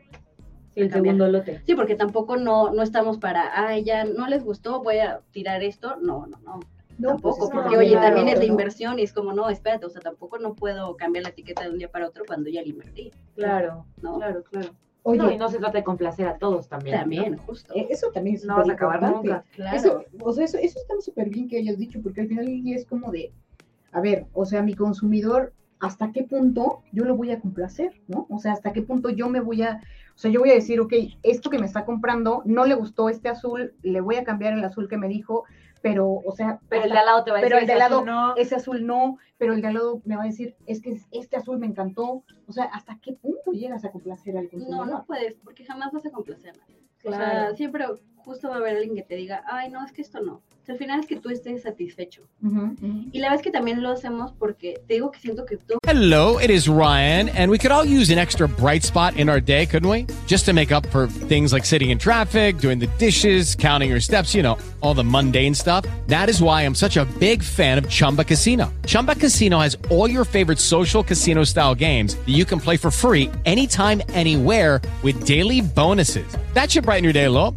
el 0.74 0.90
cambiar. 0.90 1.14
segundo 1.16 1.28
lote. 1.38 1.62
Sí, 1.66 1.74
porque 1.74 1.94
tampoco 1.96 2.36
no, 2.36 2.72
no 2.72 2.82
estamos 2.82 3.18
para, 3.18 3.50
ay, 3.66 3.84
ya 3.84 4.04
no 4.04 4.26
les 4.28 4.44
gustó, 4.44 4.82
voy 4.82 4.98
a 4.98 5.20
tirar 5.32 5.62
esto. 5.62 5.96
No, 6.00 6.26
no, 6.26 6.38
no. 6.44 6.60
No, 6.98 7.08
tampoco, 7.08 7.38
pues 7.38 7.48
es 7.48 7.50
que 7.50 7.56
porque 7.56 7.74
no, 7.76 7.80
oye, 7.80 7.90
claro, 7.92 8.06
también 8.16 8.28
es 8.28 8.40
de 8.40 8.46
inversión 8.46 8.98
y 8.98 9.02
es 9.02 9.12
como, 9.12 9.32
no, 9.32 9.48
espérate, 9.48 9.86
o 9.86 9.90
sea, 9.90 10.02
tampoco 10.02 10.38
no 10.38 10.54
puedo 10.54 10.94
cambiar 10.96 11.24
la 11.24 11.30
etiqueta 11.30 11.62
de 11.64 11.70
un 11.70 11.78
día 11.78 11.90
para 11.90 12.06
otro 12.06 12.24
cuando 12.26 12.50
ya 12.50 12.60
la 12.62 12.68
invertí, 12.68 13.10
Claro, 13.34 13.86
¿no? 14.02 14.16
claro, 14.18 14.44
claro. 14.44 14.68
Oye, 15.04 15.18
No, 15.18 15.32
y 15.32 15.36
no 15.36 15.48
se 15.48 15.58
trata 15.58 15.78
de 15.78 15.84
complacer 15.84 16.28
a 16.28 16.36
todos 16.38 16.68
también. 16.68 17.00
También, 17.00 17.32
¿no? 17.32 17.42
justo. 17.42 17.74
eh, 17.74 17.88
eso 17.90 18.10
también 18.12 18.36
es 18.36 18.44
No 18.44 18.56
vas 18.56 18.68
a 18.68 18.72
acabar 18.74 19.02
nunca. 19.02 19.42
claro. 19.54 19.76
Eso, 19.76 20.04
o 20.20 20.32
sea, 20.32 20.44
eso, 20.44 20.58
eso 20.58 20.78
está 20.78 20.94
súper 21.00 21.28
bien 21.30 21.48
que 21.48 21.58
hayas 21.58 21.76
dicho, 21.78 22.00
porque 22.02 22.20
al 22.20 22.28
final 22.28 22.46
es 22.66 22.86
como 22.86 23.10
de, 23.10 23.32
a 23.90 24.00
ver, 24.00 24.26
o 24.32 24.44
sea, 24.44 24.62
mi 24.62 24.74
consumidor, 24.74 25.54
¿hasta 25.80 26.12
qué 26.12 26.22
punto 26.22 26.82
yo 26.92 27.04
lo 27.04 27.16
voy 27.16 27.32
a 27.32 27.40
complacer? 27.40 28.00
¿No? 28.06 28.26
O 28.30 28.38
sea, 28.38 28.52
¿hasta 28.52 28.72
qué 28.72 28.82
punto 28.82 29.08
yo 29.10 29.28
me 29.28 29.40
voy 29.40 29.62
a, 29.62 29.80
o 30.14 30.18
sea, 30.18 30.30
yo 30.30 30.40
voy 30.40 30.50
a 30.50 30.54
decir, 30.54 30.80
ok, 30.80 30.92
esto 31.22 31.50
que 31.50 31.58
me 31.58 31.66
está 31.66 31.84
comprando, 31.84 32.42
no 32.44 32.64
le 32.66 32.74
gustó 32.74 33.08
este 33.08 33.28
azul, 33.28 33.74
le 33.82 34.00
voy 34.00 34.16
a 34.16 34.24
cambiar 34.24 34.52
el 34.52 34.64
azul 34.64 34.88
que 34.88 34.96
me 34.98 35.08
dijo, 35.08 35.44
pero, 35.80 36.06
o 36.08 36.32
sea, 36.32 36.60
Pero 36.68 36.84
el 36.84 36.90
de 36.92 36.98
al 36.98 37.06
lado 37.06 37.24
te 37.24 37.32
va 37.32 37.38
a 37.38 37.40
pero 37.40 37.56
decir, 37.56 37.62
el 37.62 37.66
de 37.66 37.72
al 37.72 37.78
"Ese 37.80 37.88
lado, 37.90 37.96
azul 38.02 38.06
no. 38.06 38.36
ese 38.36 38.54
azul 38.54 38.86
no, 38.86 39.18
pero 39.38 39.52
el 39.54 39.60
de 39.62 39.68
al 39.68 39.74
lado 39.74 40.00
me 40.04 40.16
va 40.16 40.22
a 40.22 40.26
decir, 40.26 40.54
es 40.66 40.80
que 40.80 40.96
este 41.10 41.36
azul 41.36 41.58
me 41.58 41.66
encantó. 41.66 42.22
O 42.46 42.52
sea, 42.52 42.64
¿hasta 42.66 42.98
qué 43.02 43.14
punto 43.14 43.50
llegas 43.52 43.84
a 43.84 43.90
complacer 43.90 44.36
al 44.36 44.44
No, 44.44 44.50
consumidor? 44.50 44.86
no 44.86 45.04
puedes, 45.04 45.34
porque 45.42 45.64
jamás 45.64 45.90
vas 45.92 46.06
a 46.06 46.10
complacer 46.10 46.50
a 46.50 46.58
nadie. 46.58 46.76
O 47.04 47.08
Claro. 47.08 47.24
sea, 47.48 47.54
siempre 47.56 47.84
justo 48.24 48.48
va 48.48 48.54
a 48.54 48.58
haber 48.58 48.76
alguien 48.76 48.96
que 48.96 49.02
te 49.02 49.16
diga, 49.16 49.42
ay, 49.50 49.70
no, 49.70 49.84
es 49.84 49.92
que 49.92 50.02
esto 50.02 50.20
no. 50.20 50.42
O 50.62 50.64
sea, 50.64 50.74
al 50.74 50.78
final 50.78 51.00
es 51.00 51.06
que 51.06 51.16
tú 51.16 51.28
estés 51.28 51.62
satisfecho. 51.62 52.22
Ujú, 52.40 52.76
ujú. 52.80 53.08
Y 53.10 53.18
la 53.18 53.30
verdad 53.30 53.40
es 53.40 53.42
que 53.42 53.50
también 53.50 53.82
lo 53.82 53.90
hacemos 53.90 54.32
porque 54.38 54.80
te 54.86 54.94
digo 54.94 55.10
que 55.10 55.18
siento 55.18 55.44
que 55.44 55.56
tú 55.56 55.78
Hello, 55.84 56.38
it 56.38 56.50
is 56.50 56.68
Ryan, 56.68 57.28
and 57.30 57.50
we 57.50 57.58
could 57.58 57.72
all 57.72 57.84
use 57.84 58.12
an 58.12 58.18
extra 58.18 58.46
bright 58.46 58.84
spot 58.84 59.16
in 59.16 59.28
our 59.28 59.40
day, 59.40 59.66
couldn't 59.66 59.90
we? 59.90 60.06
Just 60.28 60.46
to 60.46 60.52
make 60.52 60.70
up 60.70 60.86
for 60.90 61.08
things 61.08 61.52
like 61.52 61.64
sitting 61.64 61.90
in 61.90 61.98
traffic, 61.98 62.58
doing 62.58 62.78
the 62.78 62.86
dishes, 62.98 63.56
counting 63.56 63.90
your 63.90 63.98
steps, 63.98 64.36
you 64.36 64.42
know, 64.44 64.56
all 64.82 64.94
the 64.94 65.02
mundane 65.02 65.54
stuff. 65.54 65.84
That 66.06 66.28
is 66.28 66.40
why 66.40 66.62
I'm 66.62 66.76
such 66.76 66.96
a 66.96 67.06
big 67.18 67.42
fan 67.42 67.76
of 67.76 67.88
Chumba 67.88 68.22
Casino. 68.22 68.72
Chumba 68.86 69.16
Casino 69.16 69.58
has 69.58 69.76
all 69.90 70.08
your 70.08 70.24
favorite 70.24 70.60
social 70.60 71.02
casino 71.02 71.42
style 71.42 71.74
games 71.74 72.14
that 72.14 72.32
you 72.32 72.44
can 72.44 72.60
play 72.60 72.76
for 72.76 72.92
free 72.92 73.32
anytime, 73.44 74.00
anywhere 74.10 74.80
with 75.02 75.26
daily 75.26 75.60
bonuses. 75.60 76.36
That 76.52 76.70
should 76.70 76.84
brighten 76.84 77.02
your 77.02 77.12
day 77.12 77.24
a 77.24 77.30
little. 77.30 77.56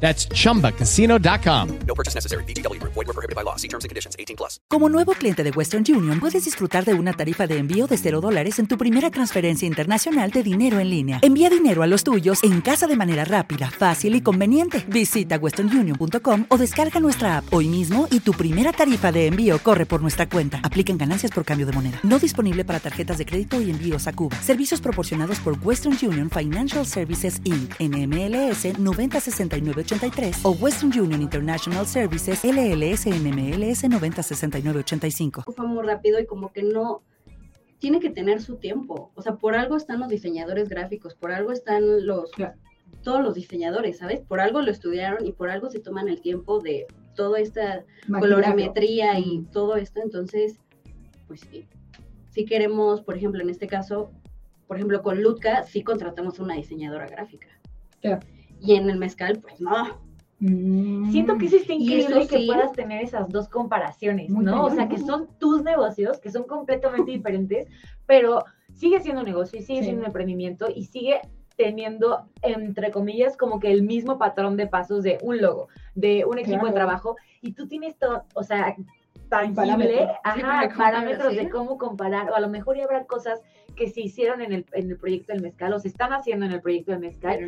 That's 0.00 0.26
chumbacasino.com. 0.28 1.68
No 1.86 1.94
purchase 1.94 2.14
necessary. 2.14 2.44
VGW 2.44 2.80
Group. 2.80 2.94
Void 2.94 3.06
were 3.06 3.12
prohibited 3.12 3.36
by 3.36 3.44
law. 3.44 3.56
See 3.56 3.68
terms 3.68 3.84
and 3.84 3.90
conditions. 3.90 4.16
18 4.18 4.36
plus. 4.36 4.60
Como 4.68 4.88
nuevo 4.88 5.12
cliente 5.12 5.44
de 5.44 5.50
Western 5.50 5.84
Union, 5.86 6.20
puedes 6.20 6.44
disfrutar 6.44 6.84
de 6.84 6.94
una 6.94 7.12
tarifa 7.12 7.46
de 7.46 7.58
envío 7.58 7.86
de 7.86 7.98
0 7.98 8.20
dólares 8.20 8.58
en 8.58 8.66
tu 8.66 8.78
primera 8.78 9.10
transferencia 9.10 9.68
internacional 9.68 10.30
de 10.30 10.42
dinero 10.42 10.78
en 10.78 10.90
línea. 10.90 11.18
Envía 11.22 11.50
dinero 11.50 11.82
a 11.82 11.86
los 11.86 12.04
tuyos 12.04 12.42
en 12.42 12.60
casa 12.62 12.86
de 12.86 12.96
manera 12.96 13.24
rápida, 13.24 13.70
fácil 13.70 14.14
y 14.14 14.22
conveniente. 14.22 14.84
Visita 14.88 15.36
westernunion.com 15.36 16.46
o 16.48 16.56
descarga 16.56 17.00
nuestra 17.00 17.38
app 17.38 17.52
hoy 17.52 17.68
mismo 17.68 18.08
y 18.10 18.20
tu 18.20 18.32
primera 18.32 18.72
tarifa 18.72 19.12
de 19.12 19.26
envío 19.26 19.58
corre 19.58 19.84
por 19.84 20.00
nuestra 20.00 20.28
cuenta. 20.28 20.60
Aplican 20.62 20.96
ganancias 20.96 21.32
por 21.32 21.44
cambio 21.44 21.66
de 21.66 21.72
moneda. 21.72 22.00
No 22.04 22.18
disponible 22.18 22.64
para 22.64 22.80
tarjetas 22.80 23.18
de 23.18 23.26
crédito 23.26 23.60
y 23.60 23.70
envíos 23.70 24.06
a 24.06 24.12
Cuba. 24.12 24.36
Servicios 24.40 24.80
proporcionados 24.80 25.40
por 25.40 25.58
Western 25.62 25.98
Union 26.02 26.30
Financial 26.30 26.86
Services 26.86 27.42
Inc. 27.44 27.74
NMLS 27.78 28.78
906983 29.90 30.44
o 30.44 30.50
Western 30.52 31.00
Union 31.00 31.22
International 31.22 31.86
Services 31.86 32.44
LLS 32.44 33.06
NMLS 33.06 33.88
906985. 33.88 35.44
fue 35.52 35.66
muy 35.66 35.84
rápido 35.84 36.20
y 36.20 36.26
como 36.26 36.52
que 36.52 36.62
no 36.62 37.02
tiene 37.78 37.98
que 37.98 38.10
tener 38.10 38.40
su 38.40 38.56
tiempo. 38.56 39.10
O 39.14 39.22
sea, 39.22 39.36
por 39.36 39.54
algo 39.54 39.76
están 39.76 40.00
los 40.00 40.08
diseñadores 40.08 40.68
gráficos, 40.68 41.14
por 41.14 41.32
algo 41.32 41.50
están 41.50 42.06
los 42.06 42.30
Claro. 42.32 42.54
todos 43.02 43.22
los 43.22 43.34
diseñadores, 43.34 43.98
¿sabes? 43.98 44.20
Por 44.20 44.40
algo 44.40 44.60
lo 44.62 44.70
estudiaron 44.70 45.26
y 45.26 45.32
por 45.32 45.48
algo 45.50 45.70
se 45.70 45.80
toman 45.80 46.08
el 46.08 46.20
tiempo 46.20 46.60
de 46.60 46.86
toda 47.16 47.40
esta 47.40 47.84
colorimetría 48.08 49.18
y 49.18 49.46
todo 49.50 49.76
esto. 49.76 50.00
Entonces, 50.02 50.58
pues 51.26 51.40
sí. 51.50 51.66
Si 52.30 52.44
queremos, 52.44 53.00
por 53.00 53.16
ejemplo, 53.16 53.42
en 53.42 53.50
este 53.50 53.66
caso, 53.66 54.12
por 54.68 54.76
ejemplo, 54.76 55.02
con 55.02 55.20
Lutka, 55.20 55.64
sí 55.64 55.82
contratamos 55.82 56.38
una 56.38 56.54
diseñadora 56.54 57.06
gráfica. 57.08 57.48
Claro. 58.00 58.20
Y 58.60 58.74
en 58.74 58.90
el 58.90 58.98
mezcal, 58.98 59.38
pues 59.40 59.60
no. 59.60 59.98
Mm. 60.40 61.10
Siento 61.10 61.36
que 61.36 61.46
eso 61.46 61.56
está 61.56 61.74
increíble 61.74 62.20
eso 62.20 62.28
que 62.28 62.38
sí. 62.38 62.46
puedas 62.46 62.72
tener 62.72 63.02
esas 63.04 63.28
dos 63.28 63.48
comparaciones, 63.48 64.30
Muy 64.30 64.44
¿no? 64.44 64.64
O 64.64 64.70
sea, 64.70 64.88
que 64.88 64.98
son 64.98 65.28
tus 65.38 65.62
negocios, 65.62 66.18
que 66.18 66.30
son 66.30 66.44
completamente 66.44 67.10
diferentes, 67.10 67.68
pero 68.06 68.44
sigue 68.72 69.00
siendo 69.00 69.20
un 69.20 69.26
negocio 69.26 69.58
y 69.58 69.62
sigue 69.62 69.80
Sí. 69.80 69.84
siendo 69.84 70.00
un 70.02 70.06
emprendimiento 70.06 70.68
y 70.74 70.84
sigue 70.84 71.20
teniendo, 71.56 72.24
entre 72.40 72.90
comillas, 72.90 73.36
como 73.36 73.60
que 73.60 73.70
el 73.70 73.82
mismo 73.82 74.16
patrón 74.16 74.56
de 74.56 74.66
pasos 74.66 75.02
de 75.02 75.18
un 75.22 75.42
logo, 75.42 75.68
de 75.94 76.24
un 76.24 76.38
equipo 76.38 76.64
de 76.64 76.72
trabajo, 76.72 77.16
y 77.42 77.52
tú 77.52 77.68
tienes 77.68 77.98
todo, 77.98 78.24
o 78.34 78.42
sea, 78.42 78.74
tangible. 79.30 79.98
Sí, 79.98 80.04
ajá, 80.24 80.68
parámetros 80.76 81.34
de 81.34 81.48
cómo 81.48 81.78
comparar, 81.78 82.30
o 82.30 82.34
a 82.34 82.40
lo 82.40 82.50
mejor 82.50 82.76
ya 82.76 82.84
habrá 82.84 83.06
cosas 83.06 83.40
que 83.76 83.88
se 83.88 84.02
hicieron 84.02 84.42
en 84.42 84.52
el, 84.52 84.66
en 84.72 84.90
el 84.90 84.98
proyecto 84.98 85.32
del 85.32 85.40
mezcal, 85.40 85.72
o 85.72 85.78
se 85.78 85.88
están 85.88 86.12
haciendo 86.12 86.44
en 86.44 86.52
el 86.52 86.60
proyecto 86.60 86.90
del 86.90 87.00
mezcal, 87.00 87.38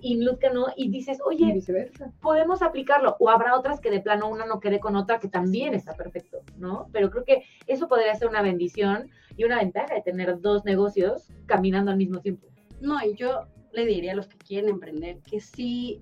y 0.00 0.22
Lutka 0.22 0.50
no, 0.50 0.68
y 0.76 0.88
dices, 0.88 1.18
Y 1.18 1.22
oye, 1.22 1.52
viceversa. 1.52 2.10
podemos 2.22 2.62
aplicarlo. 2.62 3.16
O 3.18 3.28
habrá 3.28 3.58
otras 3.58 3.80
que 3.80 3.90
de 3.90 4.00
plano 4.00 4.28
una 4.28 4.46
no 4.46 4.60
quede 4.60 4.80
con 4.80 4.96
otra 4.96 5.18
que 5.18 5.28
también 5.28 5.74
está 5.74 5.92
perfecto, 5.92 6.38
¿no? 6.56 6.86
Pero 6.92 7.10
creo 7.10 7.24
que 7.24 7.42
eso 7.66 7.88
podría 7.88 8.14
ser 8.14 8.28
una 8.28 8.40
bendición 8.40 9.10
y 9.36 9.44
una 9.44 9.58
ventaja 9.58 9.94
de 9.94 10.00
tener 10.00 10.40
dos 10.40 10.64
negocios 10.64 11.28
caminando 11.46 11.90
al 11.90 11.98
mismo 11.98 12.20
tiempo. 12.20 12.46
No, 12.80 13.04
y 13.04 13.14
yo 13.14 13.46
le 13.72 13.84
diría 13.84 14.12
a 14.12 14.14
los 14.14 14.28
que 14.28 14.38
quieren 14.38 14.70
emprender 14.70 15.18
que 15.28 15.40
sí, 15.40 16.00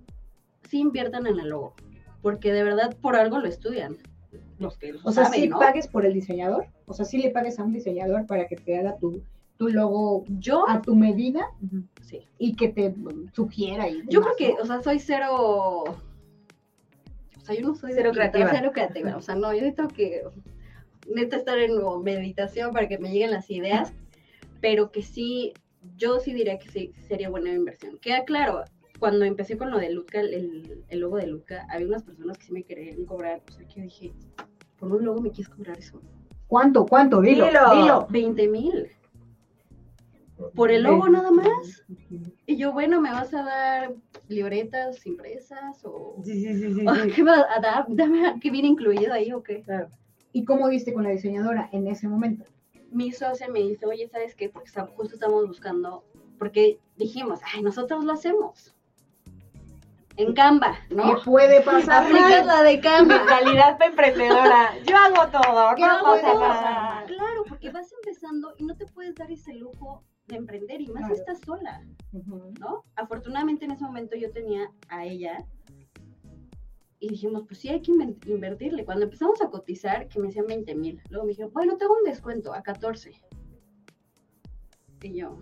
sí 0.68 0.80
inviertan 0.80 1.26
en 1.26 1.40
el 1.40 1.48
logo, 1.48 1.74
porque 2.20 2.52
de 2.52 2.62
verdad 2.62 2.94
por 3.00 3.16
algo 3.16 3.38
lo 3.38 3.48
estudian. 3.48 3.96
Los 4.62 4.76
que 4.78 4.92
lo 4.92 5.00
O 5.04 5.12
sea, 5.12 5.24
saben, 5.24 5.40
sí 5.40 5.48
¿no? 5.48 5.58
pagues 5.58 5.88
por 5.88 6.06
el 6.06 6.14
diseñador. 6.14 6.66
O 6.86 6.94
sea, 6.94 7.04
sí 7.04 7.18
le 7.18 7.30
pagues 7.30 7.58
a 7.58 7.64
un 7.64 7.72
diseñador 7.72 8.26
para 8.26 8.46
que 8.46 8.56
te 8.56 8.78
haga 8.78 8.96
tu, 8.96 9.22
tu 9.58 9.68
logo 9.68 10.24
Yo, 10.28 10.68
a 10.68 10.80
tu 10.82 10.94
medida 10.94 11.46
sí. 12.02 12.20
y 12.38 12.54
que 12.54 12.68
te 12.68 12.94
sugiera. 13.32 13.88
Y 13.88 14.02
Yo 14.08 14.20
demás, 14.20 14.34
creo 14.36 14.50
que, 14.50 14.54
¿no? 14.54 14.62
o 14.62 14.66
sea, 14.66 14.82
soy 14.82 14.98
cero. 14.98 15.34
O 15.34 15.84
sea, 17.44 17.56
yo 17.56 17.66
no 17.66 17.74
soy 17.74 17.90
de 17.90 17.96
Cero 17.96 18.10
creativa. 18.12 18.48
Cero 18.50 18.70
creativa. 18.72 19.16
O 19.16 19.22
sea, 19.22 19.34
no, 19.34 19.52
yo 19.52 19.62
necesito 19.62 19.88
que. 19.88 20.22
Neta 21.12 21.36
estar 21.36 21.58
en 21.58 21.72
meditación 22.04 22.72
para 22.72 22.86
que 22.86 22.98
me 22.98 23.10
lleguen 23.10 23.32
las 23.32 23.50
ideas, 23.50 23.92
pero 24.60 24.92
que 24.92 25.02
sí, 25.02 25.52
yo 25.96 26.20
sí 26.20 26.32
diría 26.32 26.60
que 26.60 26.68
sí 26.68 26.92
sería 27.08 27.28
buena 27.28 27.52
inversión. 27.52 27.98
Queda 27.98 28.24
claro, 28.24 28.62
cuando 29.02 29.24
empecé 29.24 29.58
con 29.58 29.72
lo 29.72 29.80
de 29.80 29.90
Lutka, 29.90 30.20
el, 30.20 30.84
el 30.86 31.00
logo 31.00 31.16
de 31.16 31.26
Lutka, 31.26 31.66
había 31.68 31.88
unas 31.88 32.04
personas 32.04 32.38
que 32.38 32.44
sí 32.44 32.52
me 32.52 32.62
querían 32.62 33.04
cobrar. 33.04 33.42
O 33.48 33.50
sea, 33.50 33.66
que 33.66 33.74
yo 33.74 33.82
dije, 33.82 34.12
por 34.78 34.92
un 34.92 35.04
logo 35.04 35.20
me 35.20 35.32
quieres 35.32 35.48
cobrar 35.48 35.76
eso. 35.76 36.00
¿Cuánto? 36.46 36.86
¿Cuánto? 36.86 37.20
Dilo. 37.20 37.46
Dilo. 37.46 37.74
Dilo. 37.74 38.06
20 38.10 38.46
mil. 38.46 38.92
Por 40.54 40.70
el 40.70 40.84
logo 40.84 41.08
nada 41.08 41.32
más. 41.32 41.84
Y 42.46 42.56
yo, 42.56 42.72
bueno, 42.72 43.00
¿me 43.00 43.10
vas 43.10 43.34
a 43.34 43.42
dar 43.42 43.92
libretas 44.28 45.04
impresas 45.04 45.84
o 45.84 46.22
Sí, 46.22 46.40
sí, 46.40 46.54
sí, 46.54 46.72
sí. 46.72 46.86
qué 47.12 47.24
vas 47.24 47.44
a 47.56 47.60
dar? 47.60 47.86
Dame 47.88 48.38
qué 48.40 48.52
viene 48.52 48.68
incluido 48.68 49.12
ahí 49.12 49.32
o 49.32 49.42
qué? 49.42 49.64
¿Y 50.32 50.44
cómo 50.44 50.68
viste 50.68 50.94
con 50.94 51.02
la 51.02 51.10
diseñadora 51.10 51.68
en 51.72 51.88
ese 51.88 52.06
momento? 52.06 52.44
Mi 52.92 53.10
socia 53.10 53.48
me 53.48 53.58
dice, 53.58 53.84
oye, 53.84 54.06
¿sabes 54.06 54.36
qué? 54.36 54.48
Porque 54.48 54.70
justo 54.94 55.14
estamos 55.14 55.44
buscando, 55.48 56.04
porque 56.38 56.78
dijimos, 56.96 57.40
ay, 57.52 57.64
nosotros 57.64 58.04
lo 58.04 58.12
hacemos. 58.12 58.72
En 60.16 60.34
Canva, 60.34 60.76
¿no? 60.90 61.16
¿Qué 61.16 61.22
puede 61.24 61.60
pasar? 61.62 62.04
Aplicas 62.04 62.44
la 62.46 62.62
de 62.62 62.80
Canva. 62.80 63.16
Mentalidad 63.18 63.78
de 63.78 63.84
emprendedora. 63.86 64.70
Yo 64.86 64.96
hago 64.96 65.30
todo. 65.30 65.74
¿Qué 65.74 65.82
No 65.86 66.00
puede 66.04 66.22
pasa 66.22 66.38
pasar? 66.38 66.64
nada. 66.74 67.04
Claro, 67.06 67.44
porque 67.48 67.70
vas 67.70 67.90
empezando 68.04 68.52
y 68.58 68.64
no 68.64 68.76
te 68.76 68.86
puedes 68.86 69.14
dar 69.14 69.30
ese 69.30 69.54
lujo 69.54 70.04
de 70.26 70.36
emprender 70.36 70.80
y 70.82 70.86
más 70.88 71.00
Claro. 71.00 71.14
si 71.14 71.20
estás 71.20 71.40
sola. 71.40 71.82
¿no? 72.60 72.84
Afortunadamente 72.96 73.64
en 73.64 73.70
ese 73.72 73.84
momento 73.84 74.14
yo 74.16 74.30
tenía 74.32 74.70
a 74.88 75.04
ella 75.06 75.38
y 77.00 77.08
dijimos, 77.08 77.44
pues 77.48 77.58
sí, 77.60 77.68
hay 77.70 77.80
que 77.80 77.90
invertirle. 78.26 78.84
Cuando 78.84 79.04
empezamos 79.06 79.40
a 79.42 79.48
cotizar, 79.50 80.06
que 80.08 80.20
me 80.20 80.28
decían 80.28 80.46
20 80.46 80.74
mil, 80.76 81.02
luego 81.08 81.24
me 81.24 81.30
dijeron, 81.30 81.52
bueno, 81.52 81.76
tengo 81.76 81.94
un 81.96 82.04
descuento 82.04 82.52
a 82.54 82.62
14. 82.62 83.12
Y 85.02 85.14
yo, 85.18 85.40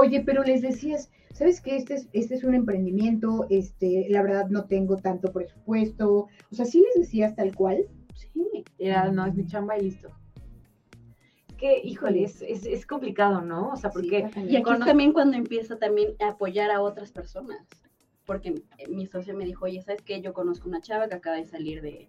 Oye, 0.00 0.20
pero 0.24 0.44
les 0.44 0.62
decías, 0.62 1.10
¿sabes 1.32 1.60
qué? 1.60 1.74
Este 1.74 1.94
es, 1.94 2.08
este 2.12 2.36
es 2.36 2.44
un 2.44 2.54
emprendimiento, 2.54 3.46
este, 3.50 4.06
la 4.08 4.22
verdad 4.22 4.46
no 4.48 4.66
tengo 4.66 4.96
tanto 4.96 5.32
presupuesto. 5.32 6.28
O 6.52 6.54
sea, 6.54 6.66
sí 6.66 6.80
les 6.80 6.94
decías 7.04 7.34
tal 7.34 7.52
cual. 7.52 7.84
Sí, 8.14 8.64
era, 8.78 9.10
no, 9.10 9.26
es 9.26 9.34
mi 9.34 9.44
chamba 9.46 9.76
y 9.76 9.82
listo. 9.82 10.08
Es 11.48 11.54
que, 11.56 11.80
híjole, 11.82 12.22
es, 12.22 12.42
es, 12.42 12.64
es 12.64 12.86
complicado, 12.86 13.40
¿no? 13.40 13.72
O 13.72 13.76
sea, 13.76 13.90
porque... 13.90 14.30
Y 14.46 14.54
aquí 14.54 14.62
cono- 14.62 14.86
también 14.86 15.12
cuando 15.12 15.36
empieza 15.36 15.76
también 15.78 16.10
a 16.20 16.28
apoyar 16.28 16.70
a 16.70 16.80
otras 16.80 17.10
personas. 17.10 17.66
Porque 18.24 18.62
mi 18.88 19.06
socio 19.06 19.34
me 19.34 19.44
dijo, 19.46 19.64
oye, 19.64 19.82
¿sabes 19.82 20.02
qué? 20.02 20.20
Yo 20.20 20.32
conozco 20.32 20.68
una 20.68 20.80
chava 20.80 21.08
que 21.08 21.14
acaba 21.16 21.36
de 21.36 21.46
salir 21.46 21.82
de, 21.82 22.08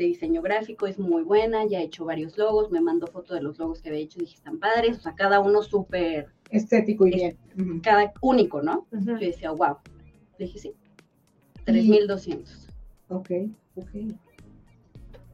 de 0.00 0.06
diseño 0.06 0.40
gráfico, 0.40 0.86
es 0.86 0.98
muy 0.98 1.22
buena, 1.22 1.66
ya 1.66 1.78
ha 1.78 1.82
hecho 1.82 2.06
varios 2.06 2.38
logos, 2.38 2.70
me 2.70 2.80
mandó 2.80 3.06
foto 3.06 3.34
de 3.34 3.42
los 3.42 3.58
logos 3.58 3.82
que 3.82 3.90
había 3.90 4.00
hecho, 4.00 4.18
dije, 4.18 4.34
están 4.34 4.58
padres, 4.58 4.96
o 4.96 5.00
sea, 5.02 5.14
cada 5.14 5.40
uno 5.40 5.62
súper, 5.62 6.28
Estético 6.50 7.06
y 7.06 7.10
bien. 7.12 7.80
Cada 7.82 8.12
único, 8.22 8.62
¿no? 8.62 8.86
Ujú. 8.92 9.04
Yo 9.04 9.18
decía, 9.18 9.50
wow. 9.52 9.76
Le 10.38 10.46
dije, 10.46 10.58
sí, 10.58 10.72
3.200. 11.66 12.68
Ok, 13.08 13.30
ok. 13.76 13.88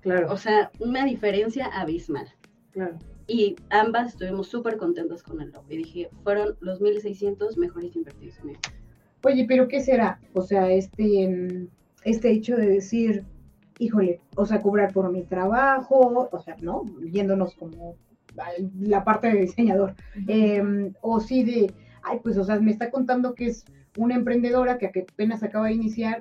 Claro, 0.01 0.33
O 0.33 0.37
sea, 0.37 0.71
una 0.81 1.05
diferencia 1.05 1.67
abismal. 1.67 2.27
claro. 2.73 2.99
Y 3.29 3.57
ambas 3.71 4.12
estuvimos 4.12 4.47
súper 4.47 4.77
contentas 4.77 5.23
con 5.23 5.41
el 5.41 5.51
logo. 5.51 5.64
Y 5.69 5.79
dije, 5.79 6.11
fueron 6.23 6.57
los 6.61 6.81
1.600 6.81 7.57
mejores 7.57 7.97
invertidos 7.97 8.39
en. 8.39 8.57
Oye, 9.25 9.45
pero 9.49 9.67
¿qué 9.67 9.81
será? 9.81 10.21
O 10.33 10.43
sea, 10.43 10.71
este, 10.71 11.69
este 12.05 12.31
hecho 12.31 12.57
de 12.57 12.69
decir, 12.69 13.25
híjole, 13.79 14.20
o 14.37 14.47
sea, 14.47 14.61
cobrar 14.61 14.93
por 14.93 15.11
mi 15.11 15.22
trabajo, 15.22 16.29
o 16.31 16.41
sea, 16.41 16.57
¿no? 16.61 16.85
Yéndonos 17.01 17.55
como 17.55 17.97
a 18.39 18.51
la 18.81 19.05
parte 19.05 19.29
de 19.29 19.43
diseñador. 19.43 19.95
Eh, 20.29 20.93
o 21.01 21.20
sí 21.20 21.45
de, 21.45 21.72
ay, 22.03 22.20
pues, 22.22 22.37
o 22.39 22.45
sea, 22.45 22.59
me 22.61 22.70
está 22.70 22.91
contando 22.91 23.35
que 23.35 23.47
es 23.47 23.64
una 23.97 24.14
emprendedora 24.14 24.79
que 24.79 24.87
apenas 24.87 25.43
acaba 25.43 25.66
de 25.66 25.74
iniciar, 25.74 26.20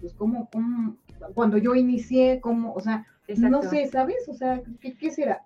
pues, 0.00 0.14
¿cómo, 0.14 0.48
cómo, 0.52 0.96
cuando 1.34 1.58
yo 1.58 1.74
inicié, 1.74 2.40
cómo, 2.40 2.74
o 2.74 2.80
sea, 2.80 3.06
no 3.38 3.62
sé, 3.62 3.86
¿sabes? 3.86 4.28
O 4.28 4.34
sea, 4.34 4.60
¿qué, 4.80 4.96
qué 4.96 5.10
será? 5.10 5.42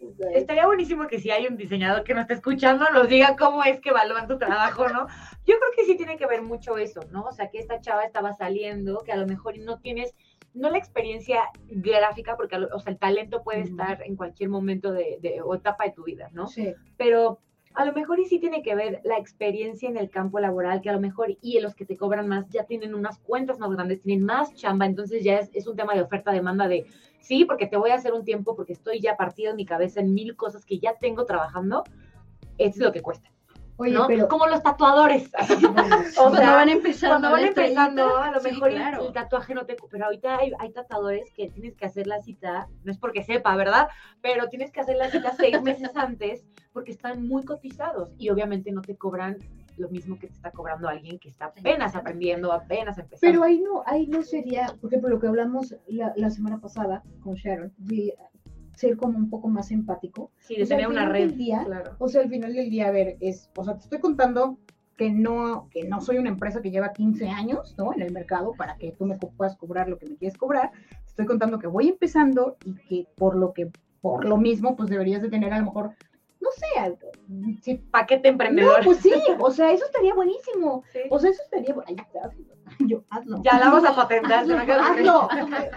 O 0.00 0.12
sea, 0.14 0.30
Estaría 0.30 0.66
buenísimo 0.66 1.08
que 1.08 1.18
si 1.18 1.30
hay 1.30 1.46
un 1.46 1.56
diseñador 1.56 2.04
que 2.04 2.14
nos 2.14 2.22
está 2.22 2.34
escuchando 2.34 2.88
nos 2.90 3.08
diga 3.08 3.36
cómo 3.36 3.64
es 3.64 3.80
que 3.80 3.88
evalúan 3.88 4.28
tu 4.28 4.38
trabajo, 4.38 4.88
¿no? 4.88 5.08
Yo 5.44 5.56
creo 5.58 5.72
que 5.76 5.84
sí 5.84 5.96
tiene 5.96 6.16
que 6.16 6.26
ver 6.26 6.42
mucho 6.42 6.78
eso, 6.78 7.00
¿no? 7.10 7.24
O 7.24 7.32
sea, 7.32 7.50
que 7.50 7.58
esta 7.58 7.80
chava 7.80 8.04
estaba 8.04 8.32
saliendo, 8.32 9.00
que 9.04 9.12
a 9.12 9.16
lo 9.16 9.26
mejor 9.26 9.58
no 9.58 9.80
tienes, 9.80 10.14
no 10.54 10.70
la 10.70 10.78
experiencia 10.78 11.42
gráfica, 11.68 12.36
porque, 12.36 12.56
o 12.56 12.78
sea, 12.80 12.92
el 12.92 12.98
talento 12.98 13.42
puede 13.42 13.60
estar 13.60 14.02
en 14.02 14.16
cualquier 14.16 14.50
momento 14.50 14.92
de, 14.92 15.18
de- 15.20 15.40
o 15.42 15.54
etapa 15.54 15.84
de 15.84 15.92
tu 15.92 16.04
vida, 16.04 16.28
¿no? 16.32 16.46
sí. 16.48 16.74
pero 16.96 17.38
a 17.74 17.84
lo 17.84 17.92
mejor 17.92 18.18
y 18.18 18.24
sí 18.24 18.40
tiene 18.40 18.62
que 18.62 18.74
ver 18.74 19.00
la 19.04 19.18
experiencia 19.18 19.88
en 19.88 19.96
el 19.96 20.10
campo 20.10 20.40
laboral, 20.40 20.80
que 20.80 20.90
a 20.90 20.94
lo 20.94 21.00
mejor 21.00 21.36
y 21.40 21.60
los 21.60 21.76
que 21.76 21.84
te 21.84 21.96
cobran 21.96 22.26
más 22.26 22.48
ya 22.48 22.64
tienen 22.64 22.92
unas 22.94 23.18
cuentas 23.20 23.58
más 23.60 23.70
grandes, 23.70 24.00
tienen 24.00 24.24
más 24.24 24.52
chamba, 24.54 24.86
entonces 24.86 25.22
ya 25.22 25.38
es, 25.38 25.50
es 25.52 25.66
un 25.68 25.76
tema 25.76 25.94
de 25.94 26.02
oferta-demanda 26.02 26.66
de, 26.66 26.86
sí, 27.20 27.44
porque 27.44 27.66
te 27.66 27.76
voy 27.76 27.90
a 27.90 27.94
hacer 27.94 28.14
un 28.14 28.24
tiempo, 28.24 28.56
porque 28.56 28.72
estoy 28.72 29.00
ya 29.00 29.16
partido 29.16 29.50
en 29.50 29.56
mi 29.56 29.64
cabeza 29.64 30.00
en 30.00 30.12
mil 30.12 30.34
cosas 30.34 30.64
que 30.64 30.78
ya 30.80 30.94
tengo 30.94 31.24
trabajando, 31.24 31.84
esto 32.56 32.78
es 32.80 32.84
lo 32.86 32.92
que 32.92 33.02
cuesta, 33.02 33.30
Oye, 33.78 33.92
¿no? 33.92 34.06
pero... 34.06 34.28
Como 34.28 34.46
los 34.46 34.62
tatuadores. 34.62 35.30
O 36.18 36.22
Cuando 36.22 36.38
sea, 36.38 36.54
van 36.54 36.68
empezando. 36.78 37.12
cuando 37.14 37.30
van 37.30 37.44
empezando, 37.44 38.16
a 38.18 38.30
lo 38.32 38.40
sí, 38.40 38.50
mejor 38.50 38.68
el- 38.70 38.74
claro. 38.76 39.06
el, 39.06 39.12
tatuaje 39.12 39.54
no 39.54 39.64
te... 39.66 39.76
Pero 39.90 40.04
ahorita 40.06 40.38
hay, 40.38 40.52
hay 40.58 40.72
tatuadores 40.72 41.32
que 41.32 41.48
tienes 41.48 41.74
que 41.76 41.86
hacer 41.86 42.06
la 42.06 42.20
cita, 42.20 42.68
no 42.84 42.90
es 42.92 42.98
porque 42.98 43.22
sepa, 43.22 43.54
¿verdad? 43.56 43.88
Pero 44.20 44.48
tienes 44.48 44.72
que 44.72 44.80
hacer 44.80 44.96
la 44.96 45.10
cita 45.10 45.32
seis 45.36 45.62
meses 45.62 45.90
antes 45.94 46.44
porque 46.72 46.90
están 46.92 47.26
muy 47.26 47.44
cotizados 47.44 48.10
y 48.18 48.30
obviamente 48.30 48.72
no 48.72 48.82
te 48.82 48.96
cobran 48.96 49.38
lo 49.76 49.88
mismo 49.90 50.18
que 50.18 50.26
te 50.26 50.32
está 50.32 50.50
cobrando 50.50 50.88
alguien 50.88 51.20
que 51.20 51.28
está 51.28 51.46
apenas 51.46 51.94
aprendiendo, 51.94 52.52
apenas 52.52 52.98
empezando. 52.98 53.20
Pero 53.20 53.44
ahí 53.44 53.60
no, 53.60 53.84
ahí 53.86 54.08
no 54.08 54.22
sería, 54.24 54.74
por 54.80 54.90
ejemplo, 54.90 55.08
lo 55.08 55.20
que 55.20 55.28
hablamos 55.28 55.76
la, 55.86 56.12
la 56.16 56.30
semana 56.30 56.58
pasada 56.60 57.04
con 57.22 57.34
Sharon, 57.36 57.72
de 57.76 58.12
ser 58.78 58.96
como 58.96 59.18
un 59.18 59.28
poco 59.28 59.48
más 59.48 59.70
empático. 59.70 60.30
sí, 60.38 60.56
de 60.56 60.62
o 60.62 60.66
sea, 60.66 60.76
tener 60.76 60.90
una 60.90 61.08
red. 61.08 61.32
día, 61.32 61.62
claro. 61.64 61.96
O 61.98 62.08
sea, 62.08 62.22
al 62.22 62.28
final 62.28 62.54
del 62.54 62.70
día, 62.70 62.88
a 62.88 62.90
ver, 62.90 63.16
es, 63.20 63.50
o 63.56 63.64
sea, 63.64 63.74
te 63.74 63.80
estoy 63.84 63.98
contando 64.00 64.58
que 64.96 65.10
no, 65.10 65.68
que 65.70 65.84
no 65.84 66.00
soy 66.00 66.18
una 66.18 66.30
empresa 66.30 66.60
que 66.62 66.70
lleva 66.70 66.92
15 66.92 67.28
años, 67.28 67.74
¿no? 67.78 67.92
En 67.92 68.02
el 68.02 68.12
mercado 68.12 68.52
para 68.56 68.76
que 68.78 68.92
tú 68.92 69.04
me 69.04 69.16
puedas 69.16 69.56
cobrar 69.56 69.88
lo 69.88 69.96
que 69.98 70.06
me 70.06 70.16
quieres 70.16 70.36
cobrar. 70.36 70.72
Te 70.90 71.06
estoy 71.10 71.26
contando 71.26 71.58
que 71.58 71.66
voy 71.68 71.88
empezando 71.88 72.56
y 72.64 72.74
que 72.74 73.06
por 73.16 73.36
lo 73.36 73.52
que, 73.52 73.70
por 74.00 74.24
lo 74.24 74.36
mismo, 74.36 74.74
pues 74.76 74.88
deberías 74.90 75.22
de 75.22 75.28
tener 75.28 75.52
a 75.52 75.58
lo 75.60 75.66
mejor, 75.66 75.92
no 76.40 76.50
sé, 76.52 76.78
algo, 76.80 77.10
sí, 77.62 77.74
Paquete 77.90 78.28
emprendedor. 78.28 78.78
no, 78.78 78.84
pues 78.84 78.98
sí, 78.98 79.12
o 79.40 79.50
sea, 79.50 79.72
eso 79.72 79.84
estaría 79.86 80.14
buenísimo. 80.14 80.82
Sí. 80.92 81.00
O 81.10 81.18
sea, 81.18 81.30
eso 81.30 81.42
estaría, 81.42 81.74
ay, 81.86 81.96
ya, 81.96 82.30
yo, 82.86 83.02
hazlo. 83.10 83.40
Ya 83.42 83.58
la 83.58 83.70
vamos 83.70 83.84
a 83.84 83.94
patentar. 83.96 84.40
Hazlo, 84.40 84.56
de- 84.56 84.72
hazlo, 84.72 85.28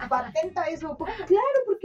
patenta 0.10 0.64
eso. 0.66 0.96
Porque, 0.98 1.14
claro, 1.28 1.60
porque 1.66 1.81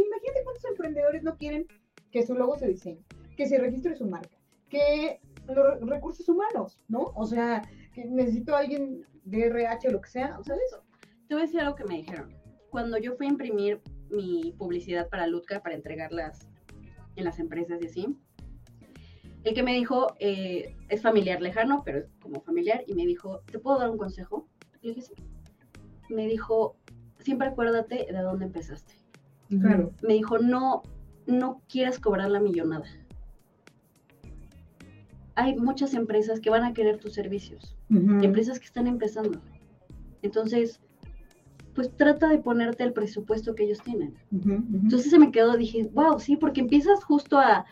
cuántos 0.56 0.70
emprendedores 0.70 1.22
no 1.22 1.36
quieren 1.36 1.66
que 2.10 2.26
su 2.26 2.34
logo 2.34 2.58
se 2.58 2.68
diseñe, 2.68 3.04
que 3.36 3.46
se 3.46 3.58
registre 3.58 3.94
su 3.96 4.06
marca, 4.06 4.36
que 4.68 5.20
los 5.46 5.56
re- 5.56 5.78
recursos 5.86 6.28
humanos, 6.28 6.80
¿no? 6.88 7.12
O 7.14 7.26
sea, 7.26 7.62
que 7.92 8.04
necesito 8.04 8.54
a 8.54 8.60
alguien 8.60 9.04
de 9.24 9.46
RH 9.46 9.88
o 9.88 9.92
lo 9.92 10.00
que 10.00 10.08
sea, 10.08 10.38
¿sabes? 10.42 10.62
Te 11.28 11.34
voy 11.34 11.42
a 11.42 11.46
decir 11.46 11.60
algo 11.60 11.74
que 11.74 11.84
me 11.84 11.96
dijeron. 11.96 12.34
Cuando 12.70 12.98
yo 12.98 13.16
fui 13.16 13.26
a 13.26 13.30
imprimir 13.30 13.80
mi 14.10 14.54
publicidad 14.56 15.08
para 15.08 15.26
Lutka, 15.26 15.62
para 15.62 15.74
entregarlas 15.74 16.48
en 17.16 17.24
las 17.24 17.38
empresas 17.38 17.80
y 17.82 17.86
así, 17.86 18.16
el 19.44 19.54
que 19.54 19.62
me 19.62 19.74
dijo 19.74 20.14
eh, 20.18 20.74
es 20.88 21.02
familiar 21.02 21.40
lejano, 21.40 21.82
pero 21.84 21.98
es 21.98 22.08
como 22.20 22.40
familiar, 22.40 22.82
y 22.86 22.94
me 22.94 23.06
dijo, 23.06 23.40
¿te 23.50 23.58
puedo 23.58 23.78
dar 23.78 23.90
un 23.90 23.98
consejo? 23.98 24.48
Le 24.82 24.90
dije, 24.90 25.02
sí. 25.02 25.14
Me 26.08 26.26
dijo, 26.26 26.76
siempre 27.20 27.48
acuérdate 27.48 28.06
de 28.10 28.18
dónde 28.20 28.46
empezaste. 28.46 28.94
Claro. 29.48 29.92
Me 30.02 30.14
dijo, 30.14 30.38
no, 30.38 30.82
no 31.26 31.62
quieras 31.68 31.98
cobrar 31.98 32.30
la 32.30 32.40
millonada. 32.40 32.86
Hay 35.34 35.54
muchas 35.56 35.94
empresas 35.94 36.40
que 36.40 36.50
van 36.50 36.64
a 36.64 36.72
querer 36.72 36.98
tus 36.98 37.12
servicios 37.12 37.76
empresas 37.88 38.58
que 38.58 38.66
están 38.66 38.86
empezando. 38.86 39.40
Entonces, 40.22 40.80
pues 41.74 41.94
trata 41.96 42.28
de 42.28 42.38
ponerte 42.38 42.82
el 42.82 42.92
presupuesto 42.92 43.54
que 43.54 43.64
ellos 43.64 43.82
tienen. 43.82 44.14
Entonces 44.32 45.10
se 45.10 45.18
me 45.18 45.30
quedó, 45.30 45.56
dije, 45.56 45.88
wow, 45.92 46.18
sí, 46.18 46.36
porque 46.36 46.62
empiezas 46.62 47.04
justo 47.04 47.38
a, 47.38 47.66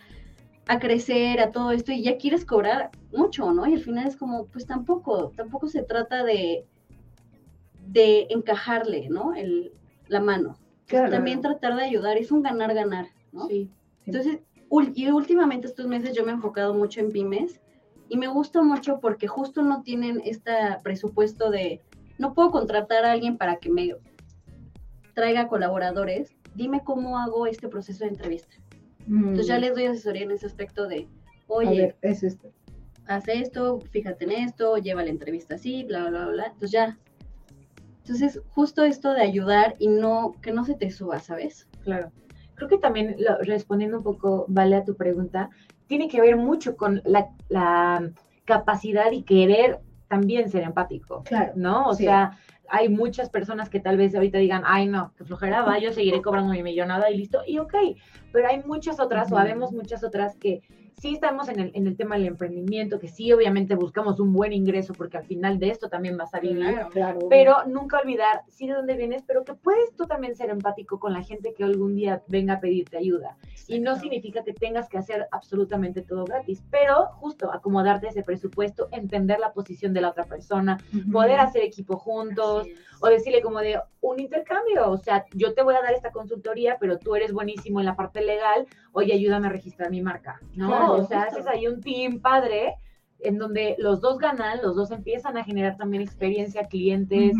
a 0.66 0.78
crecer, 0.78 1.40
a 1.40 1.50
todo 1.50 1.72
esto, 1.72 1.92
y 1.92 2.02
ya 2.02 2.16
quieres 2.18 2.44
cobrar 2.44 2.90
mucho, 3.12 3.50
¿no? 3.52 3.66
Y 3.66 3.74
al 3.74 3.80
final 3.80 4.06
es 4.06 4.16
como, 4.16 4.46
pues 4.46 4.66
tampoco, 4.66 5.32
tampoco 5.36 5.68
se 5.68 5.82
trata 5.82 6.22
de, 6.22 6.66
de 7.86 8.26
encajarle, 8.30 9.08
¿no? 9.08 9.34
El, 9.34 9.72
la 10.08 10.20
mano. 10.20 10.58
Claro. 10.86 11.10
También 11.10 11.40
tratar 11.40 11.76
de 11.76 11.84
ayudar, 11.84 12.16
es 12.16 12.30
un 12.30 12.42
ganar-ganar, 12.42 13.06
¿no? 13.32 13.46
Sí. 13.48 13.70
Entonces, 14.06 14.40
y 14.94 15.08
últimamente 15.08 15.66
estos 15.66 15.86
meses 15.86 16.14
yo 16.14 16.24
me 16.24 16.32
he 16.32 16.34
enfocado 16.34 16.74
mucho 16.74 17.00
en 17.00 17.10
pymes 17.12 17.60
y 18.08 18.16
me 18.16 18.26
gusta 18.28 18.62
mucho 18.62 19.00
porque 19.00 19.28
justo 19.28 19.62
no 19.62 19.82
tienen 19.82 20.20
este 20.24 20.52
presupuesto 20.82 21.50
de, 21.50 21.80
no 22.18 22.34
puedo 22.34 22.50
contratar 22.50 23.04
a 23.04 23.12
alguien 23.12 23.38
para 23.38 23.56
que 23.56 23.70
me 23.70 23.94
traiga 25.14 25.48
colaboradores, 25.48 26.34
dime 26.54 26.82
cómo 26.84 27.18
hago 27.18 27.46
este 27.46 27.68
proceso 27.68 28.04
de 28.04 28.10
entrevista. 28.10 28.56
Entonces 29.06 29.46
ya 29.46 29.58
Mm. 29.58 29.60
les 29.60 29.74
doy 29.74 29.84
asesoría 29.86 30.22
en 30.22 30.30
ese 30.32 30.46
aspecto 30.46 30.86
de, 30.88 31.08
oye, 31.46 31.78
ver, 31.78 31.96
es 32.02 32.22
esto. 32.22 32.50
haz 33.06 33.28
esto, 33.28 33.80
fíjate 33.90 34.24
en 34.24 34.32
esto, 34.32 34.76
lleva 34.78 35.02
la 35.02 35.10
entrevista 35.10 35.54
así, 35.56 35.84
bla, 35.84 36.08
bla, 36.08 36.24
bla, 36.24 36.32
bla. 36.32 36.44
Entonces 36.46 36.70
ya. 36.72 36.98
Entonces, 38.04 38.40
justo 38.50 38.84
esto 38.84 39.14
de 39.14 39.22
ayudar 39.22 39.76
y 39.78 39.88
no, 39.88 40.36
que 40.42 40.52
no 40.52 40.64
se 40.66 40.74
te 40.74 40.90
suba, 40.90 41.20
¿sabes? 41.20 41.66
Claro. 41.84 42.12
Creo 42.54 42.68
que 42.68 42.76
también, 42.76 43.16
lo- 43.18 43.38
respondiendo 43.38 43.96
un 43.98 44.04
poco, 44.04 44.44
Vale, 44.48 44.76
a 44.76 44.84
tu 44.84 44.94
pregunta, 44.94 45.48
tiene 45.86 46.06
que 46.08 46.20
ver 46.20 46.36
mucho 46.36 46.76
con 46.76 47.00
la, 47.06 47.30
la 47.48 48.10
capacidad 48.44 49.10
y 49.10 49.22
querer 49.22 49.80
también 50.08 50.50
ser 50.50 50.64
empático, 50.64 51.22
Claro. 51.24 51.52
¿no? 51.56 51.88
O 51.88 51.94
Sí. 51.94 52.04
sea, 52.04 52.38
hay 52.68 52.90
muchas 52.90 53.30
personas 53.30 53.70
que 53.70 53.80
tal 53.80 53.96
vez 53.96 54.14
ahorita 54.14 54.36
digan, 54.36 54.62
ay, 54.66 54.86
no, 54.86 55.14
que 55.16 55.24
flojera 55.24 55.62
va, 55.62 55.78
yo 55.78 55.92
seguiré 55.92 56.20
cobrando 56.20 56.52
mi 56.52 56.62
millonada 56.62 57.10
y 57.10 57.16
listo, 57.16 57.40
y 57.46 57.58
ok, 57.58 57.74
pero 58.32 58.48
hay 58.48 58.62
muchas 58.64 59.00
otras, 59.00 59.32
o 59.32 59.34
Ujú. 59.34 59.42
habemos 59.42 59.72
muchas 59.72 60.04
otras 60.04 60.36
que 60.36 60.60
sí 61.00 61.14
estamos 61.14 61.48
en 61.48 61.60
el, 61.60 61.70
en 61.74 61.86
el 61.86 61.96
tema 61.96 62.16
del 62.16 62.26
emprendimiento, 62.26 62.98
que 62.98 63.08
sí 63.08 63.32
obviamente 63.32 63.74
buscamos 63.74 64.20
un 64.20 64.32
buen 64.32 64.52
ingreso, 64.52 64.92
porque 64.94 65.16
al 65.16 65.24
final 65.24 65.58
de 65.58 65.70
esto 65.70 65.88
también 65.88 66.16
vas 66.16 66.34
a 66.34 66.40
vivir, 66.40 66.76
Claro. 66.92 67.20
pero 67.28 67.64
nunca 67.66 67.98
olvidar 67.98 68.42
sí 68.48 68.66
de 68.66 68.74
dónde 68.74 68.96
vienes, 68.96 69.22
pero 69.26 69.44
que 69.44 69.54
puedes 69.54 69.94
tú 69.96 70.06
también 70.06 70.34
ser 70.36 70.50
empático 70.50 70.98
con 70.98 71.12
la 71.12 71.22
gente 71.22 71.52
que 71.54 71.64
algún 71.64 71.94
día 71.94 72.22
venga 72.28 72.54
a 72.54 72.60
pedirte 72.60 72.96
ayuda. 72.96 73.36
Y 73.66 73.78
no 73.80 73.96
significa 73.98 74.44
que 74.44 74.52
tengas 74.52 74.88
que 74.88 74.98
hacer 74.98 75.26
absolutamente 75.30 76.02
todo 76.02 76.24
gratis, 76.24 76.62
pero 76.70 77.06
justo 77.14 77.50
acomodarte 77.52 78.08
ese 78.08 78.22
presupuesto, 78.22 78.88
entender 78.92 79.38
la 79.40 79.52
posición 79.52 79.92
de 79.94 80.00
la 80.02 80.10
otra 80.10 80.24
persona, 80.24 80.78
poder 81.12 81.40
hacer 81.40 81.62
equipo 81.62 81.96
juntos, 81.96 82.66
o 83.00 83.08
decirle 83.08 83.42
como 83.42 83.60
de 83.60 83.80
un 84.00 84.20
intercambio, 84.20 84.90
o 84.90 84.96
sea, 84.96 85.24
yo 85.34 85.54
te 85.54 85.62
voy 85.62 85.74
a 85.74 85.82
dar 85.82 85.94
esta 85.94 86.12
consultoría, 86.12 86.76
pero 86.78 86.98
tú 86.98 87.14
eres 87.14 87.32
buenísimo 87.32 87.80
en 87.80 87.86
la 87.86 87.96
parte 87.96 88.22
legal, 88.22 88.66
oye, 88.92 89.12
ayúdame 89.12 89.48
a 89.48 89.50
registrar 89.50 89.90
mi 89.90 90.02
marca, 90.02 90.40
¿no? 90.54 90.68
Claro, 90.68 90.92
o 90.94 91.06
sea, 91.06 91.24
justo. 91.24 91.40
haces 91.40 91.46
ahí 91.46 91.66
un 91.66 91.80
team 91.80 92.20
padre 92.20 92.74
en 93.20 93.38
donde 93.38 93.74
los 93.78 94.00
dos 94.00 94.18
ganan, 94.18 94.60
los 94.62 94.76
dos 94.76 94.90
empiezan 94.90 95.36
a 95.36 95.44
generar 95.44 95.76
también 95.76 96.02
experiencia, 96.02 96.64
clientes, 96.64 97.34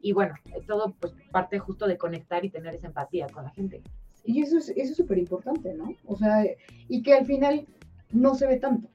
y 0.00 0.12
bueno, 0.12 0.34
todo 0.66 0.94
pues 0.98 1.14
parte 1.30 1.58
justo 1.58 1.86
de 1.86 1.98
conectar 1.98 2.44
y 2.44 2.50
tener 2.50 2.74
esa 2.74 2.86
empatía 2.86 3.26
con 3.28 3.44
la 3.44 3.50
gente. 3.50 3.82
Y 4.24 4.42
eso 4.42 4.58
es 4.58 4.70
eso 4.70 4.90
es 4.90 4.96
súper 4.96 5.18
importante, 5.18 5.74
¿no? 5.74 5.90
O 6.06 6.16
sea, 6.16 6.44
y 6.88 7.02
que 7.02 7.14
al 7.14 7.26
final 7.26 7.66
no 8.10 8.34
se 8.34 8.46
ve 8.46 8.56
tanto. 8.56 8.88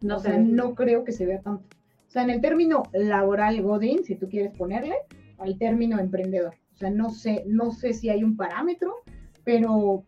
No 0.00 0.16
o 0.16 0.18
sea, 0.18 0.36
no 0.38 0.74
creo 0.74 1.04
que 1.04 1.12
se 1.12 1.24
vea 1.24 1.40
tanto. 1.40 1.64
O 2.06 2.10
sea, 2.10 2.22
en 2.22 2.30
el 2.30 2.40
término 2.40 2.82
laboral 2.92 3.62
Godín, 3.62 4.04
si 4.04 4.16
tú 4.16 4.28
quieres 4.28 4.56
ponerle, 4.56 4.96
al 5.38 5.58
término 5.58 5.98
emprendedor. 5.98 6.54
O 6.74 6.76
sea, 6.76 6.90
no 6.90 7.10
sé, 7.10 7.44
no 7.46 7.70
sé 7.72 7.92
si 7.94 8.10
hay 8.10 8.22
un 8.22 8.36
parámetro, 8.36 8.96
pero 9.44 10.04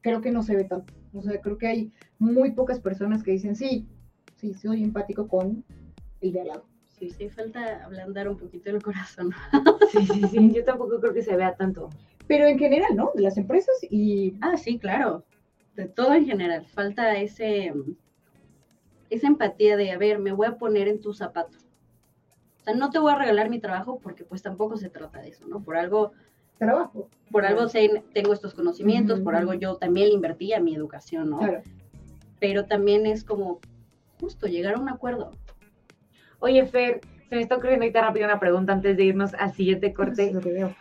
creo 0.00 0.20
que 0.20 0.30
no 0.30 0.42
se 0.42 0.56
ve 0.56 0.64
tanto. 0.64 0.92
O 1.12 1.22
sea, 1.22 1.40
creo 1.40 1.58
que 1.58 1.66
hay 1.66 1.92
muy 2.18 2.52
pocas 2.52 2.80
personas 2.80 3.22
que 3.22 3.32
dicen, 3.32 3.56
sí, 3.56 3.88
sí, 4.36 4.54
soy 4.54 4.82
empático 4.82 5.28
con 5.28 5.64
el 6.20 6.32
de 6.32 6.40
al 6.40 6.48
lado. 6.48 6.66
Sí, 6.98 7.10
sí, 7.10 7.28
falta 7.28 7.84
ablandar 7.84 8.28
un 8.28 8.36
poquito 8.36 8.70
el 8.70 8.82
corazón. 8.82 9.32
sí, 9.92 10.06
sí, 10.06 10.22
sí, 10.30 10.52
yo 10.52 10.64
tampoco 10.64 11.00
creo 11.00 11.12
que 11.12 11.22
se 11.22 11.36
vea 11.36 11.56
tanto. 11.56 11.90
Pero 12.26 12.46
en 12.46 12.58
general, 12.58 12.94
¿no? 12.94 13.10
De 13.14 13.22
las 13.22 13.36
empresas 13.36 13.74
y... 13.90 14.36
Ah, 14.40 14.56
sí, 14.56 14.78
claro. 14.78 15.24
De 15.74 15.86
todo 15.86 16.14
en 16.14 16.24
general. 16.24 16.64
Falta 16.66 17.16
ese, 17.18 17.72
esa 19.10 19.26
empatía 19.26 19.76
de, 19.76 19.90
a 19.90 19.98
ver, 19.98 20.18
me 20.18 20.32
voy 20.32 20.46
a 20.46 20.56
poner 20.56 20.88
en 20.88 21.00
tus 21.00 21.18
zapatos. 21.18 21.63
O 22.64 22.66
sea, 22.66 22.74
no 22.74 22.88
te 22.88 22.98
voy 22.98 23.12
a 23.12 23.16
regalar 23.16 23.50
mi 23.50 23.58
trabajo 23.58 24.00
porque 24.02 24.24
pues 24.24 24.40
tampoco 24.40 24.78
se 24.78 24.88
trata 24.88 25.20
de 25.20 25.28
eso, 25.28 25.46
¿no? 25.46 25.60
Por 25.62 25.76
algo, 25.76 26.12
Trabajo. 26.56 27.10
por 27.30 27.44
algo 27.44 27.68
sé- 27.68 28.02
tengo 28.14 28.32
estos 28.32 28.54
conocimientos, 28.54 29.20
por 29.20 29.36
algo 29.36 29.52
yo 29.52 29.76
también 29.76 30.08
le 30.08 30.14
invertí 30.14 30.54
a 30.54 30.60
mi 30.60 30.74
educación, 30.74 31.28
¿no? 31.28 31.38
Claro. 31.40 31.60
Pero 32.40 32.64
también 32.64 33.04
es 33.04 33.22
como 33.22 33.60
justo 34.18 34.46
llegar 34.46 34.76
a 34.76 34.78
un 34.78 34.88
acuerdo. 34.88 35.32
Oye, 36.38 36.64
Fer, 36.64 37.02
se 37.28 37.36
me 37.36 37.42
está 37.42 37.56
ocurriendo 37.56 37.84
ahorita 37.84 38.00
rápido 38.00 38.24
una 38.24 38.40
pregunta 38.40 38.72
antes 38.72 38.96
de 38.96 39.04
irnos 39.04 39.34
al 39.34 39.52
siguiente 39.52 39.92
corte. 39.92 40.22
Eso 40.22 40.30
es 40.30 40.34
lo 40.36 40.40
que 40.40 40.52
veo. 40.52 40.74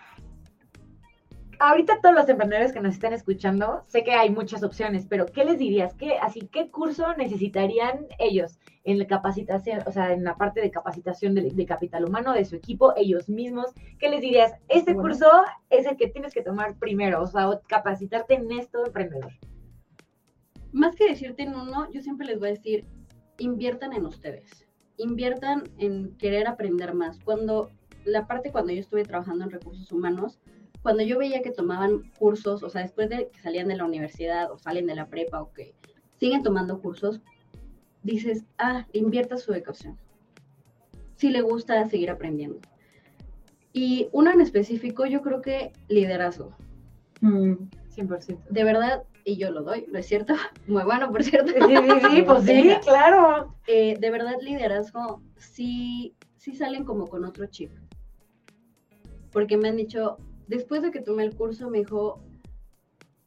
Ahorita 1.64 2.02
todos 2.02 2.14
los 2.14 2.28
emprendedores 2.28 2.74
que 2.74 2.82
nos 2.82 2.94
están 2.94 3.14
escuchando, 3.14 3.86
sé 3.88 4.04
que 4.04 4.12
hay 4.12 4.30
muchas 4.30 4.64
opciones, 4.64 5.06
pero 5.08 5.26
¿qué 5.26 5.46
les 5.46 5.60
dirías? 5.60 5.94
¿Qué, 5.94 6.18
así, 6.18 6.42
¿qué 6.52 6.70
curso 6.70 7.16
necesitarían 7.16 8.06
ellos 8.20 8.60
en 8.84 9.00
la 9.00 9.08
capacitación, 9.08 9.80
o 9.86 9.92
sea, 9.94 10.12
en 10.12 10.26
la 10.26 10.36
parte 10.36 10.60
de 10.60 10.72
capacitación 10.72 11.34
de, 11.36 11.52
de 11.52 11.66
capital 11.66 12.04
humano 12.04 12.34
de 12.34 12.44
su 12.44 12.58
equipo, 12.58 12.94
ellos 12.98 13.30
mismos? 13.30 13.68
¿Qué 13.98 14.10
les 14.10 14.20
dirías? 14.20 14.52
Este 14.68 14.94
Bueno. 14.94 15.08
curso 15.08 15.32
es 15.70 15.86
el 15.86 15.96
que 15.96 16.10
tienes 16.10 16.34
que 16.34 16.42
tomar 16.42 16.78
primero, 16.78 17.22
o 17.22 17.28
sea, 17.28 17.62
capacitarte 17.68 18.34
en 18.34 18.52
esto, 18.52 18.86
emprendedor. 18.86 19.32
Más 20.74 20.98
que 20.98 21.08
decirte 21.08 21.44
en 21.44 21.56
uno, 21.56 21.90
yo 21.94 22.02
siempre 22.02 22.28
les 22.28 22.40
voy 22.40 22.50
a 22.50 22.52
decir, 22.52 22.86
inviertan 23.38 23.94
en 23.94 24.06
ustedes, 24.06 24.68
inviertan 24.98 25.64
en 25.78 26.18
querer 26.18 26.46
aprender 26.46 26.94
más. 26.94 27.20
Cuando, 27.24 27.72
la 28.04 28.28
parte 28.28 28.52
cuando 28.52 28.74
yo 28.74 28.82
estuve 28.82 29.06
trabajando 29.06 29.46
en 29.46 29.52
recursos 29.52 29.90
humanos, 29.94 30.42
cuando 30.84 31.02
yo 31.02 31.18
veía 31.18 31.42
que 31.42 31.52
tomaban 31.52 32.12
cursos, 32.20 32.62
o 32.62 32.70
sea, 32.70 32.82
después 32.82 33.10
de 33.10 33.30
que 33.30 33.40
salían 33.40 33.70
de 33.70 33.78
la 33.78 33.86
universidad 33.86 34.52
o 34.52 34.58
salen 34.58 34.86
de 34.86 34.96
la 34.96 35.08
prepa 35.08 35.42
o 35.42 35.54
que 35.54 35.74
siguen 36.20 36.44
tomando 36.44 36.82
cursos, 36.82 37.22
dices, 38.04 38.44
ah, 38.58 38.86
invierta 38.92 39.38
su 39.38 39.54
educación. 39.54 39.98
Si 41.16 41.30
le 41.30 41.42
gusta 41.42 41.88
seguir 41.88 42.12
aprendiendo. 42.12 42.60
Y 43.72 44.10
uno 44.12 44.32
en 44.32 44.42
específico, 44.42 45.06
yo 45.06 45.22
creo 45.22 45.42
que 45.42 45.72
liderazgo. 45.88 46.54
Mm, 47.22 47.54
100%. 47.96 48.44
De 48.50 48.64
verdad, 48.66 49.04
y 49.24 49.38
yo 49.38 49.52
lo 49.52 49.64
doy, 49.64 49.86
¿no 49.90 50.00
es 50.00 50.06
cierto? 50.06 50.34
Muy 50.68 50.84
bueno, 50.84 51.12
por 51.12 51.24
cierto. 51.24 51.54
Sí, 51.54 51.76
sí, 51.76 52.08
sí, 52.12 52.22
pues 52.24 52.44
sí, 52.44 52.76
claro. 52.84 53.56
Eh, 53.68 53.98
de 53.98 54.12
verdad, 54.12 54.36
liderazgo, 54.42 55.22
sí, 55.38 56.14
sí 56.36 56.56
salen 56.56 56.84
como 56.84 57.08
con 57.08 57.24
otro 57.24 57.46
chip. 57.46 57.72
Porque 59.32 59.56
me 59.58 59.70
han 59.70 59.78
dicho, 59.78 60.18
después 60.54 60.82
de 60.82 60.92
que 60.92 61.02
tomé 61.02 61.24
el 61.24 61.36
curso, 61.36 61.70
me 61.70 61.80
dijo, 61.80 62.22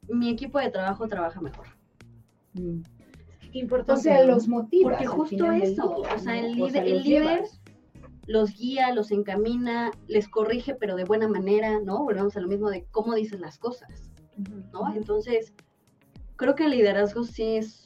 mi 0.09 0.31
equipo 0.31 0.59
de 0.59 0.71
trabajo 0.71 1.09
trabaja 1.09 1.41
mejor. 1.41 1.67
mm. 2.55 2.83
Qué 3.53 3.59
importante. 3.61 4.01
O 4.01 4.03
sea, 4.03 4.25
los 4.25 4.49
motivas. 4.49 4.93
Porque 4.93 5.07
justo 5.07 5.53
eso, 5.53 5.95
día, 6.03 6.15
o 6.15 6.19
sea, 6.19 6.39
el 6.39 6.53
líder, 6.53 6.85
el 6.85 6.95
los 6.97 7.05
líder 7.05 7.45
los 8.27 8.57
guía, 8.57 8.93
los 8.93 9.11
encamina, 9.13 9.93
les 10.09 10.29
corrige, 10.29 10.75
pero 10.75 10.97
de 10.97 11.05
buena 11.05 11.29
manera, 11.29 11.81
¿no? 11.81 12.03
Volvemos 12.03 12.37
a 12.37 12.41
lo 12.41 12.49
mismo 12.49 12.71
de 12.71 12.85
cómo 12.91 13.15
dices 13.15 13.41
las 13.41 13.59
cosas, 13.59 14.11
¿no? 14.73 14.95
Entonces, 14.95 15.53
creo 16.35 16.55
que 16.55 16.65
el 16.65 16.73
liderazgo 16.73 17.25
sí 17.25 17.57
es, 17.57 17.85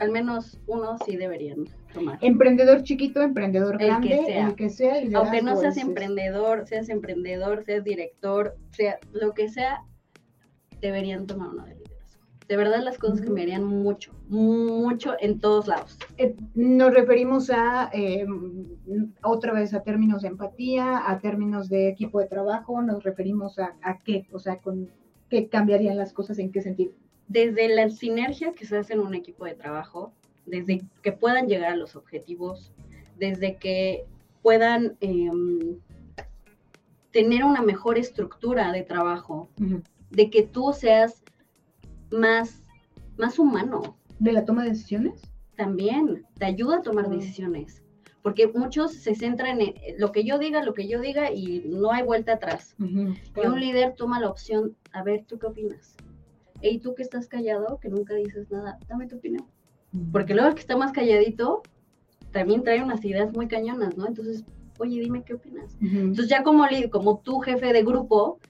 al 0.00 0.10
menos 0.10 0.58
uno 0.66 0.96
sí 1.04 1.16
deberían 1.16 1.64
tomar. 1.92 2.18
Emprendedor 2.20 2.82
chiquito, 2.82 3.22
emprendedor 3.22 3.74
El 3.74 3.78
que 3.78 3.86
grande, 3.86 4.22
sea. 4.26 4.48
el 4.48 4.54
que 4.54 4.70
sea. 4.70 4.98
el 4.98 5.14
Aunque 5.14 5.42
no 5.42 5.56
seas 5.56 5.76
emprendedor, 5.76 6.66
seas 6.66 6.88
emprendedor, 6.88 7.64
seas 7.64 7.84
director, 7.84 8.56
sea 8.70 8.98
lo 9.12 9.32
que 9.32 9.48
sea, 9.48 9.82
deberían 10.80 11.26
tomar 11.26 11.50
uno 11.50 11.64
de 11.64 11.74
liderazgo. 11.76 12.24
De 12.48 12.56
verdad 12.56 12.82
las 12.82 12.98
cosas 12.98 13.22
cambiarían 13.22 13.64
mucho, 13.64 14.12
mucho 14.28 15.14
en 15.20 15.40
todos 15.40 15.66
lados. 15.66 15.98
Eh, 16.18 16.34
nos 16.54 16.92
referimos 16.92 17.50
a 17.50 17.88
eh, 17.92 18.26
otra 19.22 19.52
vez 19.52 19.72
a 19.72 19.82
términos 19.82 20.22
de 20.22 20.28
empatía, 20.28 21.08
a 21.10 21.20
términos 21.20 21.68
de 21.68 21.88
equipo 21.88 22.20
de 22.20 22.26
trabajo, 22.26 22.82
nos 22.82 23.02
referimos 23.02 23.58
a, 23.58 23.76
a 23.82 23.98
qué, 23.98 24.26
o 24.32 24.38
sea, 24.38 24.58
con 24.58 24.90
qué 25.30 25.48
cambiarían 25.48 25.96
las 25.96 26.12
cosas, 26.12 26.38
en 26.38 26.52
qué 26.52 26.60
sentido. 26.60 26.92
Desde 27.28 27.68
la 27.74 27.88
sinergia 27.90 28.52
que 28.52 28.66
se 28.66 28.76
hace 28.76 28.92
en 28.94 29.00
un 29.00 29.14
equipo 29.14 29.44
de 29.44 29.54
trabajo, 29.54 30.12
desde 30.46 30.82
que 31.02 31.12
puedan 31.12 31.48
llegar 31.48 31.72
a 31.72 31.76
los 31.76 31.96
objetivos, 31.96 32.72
desde 33.16 33.56
que 33.58 34.04
puedan 34.42 34.96
em, 35.00 35.78
tener 37.10 37.44
una 37.44 37.62
mejor 37.62 37.96
estructura 37.98 38.72
de 38.72 38.82
trabajo, 38.82 39.48
de 40.10 40.30
que 40.30 40.42
tú 40.42 40.72
seas 40.72 41.22
más, 42.10 42.62
más 43.16 43.38
humano, 43.38 43.96
¿De 44.18 44.32
la 44.32 44.44
toma 44.44 44.64
de 44.64 44.70
decisiones? 44.70 45.22
también 45.56 46.26
te 46.38 46.44
ayuda 46.44 46.78
a 46.78 46.82
tomar 46.82 47.08
Mm. 47.08 47.12
decisiones. 47.18 47.80
Porque 48.22 48.48
muchos 48.48 48.94
se 48.94 49.14
centran 49.14 49.60
en 49.60 49.68
eh, 49.76 49.96
lo 49.98 50.10
que 50.10 50.24
yo 50.24 50.38
diga, 50.38 50.64
lo 50.64 50.72
que 50.74 50.88
yo 50.88 51.00
diga 51.00 51.30
y 51.30 51.62
no 51.66 51.92
hay 51.92 52.02
vuelta 52.02 52.32
atrás. 52.34 52.74
Y 52.78 53.46
un 53.46 53.60
líder 53.60 53.94
toma 53.96 54.18
la 54.20 54.28
opción, 54.30 54.76
a 54.92 55.02
ver, 55.02 55.24
¿tú 55.26 55.38
qué 55.38 55.46
opinas? 55.46 55.94
Y 56.70 56.78
tú 56.78 56.94
que 56.94 57.02
estás 57.02 57.28
callado, 57.28 57.78
que 57.78 57.88
nunca 57.88 58.14
dices 58.14 58.50
nada, 58.50 58.78
dame 58.88 59.06
tu 59.06 59.16
opinión. 59.16 59.46
Porque 60.12 60.34
luego 60.34 60.48
el 60.48 60.54
que 60.54 60.60
está 60.60 60.76
más 60.76 60.92
calladito 60.92 61.62
también 62.32 62.62
trae 62.62 62.82
unas 62.82 63.04
ideas 63.04 63.32
muy 63.32 63.48
cañonas, 63.48 63.96
¿no? 63.96 64.06
Entonces, 64.06 64.44
oye, 64.78 65.00
dime 65.00 65.22
qué 65.24 65.34
opinas. 65.34 65.76
Ujú. 65.76 65.98
Entonces 65.98 66.28
ya 66.28 66.42
como, 66.42 66.64
como 66.90 67.18
tú 67.18 67.40
jefe 67.40 67.72
de 67.72 67.84
grupo, 67.84 68.40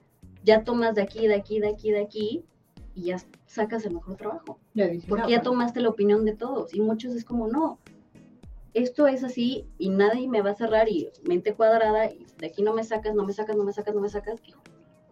ya 0.42 0.64
tomas 0.64 0.94
de 0.94 1.02
aquí, 1.02 1.26
de 1.26 1.34
aquí, 1.34 1.58
de 1.58 1.68
aquí, 1.68 1.90
de 1.90 2.00
aquí 2.00 2.44
y 2.94 3.04
ya 3.06 3.16
sacas 3.46 3.84
el 3.84 3.94
mejor 3.94 4.16
trabajo. 4.16 4.58
Ya 4.74 4.86
dices, 4.86 5.08
Porque 5.08 5.34
ah, 5.34 5.36
ya 5.36 5.42
tomaste 5.42 5.80
la 5.80 5.88
opinión 5.88 6.24
de 6.24 6.34
todos 6.34 6.72
y 6.72 6.80
muchos 6.80 7.14
es 7.14 7.24
como, 7.24 7.48
no, 7.48 7.78
esto 8.72 9.06
es 9.06 9.24
así 9.24 9.66
y 9.78 9.88
nadie 9.90 10.28
me 10.28 10.40
va 10.40 10.50
a 10.50 10.54
cerrar 10.54 10.88
y 10.88 11.10
mente 11.24 11.54
cuadrada 11.54 12.10
y 12.10 12.26
de 12.38 12.46
aquí 12.46 12.62
no 12.62 12.74
me 12.74 12.84
sacas, 12.84 13.14
no 13.14 13.24
me 13.24 13.32
sacas, 13.32 13.56
no 13.56 13.64
me 13.64 13.72
sacas, 13.72 13.94
no 13.94 14.00
me 14.00 14.08
sacas. 14.08 14.40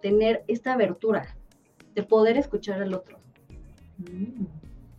Tener 0.01 0.45
esta 0.49 0.73
abertura 0.73 1.37
de 1.95 2.03
poder 2.03 2.37
escuchar 2.37 2.83
al 2.83 2.95
otro. 2.95 3.19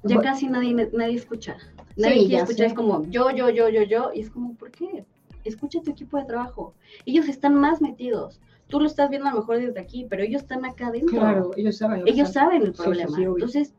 Ya 0.04 0.18
Bu- 0.18 0.22
casi 0.22 0.48
nadie, 0.48 0.74
nadie 0.74 1.16
escucha. 1.16 1.58
Nadie 1.96 2.14
Sí, 2.14 2.20
quiere 2.22 2.28
ya 2.34 2.38
escuchar, 2.40 2.58
sé. 2.58 2.66
es 2.68 2.74
como 2.74 3.04
yo, 3.10 3.32
yo, 3.32 3.50
yo, 3.50 3.70
yo, 3.70 3.84
yo. 3.84 4.12
Y 4.14 4.22
es 4.22 4.30
como, 4.30 4.56
¿por 4.56 4.72
qué? 4.72 5.06
Escucha 5.44 5.80
a 5.80 5.84
tu 5.84 5.92
equipo 5.92 6.18
de 6.18 6.26
trabajo. 6.26 6.74
Ellos 7.06 7.28
están 7.30 7.56
más 7.56 7.82
metidos. 7.82 8.40
Tú 8.68 8.80
lo 8.80 8.88
estás 8.88 9.10
viendo 9.10 9.28
a 9.30 9.34
lo 9.34 9.40
mejor 9.40 9.60
desde 9.60 9.80
aquí, 9.80 10.06
pero 10.10 10.24
ellos 10.24 10.42
están 10.42 10.66
acá 10.66 10.88
adentro. 10.88 11.20
Claro, 11.20 11.52
ellos 11.56 11.78
saben. 11.78 12.08
Ellos 12.08 12.32
saben 12.32 12.62
el 12.64 12.68
Sí, 12.70 12.74
sí, 12.78 12.84
problema. 12.84 13.16
sí. 13.16 13.24
Entonces, 13.24 13.74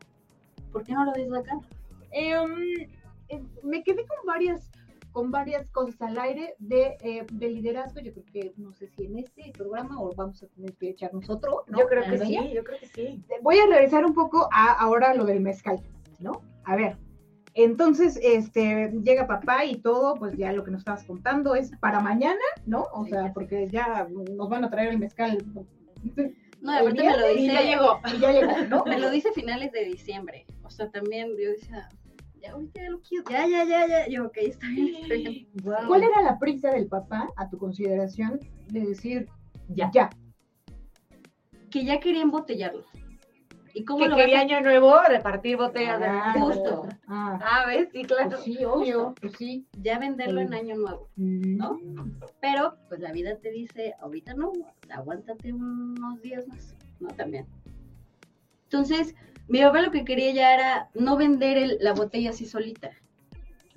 ¿por 0.71 0.83
qué 0.83 0.93
no 0.93 1.05
lo 1.05 1.13
ves 1.13 1.29
de 1.29 1.37
acá? 1.37 1.59
Em, 2.11 2.87
eh, 3.29 3.41
me 3.63 3.83
quedé 3.83 4.05
con 4.05 4.17
varias 4.25 4.71
con 5.15 5.31
varias 5.31 5.65
cosas 5.69 6.01
al 6.01 6.19
aire 6.19 6.55
de, 6.59 6.97
eh, 7.01 7.25
de 7.31 7.49
liderazgo. 7.49 8.01
Yo 8.01 8.11
creo 8.11 8.25
que 8.25 8.53
no 8.57 8.73
sé 8.73 8.89
si 8.89 9.05
en 9.05 9.17
este 9.17 9.49
programa 9.53 9.95
o 10.01 10.13
vamos 10.13 10.43
a 10.43 10.47
tener 10.47 10.73
que 10.73 10.89
echarnos 10.89 11.29
otro. 11.29 11.63
¿no? 11.69 11.79
Yo 11.79 11.87
creo 11.87 12.03
que 12.03 12.17
sí, 12.17 12.37
yo 12.53 12.65
creo 12.65 12.77
que 12.77 12.87
sí. 12.87 13.23
Voy 13.41 13.57
a 13.57 13.65
regresar 13.65 14.05
un 14.05 14.13
poco 14.13 14.49
a 14.51 14.73
ahora 14.73 15.13
lo 15.13 15.23
del 15.23 15.39
mezcal, 15.39 15.79
¿no? 16.19 16.41
A 16.65 16.75
ver. 16.75 16.97
Entonces, 17.53 18.19
este, 18.21 18.91
llega 19.05 19.25
papá 19.25 19.63
y 19.63 19.75
todo, 19.75 20.15
pues 20.15 20.35
ya 20.35 20.51
lo 20.51 20.65
que 20.65 20.71
nos 20.71 20.79
estabas 20.79 21.05
contando 21.05 21.55
es 21.55 21.71
para 21.79 22.01
mañana, 22.01 22.43
¿no? 22.65 22.87
O 22.91 23.05
sea, 23.05 23.31
porque 23.33 23.69
ya 23.69 24.05
nos 24.09 24.49
van 24.49 24.65
a 24.65 24.69
traer 24.69 24.89
el 24.89 24.99
mezcal. 24.99 25.37
No, 26.59 26.73
y 26.73 26.77
aparte 26.77 27.03
me 27.03 27.17
lo 27.17 27.31
Y 27.31 27.37
dice. 27.37 27.53
ya 27.53 27.61
llegó, 27.61 27.99
y 28.13 28.19
ya 28.19 28.31
llegó, 28.33 28.51
¿no? 28.67 28.83
Me 28.83 28.99
lo 28.99 29.09
dice 29.11 29.31
finales 29.31 29.71
de 29.71 29.85
diciembre. 29.85 30.45
O 30.63 30.69
sea, 30.69 30.91
también 30.91 31.29
yo 31.37 31.51
decía, 31.51 31.87
ya 32.45 32.51
ahorita 32.53 32.81
ya 32.81 32.89
lo 32.89 32.99
quiero. 33.01 33.23
Ya, 33.29 33.47
ya, 33.47 33.63
ya, 33.65 33.87
ya. 33.87 34.07
Yo, 34.07 34.25
ok, 34.25 34.37
está 34.37 34.67
bien, 34.67 34.95
está 34.95 35.15
bien. 35.15 35.47
¿Cuál 35.87 36.03
era 36.03 36.21
la 36.21 36.37
prisa 36.39 36.69
del 36.71 36.87
papá, 36.87 37.29
a 37.37 37.49
tu 37.49 37.57
consideración, 37.57 38.39
de 38.67 38.79
decir 38.81 39.27
Ya. 39.69 39.89
ya? 39.93 40.09
Que 41.71 41.83
ya 41.83 41.99
quería 41.99 42.21
embotellarlo. 42.21 42.85
¿Y 43.73 43.83
cómo 43.83 43.99
que 43.99 44.07
lo 44.09 44.15
quería 44.15 44.37
a 44.39 44.41
año 44.43 44.61
nuevo 44.61 44.95
repartir 45.09 45.57
botellas 45.57 45.99
de 45.99 46.05
Ah, 46.07 46.33
justo. 46.39 46.87
Ah, 47.07 47.37
Ah, 47.43 47.63
¿ves? 47.67 47.89
Sí, 47.91 48.03
claro. 48.05 48.29
pues 48.29 48.43
sí, 48.43 48.63
obvio, 48.63 49.13
pues 49.19 49.33
sí. 49.37 49.65
ya 49.81 49.99
venderlo 49.99 50.39
en 50.39 50.53
año 50.53 50.77
nuevo? 50.77 51.09
¿No? 51.17 51.77
Pero 52.39 52.77
pues 52.87 53.01
la 53.01 53.11
vida 53.11 53.35
te 53.37 53.51
dice, 53.51 53.93
ahorita 53.99 54.33
no, 54.33 54.53
aguántate 54.89 55.51
unos 55.51 56.21
días 56.21 56.47
más, 56.47 56.77
¿no? 57.01 57.09
También. 57.09 57.47
Entonces, 58.63 59.13
mi 59.47 59.61
papá 59.61 59.81
lo 59.81 59.91
que 59.91 60.05
quería 60.05 60.31
ya 60.31 60.53
era 60.53 60.89
no 60.95 61.17
vender 61.17 61.57
el- 61.57 61.77
la 61.81 61.93
botella 61.93 62.31
así 62.31 62.45
solita, 62.45 62.91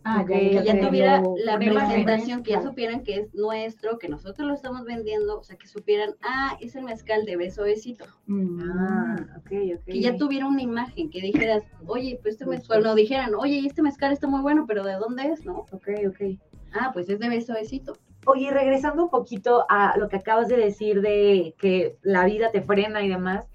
Ah, 0.04 0.20
Ok, 0.22 0.28
que 0.28 0.52
ya 0.54 0.62
ya 0.62 0.80
tuviera 0.80 1.22
la 1.44 1.58
presentación, 1.58 2.42
que 2.42 2.52
ya 2.52 2.62
supieran 2.62 3.02
que 3.02 3.16
es 3.16 3.34
nuestro, 3.34 3.98
que 3.98 4.08
nosotros 4.08 4.48
lo 4.48 4.54
estamos 4.54 4.84
vendiendo, 4.84 5.38
o 5.38 5.42
sea, 5.42 5.56
que 5.56 5.66
supieran, 5.66 6.14
ah, 6.22 6.56
es 6.60 6.76
el 6.76 6.84
mezcal 6.84 7.26
de 7.26 7.36
beso 7.36 7.64
besito, 7.64 8.06
Mm. 8.26 8.60
Ah, 8.62 9.16
ok, 9.36 9.50
ok. 9.76 9.84
que 9.84 10.00
ya 10.00 10.16
tuviera 10.16 10.46
una 10.46 10.62
imagen, 10.62 11.10
que 11.10 11.20
dijeras, 11.20 11.62
oye, 11.86 12.18
pues 12.22 12.34
este 12.34 12.46
mezcal, 12.46 12.82
no 12.84 12.94
dijeran, 12.94 13.34
oye, 13.34 13.58
este 13.66 13.82
mezcal 13.82 14.12
está 14.12 14.26
muy 14.28 14.40
bueno, 14.40 14.64
pero 14.66 14.82
¿de 14.84 14.94
dónde 14.94 15.24
es? 15.26 15.44
No, 15.44 15.66
Ok, 15.72 15.88
ok. 16.06 16.38
ah, 16.72 16.90
pues 16.94 17.10
es 17.10 17.18
de 17.18 17.28
beso 17.28 17.52
besito. 17.52 17.92
Oye, 18.24 18.50
regresando 18.50 19.02
un 19.02 19.10
poquito 19.10 19.66
a 19.68 19.98
lo 19.98 20.08
que 20.08 20.16
acabas 20.16 20.48
de 20.48 20.56
decir 20.56 21.02
de 21.02 21.54
que 21.58 21.96
la 22.02 22.24
vida 22.24 22.50
te 22.50 22.62
frena 22.62 23.02
y 23.02 23.08
demás, 23.08 23.46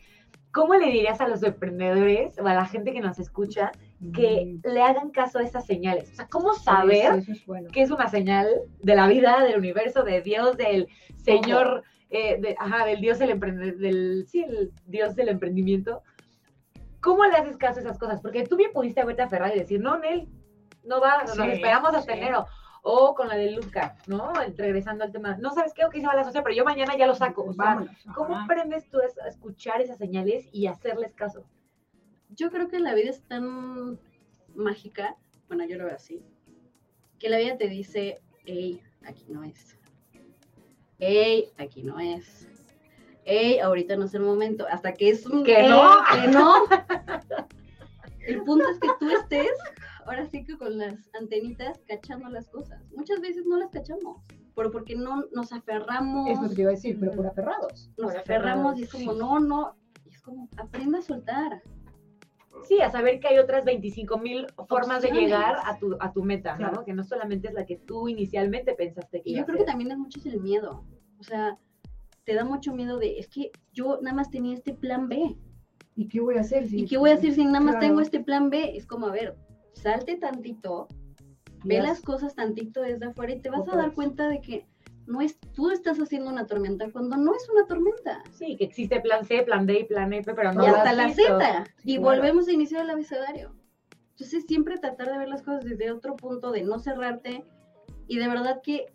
¿cómo 0.54 0.76
le 0.76 0.86
dirías 0.86 1.20
a 1.20 1.28
los 1.28 1.42
emprendedores 1.44 2.38
o 2.40 2.48
a 2.48 2.54
la 2.54 2.66
gente 2.66 2.94
que 2.94 3.02
nos 3.02 3.20
escucha 3.20 3.72
que 4.14 4.58
le 4.64 4.82
hagan 4.82 5.10
caso 5.10 5.40
a 5.40 5.44
esas 5.44 5.66
señales? 5.66 6.12
O 6.12 6.16
sea, 6.16 6.28
¿cómo 6.28 6.54
saber 6.54 7.24
Sí, 7.24 7.32
es 7.32 7.46
bueno. 7.46 7.70
que 7.72 7.82
es 7.82 7.90
una 7.92 8.08
señal 8.08 8.48
de 8.80 8.96
la 8.96 9.08
vida, 9.08 9.42
del 9.44 9.58
universo, 9.58 10.04
de 10.04 10.22
Dios, 10.22 10.56
del 10.58 10.88
Señor, 11.16 11.84
eh, 12.10 12.38
de- 12.40 12.56
ajá, 12.60 12.86
del 12.86 13.02
Dios 13.02 13.18
del 13.20 13.32
emprendedor, 13.32 13.78
del, 13.78 14.26
sí, 14.28 14.44
el 14.44 14.72
Dios 14.86 15.16
del 15.16 15.30
emprendimiento? 15.30 16.04
¿Cómo 17.02 17.26
le 17.26 17.36
haces 17.36 17.58
caso 17.58 17.80
a 17.80 17.82
esas 17.82 17.98
cosas? 18.00 18.22
Porque 18.22 18.46
tú 18.46 18.56
bien 18.56 18.72
pudiste 18.72 19.02
haberte 19.02 19.24
aferrado 19.24 19.54
y 19.56 19.60
decir, 19.60 19.82
no, 19.82 19.98
Nel, 19.98 20.28
no 20.86 21.02
va, 21.02 21.24
nos 21.24 21.38
esperamos 21.40 21.94
hasta 21.96 22.14
sí. 22.14 22.20
enero. 22.20 22.46
O 22.86 23.16
con 23.16 23.30
la 23.30 23.36
de 23.36 23.52
Luca, 23.52 23.96
¿no? 24.08 24.34
Regresando 24.58 25.06
al 25.06 25.12
tema, 25.14 25.38
no 25.38 25.54
sabes 25.54 25.74
qué, 25.74 25.86
ok, 25.86 25.94
se 25.96 26.06
va 26.06 26.12
a 26.12 26.16
la 26.18 26.24
socia, 26.26 26.44
pero 26.44 26.54
yo 26.54 26.66
mañana 26.66 26.98
ya 26.98 27.08
lo 27.08 27.16
saco. 27.16 27.44
O 27.46 27.54
sea, 27.54 27.66
Vámonos. 27.66 27.96
¿cómo 28.14 28.38
aprendes 28.38 28.90
tú 28.90 29.00
a 29.00 29.28
escuchar 29.28 29.82
esas 29.82 29.98
señales 29.98 30.50
y 30.52 30.68
hacerles 30.68 31.14
caso? 31.14 31.46
Yo 32.30 32.52
creo 32.52 32.68
que 32.68 32.80
la 32.80 32.94
vida 32.94 33.10
es 33.10 33.22
tan 33.22 33.98
mágica, 34.54 35.16
bueno, 35.48 35.66
yo 35.66 35.78
lo 35.78 35.86
veo 35.86 35.96
así, 35.96 36.22
que 37.20 37.30
la 37.30 37.38
vida 37.38 37.58
te 37.58 37.70
dice, 37.70 38.22
hey, 38.46 38.82
aquí 39.06 39.26
no 39.30 39.44
es. 39.46 39.78
Hey, 41.00 41.52
aquí 41.58 41.84
no 41.84 42.00
es. 42.00 42.48
Hey, 43.24 43.60
ahorita 43.60 43.96
no 43.96 44.06
es 44.06 44.14
el 44.14 44.22
momento. 44.24 44.66
Hasta 44.70 44.94
que 44.94 45.10
es 45.10 45.26
un 45.26 45.44
Que 45.46 45.62
"Ey, 45.62 45.70
no". 45.70 45.92
que 46.12 46.28
no. 46.28 46.54
El 48.28 48.44
punto 48.44 48.68
es 48.70 48.80
que 48.80 48.90
tú 49.00 49.10
estés, 49.10 49.52
ahora 50.06 50.26
sí 50.28 50.44
que 50.44 50.58
con 50.58 50.78
las 50.78 51.10
antenitas, 51.20 51.80
cachando 51.88 52.30
las 52.30 52.50
cosas. 52.50 52.82
Muchas 52.96 53.20
veces 53.22 53.46
no 53.46 53.58
las 53.58 53.72
cachamos, 53.72 54.22
pero 54.56 54.72
porque 54.72 54.96
no 54.96 55.26
nos 55.34 55.52
aferramos, 55.54 56.30
Es 56.30 56.42
lo 56.42 56.50
que 56.50 56.56
te 56.56 56.62
iba 56.62 56.72
a 56.72 56.74
decir, 56.76 56.98
pero 57.00 57.12
por 57.14 57.28
aferrados. 57.28 57.90
nos 57.98 58.12
por 58.12 58.20
aferramos 58.22 58.78
y 58.80 58.84
es 58.84 58.92
como, 58.92 59.14
sí. 59.14 59.20
no, 59.20 59.40
no. 59.40 59.76
Y 60.06 60.10
es 60.10 60.22
como, 60.22 60.48
aprenda 60.58 61.00
a 61.00 61.02
soltar. 61.02 61.62
Sí, 62.68 62.80
a 62.82 62.90
saber 62.92 63.20
que 63.20 63.28
hay 63.28 63.40
otras 63.40 63.66
25 63.66 64.18
mil 64.20 64.46
formas 64.70 65.02
de 65.02 65.12
llegar 65.12 65.56
a 65.66 65.78
tu, 65.80 65.98
a 66.00 66.14
tu 66.14 66.24
meta, 66.24 66.58
¿no? 66.58 66.86
Que 66.86 66.94
no 66.94 67.04
solamente 67.04 67.48
es 67.50 67.54
la 67.54 67.66
que 67.66 67.78
tú 67.78 68.08
inicialmente 68.08 68.74
pensaste 68.74 69.22
que 69.22 69.30
Y 69.30 69.34
iba 69.34 69.40
yo 69.40 69.44
a 69.44 69.46
creo 69.48 69.58
que 69.60 69.66
también 69.66 69.92
es 69.92 69.98
mucho 69.98 70.20
el 70.26 70.40
miedo. 70.40 70.86
O 71.20 71.24
sea, 71.24 71.58
te 72.26 72.36
da 72.36 72.46
mucho 72.46 72.74
miedo 72.74 73.00
de, 73.00 73.18
es 73.20 73.28
que 73.28 73.52
yo 73.74 74.00
nada 74.02 74.16
más 74.16 74.30
tenía 74.30 74.54
este 74.54 74.74
plan 74.74 75.10
B. 75.10 75.36
¿Y 75.96 76.08
qué 76.08 76.22
voy 76.22 76.38
a 76.38 76.42
hacer? 76.42 76.68
si- 76.68 76.82
¿Y 76.82 76.86
qué 76.88 76.98
voy 76.98 77.10
a 77.10 77.16
hacer 77.16 77.34
si 77.34 77.44
nada 77.44 77.60
más 77.60 77.74
Claro. 77.76 77.88
tengo 77.88 78.02
este 78.02 78.20
plan 78.24 78.50
B? 78.50 78.78
Es 78.78 78.86
como, 78.86 79.08
a 79.08 79.12
ver, 79.12 79.36
salte 79.74 80.16
tantito, 80.18 80.88
ve 81.64 81.82
las 81.82 82.02
cosas 82.02 82.36
tantito 82.36 82.82
desde 82.82 83.06
afuera 83.06 83.34
y 83.34 83.40
te 83.40 83.50
vas 83.50 83.68
a 83.68 83.76
dar 83.76 83.94
cuenta 83.94 84.28
de 84.28 84.42
que 84.42 84.66
no 85.06 85.22
es, 85.22 85.38
tú 85.54 85.70
estás 85.70 86.00
haciendo 86.00 86.30
una 86.30 86.46
tormenta 86.46 86.90
cuando 86.92 87.18
no 87.18 87.36
es 87.36 87.48
una 87.50 87.66
tormenta. 87.68 88.24
Sí, 88.32 88.56
que 88.58 88.66
existe 88.66 89.02
plan 89.02 89.26
C, 89.26 89.44
plan 89.44 89.66
D 89.66 89.80
y 89.80 89.84
plan 89.84 90.14
F, 90.14 90.34
pero 90.34 90.54
no 90.54 90.64
y 90.64 90.68
hasta 90.68 90.92
has 90.92 90.98
la 90.98 91.08
visto. 91.08 91.40
Z. 91.40 91.66
Y 91.84 91.98
volvemos 91.98 92.48
a 92.48 92.54
iniciar 92.54 92.84
el 92.84 92.90
abecedario. 92.90 93.54
Entonces, 94.12 94.46
siempre 94.48 94.78
tratar 94.78 95.12
de 95.12 95.18
ver 95.18 95.28
las 95.28 95.42
cosas 95.42 95.66
desde 95.66 95.92
otro 95.92 96.16
punto, 96.16 96.52
de 96.52 96.64
no 96.64 96.80
cerrarte. 96.80 97.44
Y 98.08 98.18
de 98.18 98.28
verdad 98.28 98.62
que 98.62 98.86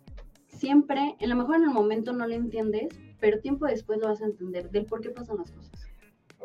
siempre, 0.47 1.15
a 1.19 1.27
lo 1.27 1.35
mejor 1.35 1.57
en 1.57 1.63
el 1.63 1.69
momento 1.69 2.13
no 2.13 2.25
lo 2.25 2.33
entiendes, 2.33 2.89
pero 3.19 3.39
tiempo 3.39 3.65
después 3.65 3.99
lo 3.99 4.07
vas 4.07 4.21
a 4.21 4.25
entender 4.25 4.69
del 4.71 4.85
por 4.85 5.01
qué 5.01 5.09
pasan 5.09 5.37
las 5.37 5.51
cosas. 5.51 5.78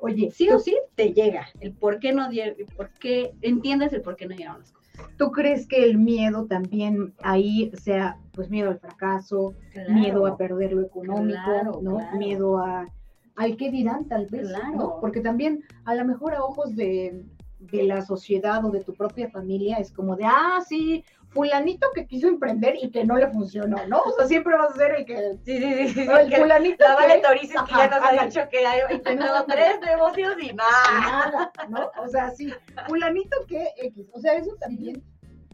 Oye, 0.00 0.30
Sí 0.30 0.48
¿tú, 0.48 0.56
o 0.56 0.58
sí 0.58 0.76
te 0.94 1.12
llega 1.12 1.46
el 1.60 1.72
por 1.72 1.98
qué 1.98 2.12
no 2.12 2.28
dieron, 2.28 2.56
por 2.76 2.90
qué, 2.90 3.32
entiendes 3.42 3.92
el 3.92 4.02
por 4.02 4.16
qué 4.16 4.26
no 4.26 4.34
llegaron 4.34 4.60
las 4.60 4.72
cosas. 4.72 4.90
tú 5.16 5.30
crees 5.30 5.66
que 5.66 5.84
el 5.84 5.98
miedo 5.98 6.46
también 6.46 7.14
ahí 7.22 7.70
sea, 7.74 8.18
pues 8.32 8.50
miedo 8.50 8.70
al 8.70 8.78
fracaso, 8.78 9.54
miedo 9.88 10.26
a 10.26 10.36
perder 10.36 10.72
lo 10.72 10.82
económico, 10.82 11.38
Claro, 11.44 11.80
¿no? 11.82 11.96
claro. 11.96 12.18
Miedo 12.18 12.58
a 12.58 12.88
al 13.36 13.56
qué 13.56 13.70
dirán 13.70 14.06
tal 14.06 14.26
vez. 14.26 14.48
¿no? 14.76 14.98
Porque 15.00 15.20
también 15.20 15.64
a 15.84 15.94
lo 15.94 16.04
mejor 16.04 16.34
a 16.34 16.44
ojos 16.44 16.76
de, 16.76 17.24
de 17.58 17.82
la 17.82 18.02
sociedad 18.02 18.64
o 18.64 18.70
de 18.70 18.84
tu 18.84 18.94
propia 18.94 19.28
familia 19.30 19.78
es 19.78 19.90
como 19.90 20.14
de, 20.16 20.24
ah, 20.24 20.60
sí, 20.68 21.04
fulanito 21.34 21.88
que 21.94 22.06
quiso 22.06 22.28
emprender 22.28 22.76
y 22.80 22.90
que 22.90 23.04
no 23.04 23.16
le 23.16 23.28
funcionó, 23.28 23.86
¿no? 23.88 24.00
O 24.02 24.12
sea, 24.12 24.26
siempre 24.26 24.56
vas 24.56 24.70
a 24.72 24.76
ser 24.76 24.94
el 24.94 25.04
que... 25.04 25.32
Sí, 25.44 25.58
sí, 25.58 25.88
sí. 25.88 25.88
sí, 25.94 26.00
el 26.08 26.30
que 26.30 26.36
fulanito 26.36 26.84
la 26.88 26.94
Vale 26.94 27.14
que- 27.16 27.20
Torices 27.20 27.50
que 27.50 27.58
Ajá, 27.74 27.88
ya 27.90 27.98
nos 27.98 28.08
ha 28.20 28.24
dicho 28.24 28.40
que 28.50 28.66
ha 28.66 28.92
intentado 28.92 29.44
tres 29.48 29.80
negocios 29.80 30.36
y 30.40 30.52
nada. 30.54 31.00
nada, 31.00 31.52
¿no? 31.68 31.90
O 32.02 32.08
sea, 32.08 32.30
sí, 32.30 32.52
fulanito 32.86 33.36
que 33.48 33.68
X. 33.76 34.08
O 34.14 34.20
sea, 34.20 34.34
eso 34.34 34.54
también, 34.60 35.02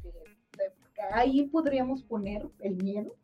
eh, 0.05 0.11
eh, 0.59 0.73
ahí 1.13 1.49
podríamos 1.49 2.03
poner 2.05 2.47
el 2.61 2.77
miedo. 2.77 3.15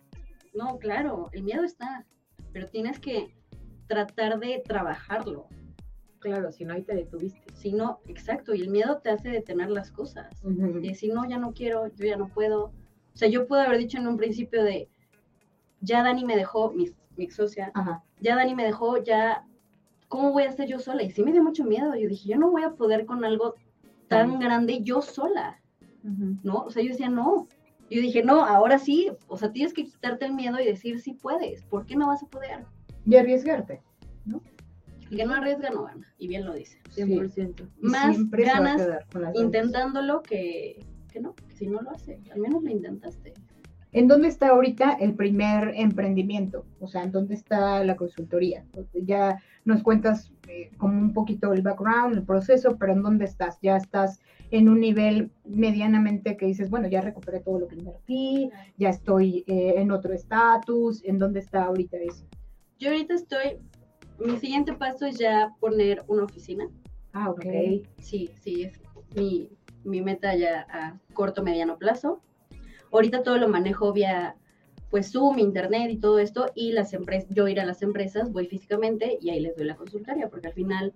No, 0.54 0.78
claro, 0.78 1.28
el 1.32 1.42
miedo 1.42 1.62
está, 1.62 2.06
pero 2.52 2.66
tienes 2.68 2.98
que 2.98 3.36
tratar 3.86 4.38
de 4.38 4.62
trabajarlo. 4.66 5.46
Claro, 6.18 6.50
si 6.50 6.64
no, 6.64 6.74
ahí 6.74 6.82
te 6.82 6.94
detuviste. 6.94 7.42
Si 7.54 7.72
no, 7.72 8.00
exacto, 8.06 8.54
y 8.54 8.62
el 8.62 8.70
miedo 8.70 8.98
te 8.98 9.10
hace 9.10 9.28
detener 9.28 9.70
las 9.70 9.90
cosas. 9.90 10.42
Y 10.44 10.88
decir, 10.88 11.12
no, 11.14 11.28
ya 11.28 11.38
no 11.38 11.52
quiero, 11.52 11.86
yo 11.88 12.06
ya 12.06 12.16
no 12.16 12.28
puedo. 12.28 12.64
O 12.64 13.18
sea, 13.18 13.28
yo 13.28 13.46
puedo 13.46 13.62
haber 13.62 13.78
dicho 13.78 13.98
en 13.98 14.06
un 14.06 14.16
principio 14.16 14.62
de, 14.64 14.88
ya 15.80 16.02
Dani 16.02 16.24
me 16.24 16.36
dejó, 16.36 16.72
mi, 16.72 16.90
mi 17.16 17.24
ex 17.24 17.36
socia, 17.36 17.70
Ajá. 17.74 18.02
ya 18.20 18.36
Dani 18.36 18.54
me 18.54 18.64
dejó, 18.64 19.02
ya, 19.02 19.46
¿cómo 20.08 20.32
voy 20.32 20.44
a 20.44 20.50
hacer 20.50 20.68
yo 20.68 20.78
sola? 20.78 21.02
Y 21.02 21.10
sí 21.10 21.22
me 21.22 21.32
dio 21.32 21.42
mucho 21.42 21.64
miedo. 21.64 21.94
Yo 21.94 22.08
dije, 22.08 22.30
yo 22.30 22.38
no 22.38 22.50
voy 22.50 22.64
a 22.64 22.70
poder 22.70 23.06
con 23.06 23.24
algo 23.24 23.54
tan 24.08 24.38
grande 24.38 24.80
yo 24.82 25.02
sola, 25.02 25.60
¿no? 26.42 26.64
O 26.64 26.70
sea, 26.70 26.82
yo 26.82 26.90
decía, 26.90 27.08
no. 27.08 27.48
Yo 27.88 28.00
dije, 28.00 28.22
no, 28.22 28.44
ahora 28.44 28.78
sí, 28.78 29.12
o 29.28 29.36
sea, 29.36 29.52
tienes 29.52 29.72
que 29.72 29.84
quitarte 29.84 30.26
el 30.26 30.34
miedo 30.34 30.58
y 30.58 30.66
decir, 30.66 31.00
sí 31.00 31.12
puedes, 31.14 31.64
¿por 31.64 31.86
qué 31.86 31.94
no 31.94 32.08
vas 32.08 32.22
a 32.22 32.26
poder? 32.26 32.64
Y 33.04 33.14
arriesgarte. 33.14 33.80
El 35.10 35.18
que 35.18 35.24
no 35.24 35.34
arriesga 35.34 35.70
no 35.70 35.84
gana, 35.84 36.06
y 36.18 36.28
bien 36.28 36.44
lo 36.44 36.54
dice. 36.54 36.78
100%. 36.94 37.68
Y 37.82 37.86
Más 37.86 38.30
ganas. 38.30 38.88
intentándolo 39.34 40.22
que, 40.22 40.84
que 41.12 41.20
no, 41.20 41.34
que 41.34 41.54
si 41.54 41.66
no 41.66 41.80
lo 41.80 41.90
hace, 41.90 42.20
al 42.32 42.40
menos 42.40 42.62
lo 42.62 42.70
intentaste. 42.70 43.34
¿En 43.92 44.08
dónde 44.08 44.28
está 44.28 44.48
ahorita 44.48 44.98
el 45.00 45.14
primer 45.14 45.72
emprendimiento? 45.74 46.66
O 46.80 46.86
sea, 46.86 47.04
¿en 47.04 47.12
dónde 47.12 47.34
está 47.34 47.82
la 47.82 47.96
consultoría? 47.96 48.62
Ya 48.92 49.40
nos 49.64 49.82
cuentas 49.82 50.30
eh, 50.48 50.70
como 50.76 50.98
un 51.00 51.14
poquito 51.14 51.54
el 51.54 51.62
background, 51.62 52.14
el 52.14 52.22
proceso, 52.22 52.76
pero 52.76 52.92
¿en 52.92 53.02
dónde 53.02 53.24
estás? 53.24 53.58
¿Ya 53.62 53.76
estás 53.78 54.20
en 54.50 54.68
un 54.68 54.80
nivel 54.80 55.30
medianamente 55.46 56.36
que 56.36 56.44
dices, 56.44 56.68
bueno, 56.68 56.88
ya 56.88 57.00
recuperé 57.00 57.40
todo 57.40 57.60
lo 57.60 57.68
que 57.68 57.76
invertí, 57.76 58.50
ya 58.76 58.90
estoy 58.90 59.44
eh, 59.46 59.74
en 59.76 59.90
otro 59.90 60.12
estatus? 60.12 61.02
¿En 61.02 61.18
dónde 61.18 61.40
está 61.40 61.64
ahorita 61.64 61.96
eso? 61.96 62.26
Yo 62.78 62.90
ahorita 62.90 63.14
estoy, 63.14 63.60
mi 64.18 64.38
siguiente 64.38 64.72
paso 64.72 65.06
es 65.06 65.18
ya 65.18 65.54
poner 65.60 66.04
una 66.08 66.24
oficina. 66.24 66.68
Ah, 67.12 67.30
ok. 67.30 67.44
Sí, 67.98 68.30
sí, 68.40 68.64
es 68.64 68.80
mi, 69.14 69.50
mi 69.84 70.00
meta 70.00 70.34
ya 70.34 70.66
a 70.70 70.98
corto, 71.14 71.42
mediano 71.42 71.78
plazo. 71.78 72.20
Ahorita 72.92 73.22
todo 73.22 73.38
lo 73.38 73.48
manejo 73.48 73.92
vía 73.92 74.36
pues 74.90 75.12
Zoom, 75.12 75.38
internet 75.38 75.90
y 75.90 75.98
todo 75.98 76.18
esto, 76.18 76.50
y 76.54 76.72
las 76.72 76.92
empresas, 76.92 77.28
yo 77.30 77.48
ir 77.48 77.60
a 77.60 77.66
las 77.66 77.82
empresas, 77.82 78.32
voy 78.32 78.46
físicamente 78.46 79.18
y 79.20 79.30
ahí 79.30 79.40
les 79.40 79.56
doy 79.56 79.66
la 79.66 79.74
consultoría, 79.74 80.28
porque 80.28 80.46
al 80.46 80.54
final 80.54 80.94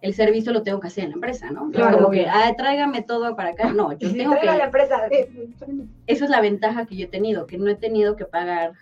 el 0.00 0.14
servicio 0.14 0.52
lo 0.52 0.62
tengo 0.62 0.80
que 0.80 0.88
hacer 0.88 1.04
en 1.04 1.10
la 1.10 1.14
empresa, 1.14 1.50
¿no? 1.50 1.70
Claro, 1.70 1.98
como 1.98 2.10
que, 2.10 2.26
ah, 2.26 2.52
tráigame 2.56 3.02
todo 3.02 3.34
para 3.36 3.50
acá. 3.50 3.72
No, 3.72 3.92
yo 3.92 4.12
tengo 4.12 4.34
la 4.34 4.40
que, 4.40 4.64
empresa. 4.64 5.08
Esa 6.06 6.24
es 6.24 6.30
la 6.30 6.40
ventaja 6.40 6.86
que 6.86 6.96
yo 6.96 7.04
he 7.06 7.08
tenido, 7.08 7.46
que 7.46 7.58
no 7.58 7.68
he 7.68 7.74
tenido 7.74 8.16
que 8.16 8.24
pagar 8.24 8.72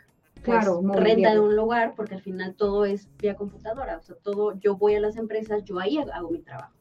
pues, 0.42 0.58
Claro, 0.64 0.80
renta 0.82 0.98
mobiliario. 0.98 1.42
de 1.42 1.48
un 1.48 1.56
lugar, 1.56 1.94
porque 1.96 2.14
al 2.14 2.22
final 2.22 2.54
todo 2.54 2.84
es 2.84 3.08
vía 3.20 3.34
computadora, 3.36 3.98
o 3.98 4.02
sea, 4.02 4.16
todo, 4.22 4.58
yo 4.60 4.76
voy 4.76 4.94
a 4.94 5.00
las 5.00 5.16
empresas, 5.16 5.64
yo 5.64 5.78
ahí 5.78 5.98
hago 5.98 6.30
mi 6.30 6.40
trabajo. 6.42 6.74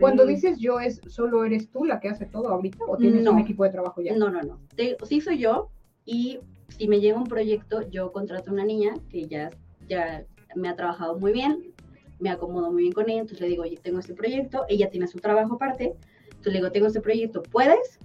Cuando 0.00 0.24
dices 0.24 0.58
yo, 0.58 0.80
¿es 0.80 1.02
solo 1.08 1.44
eres 1.44 1.70
tú 1.70 1.84
la 1.84 2.00
que 2.00 2.08
hace 2.08 2.24
todo 2.24 2.48
ahorita 2.48 2.84
o 2.88 2.96
tienes 2.96 3.22
No. 3.22 3.32
un 3.32 3.40
equipo 3.40 3.64
de 3.64 3.70
trabajo 3.70 4.00
ya? 4.00 4.16
No, 4.16 4.30
no, 4.30 4.42
no. 4.42 4.58
Te- 4.76 4.96
sí 5.04 5.20
soy 5.20 5.38
yo 5.38 5.68
y 6.06 6.40
si 6.68 6.88
me 6.88 7.00
llega 7.00 7.18
un 7.18 7.28
proyecto, 7.28 7.82
yo 7.90 8.10
contrato 8.10 8.50
una 8.50 8.64
niña 8.64 8.94
que 9.10 9.26
ya, 9.28 9.50
ya 9.86 10.24
me 10.56 10.68
ha 10.68 10.76
trabajado 10.76 11.18
muy 11.18 11.32
bien. 11.32 11.72
me 12.20 12.30
acomodo 12.30 12.70
muy 12.72 12.82
bien 12.84 12.94
con 12.94 13.10
ella, 13.10 13.20
entonces 13.20 13.40
le 13.40 13.48
digo, 13.48 13.64
oye, 13.64 13.76
tengo 13.82 13.98
este 13.98 14.14
proyecto, 14.14 14.64
ella 14.68 14.88
tiene 14.88 15.06
su 15.08 15.18
trabajo 15.18 15.56
aparte, 15.56 15.94
entonces 16.26 16.52
le 16.52 16.58
digo, 16.60 16.70
tengo 16.70 16.86
este 16.86 17.00
proyecto, 17.00 17.42
¿puedes? 17.42 17.98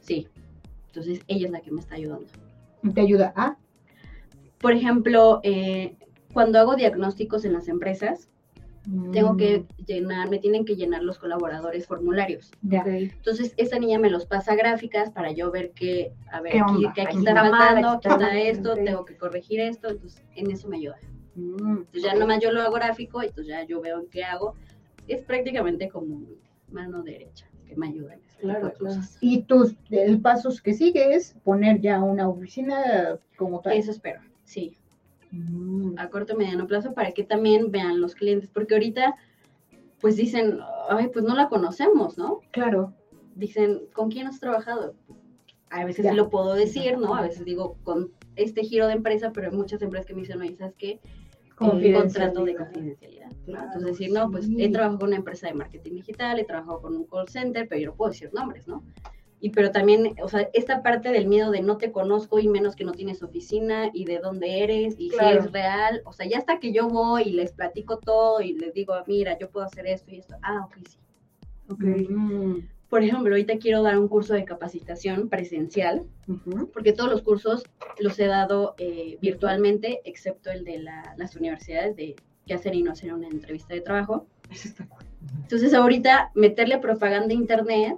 Sí. 0.00 0.28
Entonces 0.88 1.20
ella 1.26 1.46
es 1.46 1.50
la 1.50 1.60
que 1.60 1.72
me 1.72 1.80
está 1.80 1.96
ayudando. 1.96 2.26
Te 2.94 3.00
ayuda 3.00 3.32
a. 3.34 3.56
Por 4.64 4.72
ejemplo, 4.72 5.40
eh, 5.42 5.94
cuando 6.32 6.58
hago 6.58 6.74
diagnósticos 6.74 7.44
en 7.44 7.52
las 7.52 7.68
empresas, 7.68 8.30
tengo 9.12 9.36
que 9.36 9.58
Mm. 9.58 9.84
llenar, 9.84 10.30
me 10.30 10.38
tienen 10.38 10.64
que 10.64 10.74
llenar 10.74 11.02
los 11.02 11.18
colaboradores 11.18 11.86
formularios. 11.86 12.54
Entonces, 12.62 13.52
esa 13.58 13.78
niña 13.78 13.98
me 13.98 14.08
los 14.08 14.24
pasa 14.24 14.54
gráficas 14.54 15.10
para 15.10 15.32
yo 15.32 15.50
ver 15.50 15.72
que, 15.72 16.14
a 16.32 16.40
ver, 16.40 16.52
¿Qué 16.52 16.60
aquí, 16.60 16.86
que 16.94 17.02
aquí 17.02 17.18
está 17.18 17.34
faltando, 17.34 17.88
aquí 17.90 18.08
está 18.08 18.38
esto, 18.40 18.74
tengo 18.74 19.04
que 19.04 19.18
corregir 19.18 19.60
esto, 19.60 19.90
entonces 19.90 20.24
en 20.34 20.50
eso 20.50 20.66
me 20.68 20.78
ayuda. 20.78 20.96
Mm, 21.34 21.78
Entonces 21.80 22.02
ya 22.02 22.14
nomás 22.14 22.40
yo 22.40 22.50
lo 22.50 22.62
hago 22.62 22.72
gráfico 22.72 23.22
y 23.22 23.26
entonces 23.26 23.48
ya 23.54 23.64
yo 23.64 23.82
veo 23.82 24.00
en 24.00 24.06
qué 24.08 24.24
hago. 24.24 24.54
Es 25.06 25.20
prácticamente 25.22 25.90
como 25.90 26.20
mi 26.20 26.38
mano 26.70 27.02
derecha 27.02 27.46
que 27.66 27.76
me 27.76 27.88
ayuda 27.88 28.14
en 28.14 28.20
ese 28.20 28.36
tipo 28.36 28.48
Claro, 28.48 28.66
de 28.68 28.72
claro. 28.72 28.94
cosas. 28.96 29.18
Y 29.20 29.42
tus, 29.42 29.76
el 29.90 30.22
paso 30.22 30.50
que 30.62 30.72
sigue 30.72 31.14
es 31.14 31.34
poner 31.44 31.80
ya 31.82 32.02
una 32.02 32.28
oficina 32.30 33.18
como 33.36 33.60
tal. 33.60 33.74
Eso 33.74 33.90
espero, 33.90 34.20
sí, 34.44 34.76
Mm. 35.34 35.94
a 35.98 36.08
corto 36.10 36.34
y 36.34 36.36
mediano 36.36 36.66
plazo 36.66 36.94
para 36.94 37.10
que 37.10 37.24
también 37.24 37.72
vean 37.72 38.00
los 38.00 38.14
clientes, 38.14 38.50
porque 38.50 38.74
ahorita 38.74 39.16
pues 40.00 40.16
dicen, 40.16 40.58
ay, 40.90 41.08
pues 41.08 41.24
no 41.24 41.34
la 41.34 41.48
conocemos, 41.48 42.18
¿no? 42.18 42.40
Claro. 42.52 42.94
dicen, 43.34 43.80
¿con 43.92 44.10
quién 44.10 44.28
has 44.28 44.38
trabajado? 44.38 44.94
A 45.70 45.84
veces 45.84 46.06
sí 46.08 46.14
lo 46.14 46.30
puedo 46.30 46.54
decir, 46.54 46.98
¿no? 46.98 47.16
A 47.16 47.22
veces 47.22 47.44
digo, 47.44 47.78
con 47.82 48.12
este 48.36 48.62
giro 48.62 48.86
de 48.86 48.92
empresa, 48.92 49.32
pero 49.32 49.50
hay 49.50 49.56
muchas 49.56 49.82
empresas 49.82 50.06
que 50.06 50.14
me 50.14 50.20
dicen, 50.20 50.40
oye, 50.40 50.54
¿sabes 50.56 50.74
qué? 50.76 51.00
Un 51.58 51.92
contrato 51.92 52.44
de 52.44 52.54
confidencialidad. 52.54 53.32
Entonces 53.46 53.82
decir, 53.82 54.12
no, 54.12 54.30
pues 54.30 54.44
sí. 54.46 54.62
he 54.62 54.68
trabajado 54.68 55.00
con 55.00 55.08
una 55.08 55.16
empresa 55.16 55.48
de 55.48 55.54
marketing 55.54 55.94
digital, 55.94 56.38
he 56.38 56.44
trabajado 56.44 56.80
con 56.80 56.94
un 56.94 57.06
call 57.06 57.28
center, 57.28 57.66
pero 57.66 57.80
yo 57.80 57.86
no 57.88 57.96
puedo 57.96 58.12
decir 58.12 58.30
nombres, 58.32 58.68
¿no? 58.68 58.84
Y 59.44 59.50
pero 59.50 59.70
también, 59.70 60.14
o 60.22 60.28
sea, 60.28 60.48
esta 60.54 60.82
parte 60.82 61.10
del 61.10 61.26
miedo 61.26 61.50
de 61.50 61.60
no 61.60 61.76
te 61.76 61.92
conozco 61.92 62.38
y 62.38 62.48
menos 62.48 62.74
que 62.74 62.84
no 62.84 62.92
tienes 62.92 63.22
oficina 63.22 63.90
y 63.92 64.06
de 64.06 64.18
dónde 64.18 64.62
eres 64.62 64.94
y 64.96 65.10
Claro. 65.10 65.42
si 65.42 65.46
es 65.48 65.52
real, 65.52 66.00
o 66.06 66.14
sea, 66.14 66.26
ya 66.26 66.38
hasta 66.38 66.58
que 66.60 66.72
yo 66.72 66.88
voy 66.88 67.24
y 67.24 67.32
les 67.32 67.52
platico 67.52 67.98
todo 67.98 68.40
y 68.40 68.54
les 68.54 68.72
digo, 68.72 68.94
mira, 69.06 69.36
yo 69.38 69.50
puedo 69.50 69.66
hacer 69.66 69.86
esto 69.86 70.10
y 70.12 70.16
esto, 70.16 70.34
ah, 70.42 70.64
ok, 70.64 70.76
sí. 70.88 70.98
Mm. 71.68 72.68
Por 72.88 73.02
ejemplo, 73.02 73.34
ahorita 73.34 73.58
quiero 73.58 73.82
dar 73.82 73.98
un 73.98 74.08
curso 74.08 74.32
de 74.32 74.46
capacitación 74.46 75.28
presencial, 75.28 76.06
Ujú. 76.26 76.70
porque 76.72 76.94
todos 76.94 77.10
los 77.10 77.20
cursos 77.20 77.64
los 77.98 78.18
he 78.18 78.26
dado 78.26 78.74
eh, 78.78 79.18
virtualmente, 79.20 80.00
excepto 80.06 80.50
el 80.52 80.64
de 80.64 80.78
la- 80.78 81.14
las 81.18 81.36
universidades 81.36 81.96
de 81.96 82.16
qué 82.46 82.54
hacer 82.54 82.74
y 82.74 82.82
no 82.82 82.92
hacer 82.92 83.12
una 83.12 83.28
entrevista 83.28 83.74
de 83.74 83.82
trabajo. 83.82 84.26
Eso 84.50 84.68
está 84.68 84.86
cool. 84.86 85.04
Entonces 85.42 85.74
ahorita 85.74 86.30
meterle 86.34 86.78
propaganda 86.78 87.28
a 87.34 87.36
internet 87.36 87.96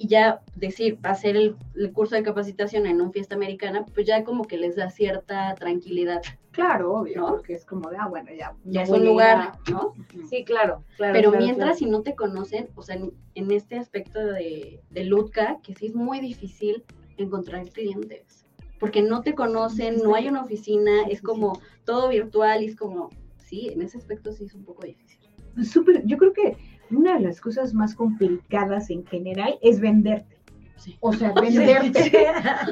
y 0.00 0.06
ya 0.06 0.42
decir, 0.54 0.98
hacer 1.02 1.36
el, 1.36 1.56
el 1.74 1.92
curso 1.92 2.14
de 2.14 2.22
capacitación 2.22 2.86
en 2.86 3.00
un 3.00 3.12
fiesta 3.12 3.34
americana, 3.34 3.84
pues 3.94 4.06
ya 4.06 4.22
como 4.22 4.44
que 4.44 4.56
les 4.56 4.76
da 4.76 4.90
cierta 4.90 5.54
tranquilidad. 5.56 6.22
Claro, 6.52 6.94
obvio, 6.94 7.20
¿No? 7.20 7.26
porque 7.28 7.54
es 7.54 7.64
como 7.64 7.90
de, 7.90 7.96
ah, 7.98 8.06
bueno, 8.06 8.30
ya. 8.32 8.54
Ya 8.64 8.80
no 8.80 8.94
es 8.94 9.00
un 9.00 9.04
lugar, 9.04 9.36
a- 9.38 9.70
¿no? 9.70 9.92
Sí, 10.30 10.44
claro, 10.44 10.84
claro. 10.96 11.12
Pero 11.12 11.30
claro, 11.30 11.44
mientras, 11.44 11.66
claro. 11.66 11.78
si 11.78 11.86
no 11.86 12.02
te 12.02 12.14
conocen, 12.14 12.68
o 12.76 12.82
sea, 12.82 12.94
en, 12.96 13.12
en 13.34 13.50
este 13.50 13.76
aspecto 13.76 14.24
de, 14.24 14.80
de 14.90 15.04
Lutka, 15.04 15.58
que 15.62 15.74
sí 15.74 15.86
es 15.86 15.94
muy 15.94 16.20
difícil 16.20 16.84
encontrar 17.16 17.68
clientes, 17.70 18.46
porque 18.78 19.02
no 19.02 19.22
te 19.22 19.34
conocen, 19.34 19.98
no 20.02 20.14
hay 20.14 20.28
una 20.28 20.42
oficina, 20.42 21.02
es 21.10 21.22
como 21.22 21.60
todo 21.84 22.08
virtual 22.08 22.62
y 22.62 22.66
es 22.66 22.76
como, 22.76 23.10
sí, 23.38 23.68
en 23.72 23.82
ese 23.82 23.98
aspecto 23.98 24.32
sí 24.32 24.44
es 24.44 24.54
un 24.54 24.64
poco 24.64 24.84
difícil. 24.84 25.18
Súper, 25.64 26.06
yo 26.06 26.16
creo 26.18 26.32
que 26.32 26.56
una 26.90 27.14
de 27.14 27.20
las 27.20 27.40
cosas 27.40 27.74
más 27.74 27.94
complicadas 27.94 28.90
en 28.90 29.04
general 29.06 29.58
es 29.62 29.80
venderte. 29.80 30.36
Sí. 30.76 30.96
O 31.00 31.12
sea, 31.12 31.32
venderte. 31.40 32.10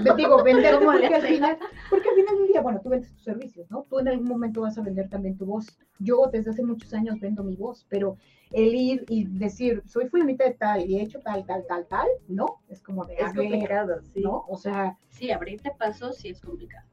Ve- 0.04 0.14
Digo, 0.16 0.42
venderte 0.44 0.78
¿Cómo 0.78 0.92
le 0.92 1.00
porque 1.08 1.14
al, 1.16 1.22
final, 1.22 1.58
porque 1.90 2.08
al 2.08 2.14
final 2.14 2.36
del 2.38 2.46
día, 2.48 2.60
bueno, 2.60 2.80
tú 2.80 2.88
vendes 2.90 3.12
tus 3.12 3.24
servicios, 3.24 3.68
¿no? 3.70 3.82
Tú 3.90 3.98
en 3.98 4.08
algún 4.08 4.28
momento 4.28 4.60
vas 4.60 4.78
a 4.78 4.82
vender 4.82 5.08
también 5.08 5.36
tu 5.36 5.44
voz. 5.44 5.66
Yo 5.98 6.28
desde 6.32 6.50
hace 6.50 6.62
muchos 6.62 6.94
años 6.94 7.18
vendo 7.20 7.42
mi 7.42 7.56
voz, 7.56 7.84
pero 7.88 8.16
el 8.52 8.74
ir 8.76 9.04
y 9.08 9.24
decir, 9.26 9.82
soy 9.86 10.06
fulanita 10.08 10.44
de 10.44 10.52
tal 10.54 10.88
y 10.88 10.98
he 10.98 11.02
hecho 11.02 11.20
tal, 11.20 11.44
tal, 11.46 11.64
tal, 11.66 11.84
tal, 11.88 12.06
no, 12.28 12.60
es 12.68 12.80
como 12.80 13.04
de, 13.04 13.14
Es 13.16 13.34
ver, 13.34 13.48
complicado, 13.50 14.00
sí. 14.14 14.20
¿no? 14.20 14.44
O 14.48 14.56
sea, 14.56 14.96
Sí, 15.08 15.32
abrirte 15.32 15.72
paso 15.76 16.12
sí 16.12 16.28
es 16.28 16.40
complicado. 16.40 16.86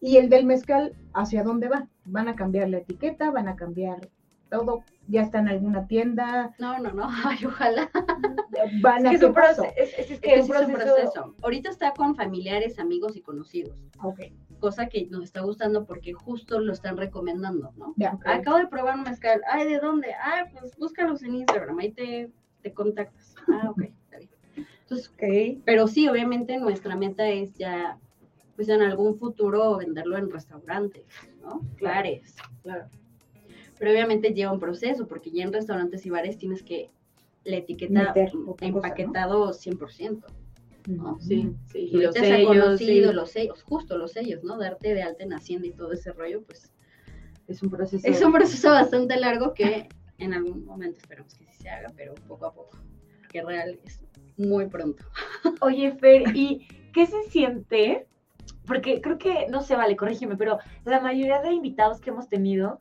y 0.00 0.16
el 0.16 0.30
del 0.30 0.46
mezcal, 0.46 0.94
¿hacia 1.12 1.42
dónde 1.42 1.68
va? 1.68 1.86
Van 2.06 2.28
a 2.28 2.34
cambiar 2.34 2.70
la 2.70 2.78
etiqueta, 2.78 3.30
van 3.30 3.48
a 3.48 3.56
cambiar 3.56 4.08
todo, 4.50 4.82
ya 5.08 5.22
está 5.22 5.38
en 5.38 5.48
alguna 5.48 5.86
tienda, 5.86 6.54
No, 6.58 6.78
no, 6.78 6.92
no, 6.92 7.08
ay, 7.24 7.44
ojalá. 7.46 7.90
van 8.80 9.06
Es 9.06 9.06
a 9.06 9.10
que 9.10 9.16
es 9.16 9.32
pasó? 9.32 9.62
proceso. 9.62 9.64
Es, 9.76 9.98
es- 9.98 10.10
es 10.12 10.20
que 10.20 10.34
Es 10.34 10.38
es 10.44 10.50
un 10.50 10.56
proceso. 10.72 10.76
proceso. 10.94 11.34
Ahorita 11.42 11.70
está 11.70 11.92
con 11.92 12.14
familiares, 12.14 12.78
amigos 12.78 13.16
y 13.16 13.20
conocidos, 13.22 13.78
Ok, 14.02 14.20
cosa 14.60 14.88
que 14.88 15.06
nos 15.06 15.24
está 15.24 15.40
gustando 15.42 15.84
porque 15.84 16.12
justo 16.12 16.58
lo 16.60 16.72
están 16.72 16.96
recomendando, 16.96 17.72
¿no? 17.76 17.94
ya. 17.96 18.18
Acabo 18.24 18.58
de 18.58 18.66
probar 18.68 18.96
un 18.96 19.02
mezcal. 19.04 19.40
Ay, 19.50 19.66
¿de 19.68 19.78
dónde? 19.78 20.08
Ay, 20.22 20.44
pues 20.52 20.76
búscalos 20.76 21.22
en 21.22 21.34
Instagram, 21.36 21.78
ahí 21.78 21.92
te, 21.92 22.30
te 22.62 22.72
contactas. 22.72 23.34
Ah, 23.48 23.70
ok, 23.70 23.82
está 23.82 24.18
bien. 24.18 24.30
Entonces, 24.82 25.08
Ok. 25.08 25.62
pero 25.64 25.86
sí, 25.88 26.08
obviamente 26.08 26.56
nuestra 26.58 26.96
meta 26.96 27.28
es 27.28 27.54
ya, 27.54 27.98
pues 28.54 28.68
en 28.68 28.80
algún 28.82 29.16
futuro 29.18 29.76
venderlo 29.76 30.16
en 30.16 30.30
restaurantes, 30.30 31.04
¿no? 31.42 31.60
Bares. 31.80 32.34
Claro. 32.62 32.86
Pero 33.78 33.90
obviamente 33.90 34.32
lleva 34.32 34.52
un 34.52 34.60
proceso, 34.60 35.06
porque 35.06 35.30
ya 35.30 35.44
en 35.44 35.52
restaurantes 35.52 36.06
y 36.06 36.10
bares 36.10 36.38
tienes 36.38 36.62
que 36.62 36.90
la 37.44 37.56
etiqueta 37.56 38.10
otra 38.10 38.24
cosa, 38.24 38.36
¿no? 38.36 38.56
empaquetado 38.60 39.52
100%. 39.52 40.24
¿no? 40.88 41.18
Sí, 41.20 41.52
sí. 41.66 41.90
Y 41.92 41.96
los 41.96 42.14
sellos, 42.14 42.46
conocido, 42.48 43.10
sí. 43.10 43.14
los 43.14 43.30
sellos, 43.30 43.62
justo 43.62 43.98
los 43.98 44.12
sellos, 44.12 44.44
¿no? 44.44 44.58
Darte 44.58 44.94
de 44.94 45.02
alta 45.02 45.24
en 45.24 45.32
Hacienda 45.32 45.66
y 45.66 45.72
todo 45.72 45.92
ese 45.92 46.12
rollo, 46.12 46.42
pues 46.42 46.72
Es 47.48 47.62
un 47.62 47.70
proceso. 47.70 48.06
es 48.06 48.22
un 48.22 48.32
proceso 48.32 48.70
bastante 48.70 49.18
largo 49.18 49.52
que 49.52 49.88
en 50.18 50.34
algún 50.34 50.64
momento 50.64 50.98
esperamos 50.98 51.34
que 51.34 51.44
sí 51.44 51.52
se 51.62 51.68
haga, 51.68 51.92
pero 51.96 52.14
poco 52.26 52.46
a 52.46 52.54
poco. 52.54 52.78
Que 53.30 53.42
real 53.42 53.78
es 53.84 54.00
muy 54.36 54.66
pronto. 54.66 55.04
Oye, 55.60 55.92
Fer, 55.92 56.36
¿y 56.36 56.66
qué 56.92 57.06
se 57.06 57.22
siente? 57.24 58.06
Porque 58.64 59.00
creo 59.00 59.18
que, 59.18 59.46
no 59.48 59.62
sé, 59.62 59.76
vale, 59.76 59.96
corrígeme, 59.96 60.36
pero 60.36 60.58
la 60.84 61.00
mayoría 61.00 61.40
de 61.42 61.52
invitados 61.52 62.00
que 62.00 62.10
hemos 62.10 62.28
tenido 62.28 62.80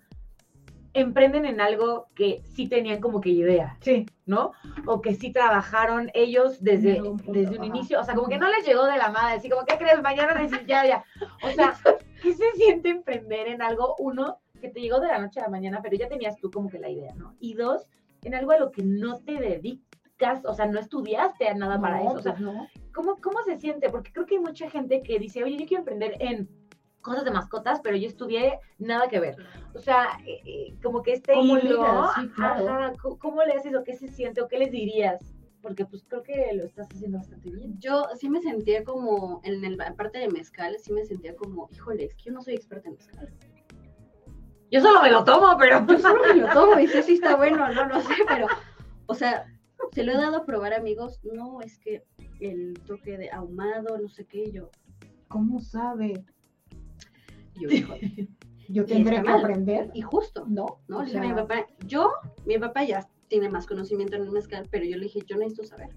emprenden 0.95 1.45
en 1.45 1.59
algo 1.59 2.07
que 2.15 2.41
sí 2.53 2.67
tenían 2.67 3.01
como 3.01 3.19
que 3.19 3.29
idea, 3.29 3.77
Sí, 3.81 4.05
¿no? 4.25 4.53
O 4.85 5.01
que 5.01 5.13
sí 5.13 5.31
trabajaron 5.31 6.09
ellos 6.13 6.63
desde, 6.63 7.01
punto, 7.01 7.31
desde 7.33 7.51
un 7.51 7.63
ajá. 7.63 7.65
inicio. 7.65 7.99
O 7.99 8.03
sea, 8.03 8.15
como 8.15 8.29
que 8.29 8.37
no 8.37 8.49
les 8.49 8.65
llegó 8.65 8.85
de 8.85 8.97
la 8.97 9.11
madre, 9.11 9.35
así 9.35 9.49
como, 9.49 9.65
¿qué 9.65 9.77
crees? 9.77 10.01
Mañana 10.01 10.33
decir 10.33 10.65
ya, 10.65 10.85
ya. 10.87 11.03
O 11.43 11.49
sea, 11.51 11.75
¿qué 12.23 12.33
se 12.33 12.49
siente 12.53 12.89
emprender 12.89 13.49
en 13.49 13.61
algo? 13.61 13.95
Uno, 13.99 14.39
que 14.61 14.69
te 14.69 14.79
llegó 14.79 15.01
de 15.01 15.09
la 15.09 15.19
noche 15.19 15.41
a 15.41 15.43
la 15.43 15.49
mañana, 15.49 15.81
pero 15.83 15.97
ya 15.97 16.07
tenías 16.07 16.37
tú 16.37 16.49
como 16.49 16.69
que 16.69 16.79
la 16.79 16.89
idea, 16.89 17.13
¿no? 17.15 17.35
Y 17.39 17.55
dos, 17.55 17.87
en 18.23 18.33
algo 18.33 18.51
a 18.51 18.57
lo 18.57 18.71
que 18.71 18.81
no 18.81 19.19
te 19.19 19.33
dedicas, 19.33 20.45
o 20.45 20.53
sea, 20.53 20.65
no 20.65 20.79
estudiaste 20.79 21.53
nada 21.55 21.79
para 21.79 21.97
no, 21.97 22.03
eso. 22.03 22.19
O 22.19 22.21
sea, 22.21 22.31
pues 22.31 22.45
no. 22.45 22.67
¿cómo, 22.93 23.17
¿cómo 23.21 23.43
se 23.43 23.59
siente? 23.59 23.89
Porque 23.89 24.13
creo 24.13 24.25
que 24.25 24.35
hay 24.35 24.41
mucha 24.41 24.69
gente 24.69 25.03
que 25.03 25.19
dice, 25.19 25.43
oye, 25.43 25.57
yo 25.57 25.65
quiero 25.65 25.81
emprender 25.81 26.15
en 26.19 26.47
cosas 27.05 27.23
de 27.23 27.29
mascotas, 27.29 27.79
pero 27.83 27.95
yo 27.95 28.07
estudié 28.07 28.59
nada 28.79 29.07
que 29.07 29.19
ver. 29.19 29.35
O 29.75 29.79
sea, 29.79 30.17
eh, 30.25 30.41
eh, 30.43 30.75
como 30.81 31.03
que 31.03 31.13
este 31.13 31.33
¿Cómo 31.33 31.57
hilo, 31.57 31.77
ligas? 31.77 32.11
Sí, 32.15 32.29
claro. 32.29 32.67
ajá, 32.67 32.93
¿cómo, 32.99 33.19
cómo 33.19 33.43
le 33.43 33.53
haces 33.53 33.75
o 33.75 33.83
qué 33.83 33.93
se 33.93 34.07
siente 34.07 34.41
o 34.41 34.47
qué 34.47 34.57
les 34.57 34.71
dirías? 34.71 35.21
Porque 35.61 35.85
pues 35.85 36.03
creo 36.07 36.23
que 36.23 36.51
lo 36.53 36.63
estás 36.63 36.87
haciendo 36.91 37.19
bastante 37.19 37.51
bien. 37.51 37.79
Yo 37.79 38.07
sí 38.19 38.27
me 38.27 38.41
sentía 38.41 38.83
como, 38.83 39.39
en 39.43 39.63
el, 39.63 39.77
la 39.77 39.93
parte 39.93 40.17
de 40.17 40.29
mezcal, 40.29 40.75
sí 40.79 40.91
me 40.93 41.05
sentía 41.05 41.35
como, 41.35 41.69
híjole, 41.71 42.05
es 42.05 42.15
que 42.15 42.23
yo 42.23 42.33
no 42.33 42.41
soy 42.41 42.55
experta 42.55 42.89
en 42.89 42.95
mezcal. 42.95 43.31
Yo 44.71 44.81
solo 44.81 45.01
me 45.03 45.11
lo 45.11 45.23
tomo, 45.23 45.55
pero... 45.59 45.85
Yo 45.87 45.99
solo 45.99 46.21
me 46.27 46.41
lo 46.41 46.49
tomo 46.49 46.79
y 46.79 46.87
sé 46.87 47.03
si 47.03 47.13
está 47.13 47.35
bueno 47.35 47.65
o 47.65 47.69
no, 47.69 47.85
no 47.85 48.01
sé, 48.01 48.13
pero, 48.27 48.47
o 49.05 49.13
sea, 49.13 49.45
se 49.91 50.03
lo 50.03 50.11
he 50.11 50.17
dado 50.17 50.37
a 50.37 50.45
probar 50.45 50.73
amigos, 50.73 51.19
no, 51.23 51.61
es 51.61 51.77
que 51.77 52.03
el 52.39 52.73
toque 52.85 53.17
de 53.17 53.29
ahumado, 53.29 53.97
no 53.99 54.09
sé 54.09 54.25
qué, 54.25 54.51
yo, 54.51 54.71
¿Cómo 55.27 55.59
sabe? 55.59 56.23
Y 57.55 57.61
yo, 57.63 57.69
híjole. 57.69 58.27
Yo 58.67 58.83
tendré 58.85 59.17
que 59.17 59.21
mal. 59.29 59.39
aprender, 59.41 59.91
Y 59.93 60.01
justo, 60.01 60.45
¿no? 60.47 60.79
¿no? 60.87 60.97
O 60.97 61.03
Le 61.03 61.05
dije 61.05 61.17
a 61.19 61.21
mi 61.21 61.27
sea, 61.27 61.35
papá, 61.35 61.67
yo, 61.85 62.11
mi 62.45 62.57
papá 62.57 62.83
ya 62.83 63.07
tiene 63.27 63.47
más 63.49 63.67
conocimiento 63.67 64.15
en 64.15 64.23
el 64.23 64.31
mezcal, 64.31 64.67
pero 64.71 64.85
yo 64.85 64.97
le 64.97 65.03
dije, 65.03 65.19
yo 65.27 65.37
necesito 65.37 65.63
saber. 65.65 65.89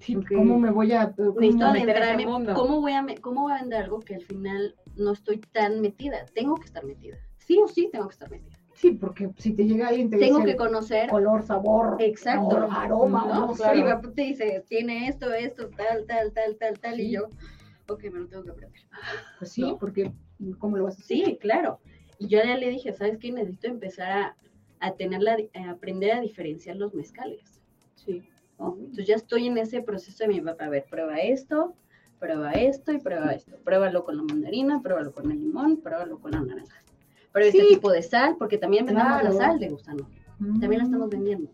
sí. 0.00 0.16
¿Cómo 0.34 0.58
me 0.58 0.70
voy 0.70 0.92
a... 0.92 1.12
cómo 1.14 1.38
Necesito 1.40 1.70
meter 1.72 1.72
a 1.72 1.72
ese 1.72 1.92
adentrarme, 1.92 2.26
mundo. 2.26 2.54
¿cómo 2.54 2.80
voy, 2.80 2.92
a, 2.92 3.04
¿cómo 3.20 3.42
voy 3.42 3.52
a 3.52 3.56
vender 3.60 3.82
algo 3.82 4.00
que 4.00 4.14
al 4.14 4.22
final 4.22 4.74
no 4.96 5.12
estoy 5.12 5.38
tan 5.52 5.80
metida? 5.82 6.24
Tengo 6.34 6.54
que 6.56 6.64
estar 6.64 6.84
metida. 6.84 7.18
Sí 7.36 7.58
o 7.62 7.68
sí 7.68 7.88
tengo 7.92 8.08
que 8.08 8.12
estar 8.12 8.30
metida. 8.30 8.56
Sí, 8.74 8.92
porque 8.92 9.28
si 9.38 9.52
te 9.54 9.64
llega 9.66 9.88
alguien 9.88 10.08
te 10.08 10.18
Tengo 10.18 10.38
dice 10.38 10.52
que 10.52 10.56
conocer 10.56 11.10
color, 11.10 11.42
sabor, 11.42 11.96
Exacto. 11.98 12.56
aroma, 12.70 13.26
¿no? 13.26 13.46
no, 13.48 13.54
papá 13.56 14.12
te 14.14 14.22
dice, 14.22 14.64
tiene 14.68 15.08
esto, 15.08 15.32
esto, 15.34 15.68
tal, 15.76 16.06
tal, 16.06 16.32
tal, 16.32 16.56
tal, 16.56 16.78
tal, 16.78 16.94
Sí. 16.94 17.02
y 17.02 17.10
yo, 17.10 17.28
ok, 17.88 18.04
me 18.12 18.20
lo 18.20 18.26
tengo 18.28 18.44
que 18.44 18.50
aprender. 18.50 18.80
Pues 19.38 19.52
sí, 19.52 19.62
¿no? 19.62 19.78
porque 19.78 20.12
¿cómo 20.58 20.76
lo 20.76 20.84
vas 20.84 20.98
a 20.98 21.02
hacer? 21.02 21.16
Sí, 21.24 21.38
claro. 21.40 21.80
Y 22.18 22.28
yo 22.28 22.38
ya 22.42 22.56
le 22.56 22.70
dije, 22.70 22.92
¿sabes 22.92 23.18
qué? 23.18 23.32
Necesito 23.32 23.68
empezar 23.68 24.10
a, 24.10 24.36
a 24.80 24.92
tenerla, 24.94 25.36
a 25.54 25.70
aprender 25.70 26.12
a 26.12 26.20
diferenciar 26.20 26.76
los 26.76 26.94
mezcales. 26.94 27.60
Sí. 27.94 28.22
¿no? 28.58 28.74
Entonces 28.78 29.06
ya 29.06 29.14
estoy 29.14 29.46
en 29.46 29.58
ese 29.58 29.82
proceso 29.82 30.24
de 30.24 30.28
mi 30.28 30.40
papá, 30.40 30.64
a 30.66 30.68
ver, 30.68 30.84
prueba 30.90 31.16
esto, 31.18 31.74
prueba 32.18 32.52
esto 32.52 32.92
y 32.92 32.98
prueba 32.98 33.32
esto. 33.32 33.56
Pruébalo 33.64 34.04
con 34.04 34.16
la 34.16 34.22
mandarina, 34.24 34.82
pruébalo 34.82 35.12
con 35.12 35.30
el 35.30 35.38
limón, 35.40 35.80
pruébalo 35.80 36.18
con 36.18 36.32
la 36.32 36.40
naranja. 36.40 36.82
Prueba 37.32 37.48
este 37.50 37.62
Sí. 37.62 37.68
tipo 37.74 37.92
de 37.92 38.02
sal, 38.02 38.36
porque 38.38 38.58
también 38.58 38.84
vendemos 38.86 39.20
Claro. 39.20 39.34
la 39.34 39.38
sal 39.46 39.58
de 39.60 39.68
gusano. 39.68 40.08
También 40.38 40.78
la 40.78 40.84
estamos 40.84 41.08
vendiendo. 41.08 41.50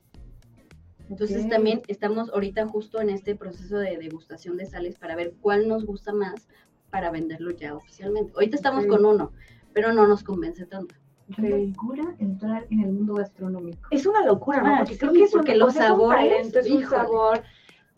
Entonces 1.10 1.48
también 1.48 1.82
estamos 1.88 2.30
ahorita 2.30 2.66
justo 2.66 3.00
en 3.00 3.10
este 3.10 3.36
proceso 3.36 3.78
de 3.78 3.98
degustación 3.98 4.56
de 4.56 4.66
sales 4.66 4.98
para 4.98 5.14
ver 5.16 5.34
cuál 5.40 5.68
nos 5.68 5.84
gusta 5.84 6.12
más 6.12 6.48
para 6.90 7.10
venderlo 7.10 7.50
ya 7.50 7.74
oficialmente. 7.74 8.32
Ahorita 8.34 8.56
estamos 8.56 8.86
con 8.86 9.04
uno, 9.04 9.32
pero 9.72 9.92
no 9.92 10.06
nos 10.06 10.22
convence 10.22 10.64
tanto. 10.66 10.94
Qué 11.34 11.42
locura 11.42 12.14
entrar 12.18 12.66
en 12.70 12.80
el 12.80 12.92
mundo 12.92 13.14
gastronómico. 13.14 13.88
Es 13.90 14.06
una 14.06 14.24
locura, 14.24 14.62
¿no? 14.62 14.74
Ah, 14.74 14.78
Porque 14.80 14.98
creo 14.98 15.12
que 15.12 15.22
es 15.24 15.32
porque 15.32 15.52
un, 15.52 15.58
los 15.58 15.74
es 15.74 15.80
sabores, 15.80 16.30
talento, 16.52 16.58
es 16.60 16.70
un 16.70 16.86
sabor. 16.86 17.42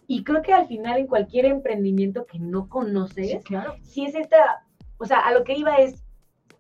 Y 0.07 0.23
creo 0.23 0.43
que 0.43 0.53
al 0.53 0.67
final 0.69 0.99
en 0.99 1.07
cualquier 1.09 1.47
emprendimiento 1.47 2.25
que 2.27 2.39
no 2.39 2.69
conoces, 2.69 3.29
Sí, 3.31 3.39
claro. 3.45 3.75
si 3.83 4.05
es 4.05 4.15
esta, 4.15 4.65
o 4.99 5.05
sea, 5.05 5.19
a 5.19 5.33
lo 5.33 5.43
que 5.43 5.55
iba 5.59 5.77
es, 5.77 6.05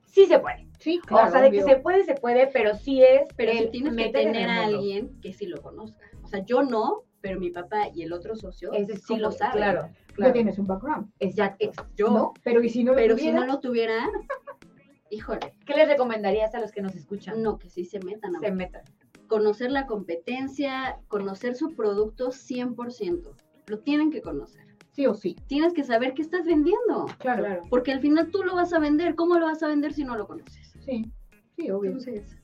sí 0.07 0.26
se 0.26 0.38
puede. 0.38 0.66
Sí, 0.78 1.00
o 1.11 1.30
sea, 1.30 1.40
de 1.40 1.50
que 1.50 1.62
se 1.62 1.76
puede, 1.76 2.04
se 2.04 2.14
puede, 2.14 2.46
pero 2.48 2.74
sí 2.74 3.02
es 3.02 3.28
Pero 3.36 3.52
el 3.52 3.59
si 3.59 3.70
tienes 3.70 3.96
que 3.96 4.11
tener 4.12 4.48
a 4.48 4.64
alguien 4.66 5.20
que 5.20 5.32
sí 5.32 5.46
lo 5.46 5.61
conozca. 5.62 6.04
O 6.22 6.28
sea, 6.28 6.44
yo 6.44 6.62
no, 6.62 7.04
pero 7.20 7.40
mi 7.40 7.50
papá 7.50 7.88
y 7.94 8.02
el 8.02 8.12
otro 8.12 8.36
socio 8.36 8.72
es 8.72 8.86
sí 8.88 9.00
como- 9.09 9.20
lo 9.20 9.32
saben. 9.32 9.57
Claro, 9.57 9.88
claro. 10.14 10.32
tienes 10.32 10.59
un 10.59 10.66
background. 10.66 11.11
Exacto. 11.18 11.72
Yo, 11.96 12.11
¿no? 12.11 12.34
Pero 12.44 12.62
¿y 12.62 12.68
si 12.68 12.84
no 12.84 12.92
lo 12.92 12.96
pero 12.98 13.14
si 13.16 13.20
tuviera? 13.22 13.40
no 13.40 13.46
lo 13.46 13.61
tuviera, 13.61 13.94
híjole, 15.11 15.54
¿Qué 15.66 15.74
les 15.74 15.88
recomendarías 15.88 16.54
a 16.54 16.61
los 16.61 16.72
que 16.72 16.82
nos 16.82 16.94
escuchan? 16.94 17.42
no, 17.42 17.59
que 17.59 17.70
sí 17.70 17.84
se 17.84 17.98
metan 18.00 18.32
Se 18.40 18.50
metan. 18.50 18.82
conocer 19.28 19.70
la 19.72 19.86
competencia, 19.86 20.98
conocer 21.09 21.54
su 21.57 21.74
producto 21.74 22.28
100%. 22.30 23.34
Lo 23.66 23.78
tienen 23.80 24.11
que 24.11 24.20
conocer. 24.22 24.76
Sí 24.97 25.07
o 25.07 25.14
sí. 25.14 25.36
Tienes 25.47 25.74
que 25.74 25.84
saber 25.84 26.14
qué 26.14 26.22
estás 26.22 26.47
vendiendo. 26.47 27.05
Claro. 27.18 27.62
Porque 27.68 27.92
al 27.92 28.01
final 28.01 28.30
tú 28.30 28.42
lo 28.42 28.55
vas 28.55 28.72
a 28.72 28.78
vender. 28.78 29.14
¿Cómo 29.14 29.38
lo 29.38 29.44
vas 29.44 29.62
a 29.62 29.68
vender 29.68 29.92
si 29.92 30.05
no 30.05 30.16
lo 30.16 30.26
conoces? 30.26 30.72
Sí, 30.86 31.12
sí, 31.55 31.70
obvio. 31.70 31.90
Entonces, 31.90 32.38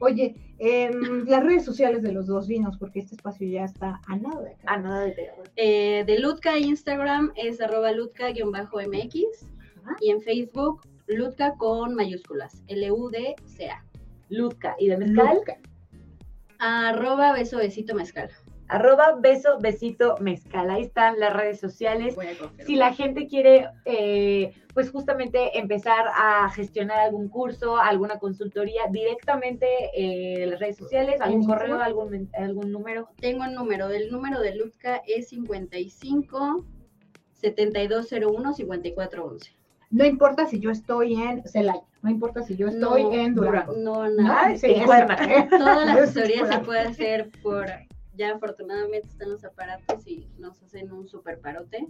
Oye, 0.00 0.34
em, 0.58 0.90
las 1.28 1.44
redes 1.44 1.64
sociales 1.64 2.02
de 2.02 2.10
los 2.10 2.26
dos 2.26 2.48
vinos, 2.48 2.76
porque 2.76 2.98
este 2.98 3.14
espacio 3.14 3.46
ya 3.48 3.62
está 3.62 4.00
a 4.08 4.16
nada 4.16 4.42
de 4.42 4.50
acá. 4.50 4.64
A 4.66 4.78
nada 4.78 5.04
de 5.04 5.30
eh, 5.54 6.02
de 6.04 6.18
Lutka 6.18 6.58
Instagram 6.58 7.32
es 7.36 7.60
arroba 7.60 7.92
Lutka-mx 7.92 9.46
Ajá. 9.84 9.96
y 10.00 10.10
en 10.10 10.20
Facebook 10.20 10.80
Lutka 11.06 11.54
con 11.56 11.94
mayúsculas, 11.94 12.64
L-U-D-C-A. 12.66 13.84
Lutka. 14.28 14.74
¿Y 14.80 14.88
de 14.88 14.96
mezcal? 14.96 15.36
Luca. 15.36 15.58
Arroba 16.58 17.32
beso 17.32 17.58
besito 17.58 17.94
mezcal. 17.94 18.28
Arroba 18.72 19.16
beso, 19.20 19.58
besito, 19.60 20.16
mezcal. 20.18 20.70
Ahí 20.70 20.82
están 20.82 21.20
las 21.20 21.34
redes 21.34 21.60
sociales. 21.60 22.16
Si 22.64 22.76
la 22.76 22.94
gente 22.94 23.26
quiere, 23.26 23.68
eh, 23.84 24.54
pues 24.72 24.90
justamente 24.90 25.58
empezar 25.58 26.06
a 26.14 26.48
gestionar 26.50 26.98
algún 27.00 27.28
curso, 27.28 27.76
alguna 27.76 28.18
consultoría 28.18 28.84
directamente 28.90 29.66
eh, 29.94 30.44
en 30.44 30.50
las 30.50 30.58
redes 30.60 30.78
sociales, 30.78 31.20
algún 31.20 31.42
¿En 31.42 31.46
correo, 31.46 31.82
algún, 31.82 32.30
algún 32.32 32.72
número. 32.72 33.10
Tengo 33.20 33.44
el 33.44 33.54
número, 33.54 33.88
del 33.88 34.10
número 34.10 34.40
de 34.40 34.56
Lutka 34.56 35.02
es 35.06 35.28
55 35.28 36.64
7201 37.34 38.54
5411. 38.54 39.52
No 39.90 40.06
importa 40.06 40.46
si 40.46 40.60
yo 40.60 40.70
estoy 40.70 41.20
en 41.20 41.46
Celaya, 41.46 41.82
no 42.00 42.08
importa 42.08 42.42
si 42.42 42.56
yo 42.56 42.68
estoy 42.68 43.02
No, 43.02 43.12
en 43.12 43.34
Durango. 43.34 43.74
No, 43.76 44.08
¿No? 44.08 44.22
nada. 44.22 44.56
Sí, 44.56 44.68
en 44.68 44.76
eso. 44.76 44.86
Cuerna. 44.86 45.16
Toda 45.50 45.84
la 45.84 45.92
Eso 45.92 46.02
es 46.02 46.08
asesoría 46.08 46.46
se 46.50 46.58
puede 46.60 46.80
hacer 46.80 47.30
por, 47.42 47.66
ya 48.14 48.34
afortunadamente 48.34 49.08
están 49.08 49.30
los 49.30 49.44
aparatos 49.44 50.06
y 50.06 50.28
nos 50.38 50.62
hacen 50.62 50.92
un 50.92 51.08
super 51.08 51.40
parote. 51.40 51.86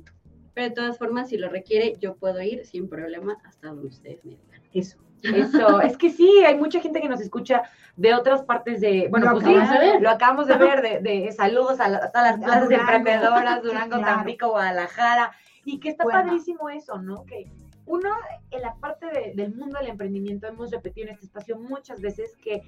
Pero 0.54 0.68
de 0.68 0.74
todas 0.74 0.98
formas, 0.98 1.28
si 1.30 1.38
lo 1.38 1.48
requiere, 1.48 1.94
yo 1.98 2.16
puedo 2.16 2.40
ir 2.42 2.66
sin 2.66 2.88
problema 2.88 3.38
hasta 3.44 3.68
donde 3.68 3.86
ustedes 3.88 4.24
me 4.24 4.32
digan. 4.36 4.62
Eso. 4.74 4.98
Eso, 5.22 5.80
es 5.82 5.96
que 5.96 6.10
sí, 6.10 6.28
hay 6.44 6.56
mucha 6.58 6.80
gente 6.80 7.00
que 7.00 7.08
nos 7.08 7.20
escucha 7.20 7.62
de 7.96 8.12
otras 8.14 8.42
partes 8.42 8.80
de, 8.80 9.06
bueno, 9.08 9.26
Lo 9.26 9.32
pues 9.40 9.46
sí, 9.46 9.54
de 9.54 10.00
lo 10.00 10.10
acabamos 10.10 10.46
de 10.48 10.56
ver, 10.56 10.82
de, 10.82 11.00
de 11.00 11.32
saludos 11.32 11.80
a, 11.80 11.88
la- 11.88 11.98
a 11.98 12.10
todas 12.12 12.38
las 12.38 12.40
Durango, 12.68 12.72
emprendedoras, 12.74 13.62
Durango, 13.62 13.96
claro. 13.98 14.04
Tampico, 14.16 14.50
Guadalajara, 14.50 15.32
y 15.64 15.78
que 15.80 15.90
está 15.90 16.04
Cuerna. 16.04 16.24
padrísimo 16.24 16.68
eso, 16.70 16.98
¿no? 17.00 17.24
Que 17.24 17.50
uno, 17.86 18.10
en 18.50 18.62
la 18.62 18.74
parte 18.76 19.06
de- 19.06 19.32
del 19.34 19.54
mundo 19.54 19.78
del 19.78 19.88
emprendimiento, 19.88 20.46
hemos 20.48 20.70
repetido 20.70 21.06
en 21.08 21.14
este 21.14 21.26
espacio 21.26 21.56
muchas 21.58 22.00
veces 22.00 22.36
que 22.36 22.62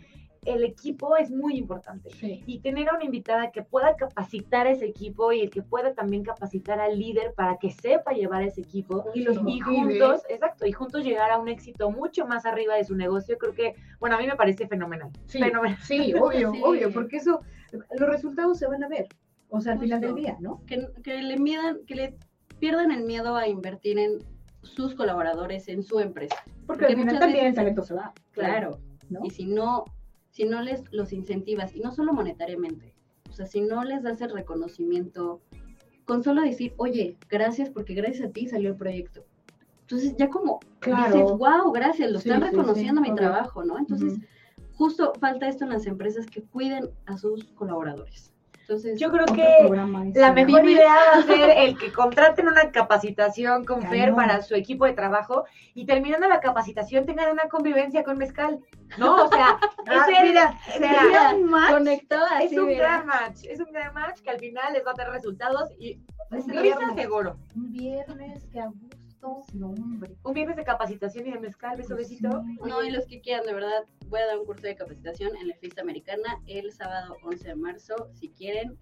el 0.47 0.65
equipo 0.65 1.17
es 1.17 1.31
muy 1.31 1.57
importante. 1.57 2.11
Sí. 2.11 2.43
Y 2.47 2.61
tener 2.61 2.89
a 2.89 2.95
una 2.97 3.05
invitada 3.05 3.51
que 3.51 3.63
pueda 3.63 3.97
capacitar 3.97 4.67
a 4.67 4.71
ese 4.71 4.87
equipo 4.87 5.33
y 5.33 5.41
el 5.41 5.51
que 5.51 5.63
pueda 5.63 5.95
también 5.95 6.23
capacitar 6.23 6.81
al 6.81 6.99
líder 6.99 7.35
para 7.35 7.57
que 7.59 7.71
sepa 7.71 8.13
llevar 8.13 8.43
a 8.43 8.47
ese 8.47 8.61
equipo 8.61 9.05
Y 9.15 9.23
los 9.23 9.39
y 9.47 9.61
juntos, 9.61 10.23
exacto, 10.29 10.67
y 10.67 10.73
juntos 10.73 11.05
llegar 11.05 11.31
a 11.31 11.39
un 11.39 11.49
éxito 11.49 11.91
mucho 11.91 12.27
más 12.27 12.47
arriba 12.47 12.75
de 12.77 12.85
su 12.85 12.95
negocio, 12.95 13.37
creo 13.39 13.55
que, 13.55 13.75
bueno, 14.01 14.17
a 14.17 14.19
mí 14.21 14.27
me 14.27 14.37
parece 14.37 14.67
fenomenal. 14.67 15.11
Sí, 15.27 15.39
Fenomenal. 15.41 15.79
sí, 15.83 16.15
obvio, 16.15 16.53
Sí. 16.55 16.61
obvio, 16.65 16.93
porque 16.93 17.17
eso, 17.17 17.41
los 17.73 18.09
resultados 18.09 18.59
se 18.59 18.67
van 18.67 18.85
a 18.85 18.89
ver. 18.89 19.07
O 19.49 19.61
sea, 19.61 19.75
al 19.75 19.79
final 19.79 20.01
del 20.01 20.15
día, 20.15 20.37
¿no? 20.41 20.63
Que, 20.67 20.89
que 21.03 21.23
le 21.23 21.37
midan, 21.39 21.79
que 21.87 21.95
le 21.95 22.17
pierdan 22.59 22.91
el 22.91 23.05
miedo 23.05 23.37
a 23.37 23.47
invertir 23.47 23.99
en 23.99 24.19
sus 24.63 24.95
colaboradores, 24.95 25.69
en 25.69 25.83
su 25.83 26.01
empresa. 26.01 26.37
Porque, 26.67 26.87
Porque 26.87 26.87
al 26.87 26.97
final 26.97 27.19
también 27.19 27.47
el 27.47 27.55
talento 27.55 27.83
se 27.83 27.95
va. 27.95 28.13
Claro. 28.33 28.79
¿no? 29.11 29.21
Y 29.23 29.31
si 29.31 29.47
no, 29.47 29.85
si 30.35 30.45
no 30.45 30.61
les 30.63 30.83
los 30.93 31.13
incentivas, 31.13 31.75
y 31.77 31.81
no 31.81 31.93
solo 31.93 32.13
monetariamente, 32.13 32.93
o 33.31 33.33
sea, 33.33 33.47
si 33.47 33.61
no 33.61 33.85
les 33.85 34.03
das 34.03 34.21
el 34.21 34.31
reconocimiento, 34.33 35.41
con 36.05 36.25
solo 36.25 36.43
decir, 36.43 36.75
oye, 36.77 37.17
gracias 37.31 37.71
porque 37.71 37.95
gracias 37.95 38.29
a 38.29 38.33
ti 38.33 38.49
salió 38.49 38.71
el 38.71 38.77
proyecto. 38.77 39.25
Entonces 39.83 40.17
ya 40.19 40.29
como 40.29 40.59
Claro. 40.81 41.17
dices, 41.17 41.39
wow, 41.39 41.71
gracias, 41.73 42.11
lo 42.11 42.19
Sí, 42.19 42.29
están 42.29 42.43
reconociendo 42.43 43.01
sí, 43.03 43.11
mi 43.11 43.17
trabajo, 43.17 43.65
¿no? 43.65 43.79
Entonces, 43.79 44.19
justo 44.73 45.13
falta 45.21 45.49
esto 45.49 45.65
en 45.65 45.71
las 45.71 45.87
empresas 45.87 46.27
que 46.27 46.43
cuiden 46.43 46.91
a 47.07 47.17
sus 47.17 47.45
colaboradores. 47.55 48.34
Entonces, 48.67 48.99
Yo 48.99 49.11
creo 49.11 49.27
que 49.27 49.69
la 50.15 50.29
¿no? 50.29 50.35
mejor 50.35 50.65
idea 50.65 50.95
va 50.95 51.19
a 51.19 51.23
ser 51.27 51.51
el 51.51 51.77
que 51.77 51.93
contraten 51.93 52.49
una 52.49 52.71
capacitación 52.73 53.67
con 53.67 53.83
Fer 53.83 54.15
para 54.15 54.41
su 54.41 54.55
equipo 54.55 54.87
de 54.87 54.95
trabajo 54.95 55.45
y 55.75 55.85
terminando 55.85 56.27
la 56.29 56.41
capacitación 56.41 57.05
tengan 57.05 57.31
una 57.31 57.45
convivencia 57.51 58.05
con 58.05 58.17
Mezcal, 58.17 58.61
¿no? 58.97 59.25
O 59.27 59.29
sea, 59.29 59.59
Ah, 59.87 60.07
es 60.09 60.19
el- 60.19 60.29
mira, 60.33 60.59
un 61.35 61.45
match. 61.45 61.73
así, 62.37 62.45
es 62.47 62.59
un 62.59 62.67
mira. 62.69 62.79
gran 62.79 63.07
match, 63.07 63.45
es 63.45 63.61
un 63.61 63.71
gran 63.71 63.93
match 63.93 64.21
que 64.23 64.31
al 64.31 64.39
final 64.39 64.73
les 64.73 64.87
va 64.87 64.93
a 64.93 64.95
dar 64.95 65.11
resultados 65.11 65.69
y 65.79 66.01
Un 66.31 66.39
risa 66.49 66.63
viernes. 66.63 66.95
seguro. 66.97 67.37
Un 67.55 67.71
viernes 67.71 68.45
que 68.51 68.61
a 68.61 68.71
gusto, 69.29 69.53
no, 69.55 69.71
hombre. 69.71 70.17
Un 70.23 70.35
viernes 70.35 70.57
de 70.57 70.65
capacitación 70.65 71.27
y 71.27 71.33
de 71.33 71.41
mezcal, 71.41 71.77
beso, 71.77 71.97
besito. 71.97 72.43
Sí. 72.43 72.59
No, 72.67 72.83
y 72.83 72.91
los 72.91 73.07
que 73.07 73.21
quieran, 73.21 73.45
de 73.47 73.55
verdad, 73.55 73.85
voy 74.09 74.21
a 74.21 74.27
dar 74.27 74.39
un 74.39 74.47
curso 74.47 74.67
de 74.67 74.77
capacitación 74.77 75.37
en 75.37 75.49
la 75.49 75.55
fiesta 75.57 75.83
americana 75.83 76.41
el 76.47 76.73
sábado 76.73 77.17
11 77.25 77.49
de 77.49 77.55
marzo, 77.55 78.09
si 78.15 78.31
quieren, 78.31 78.79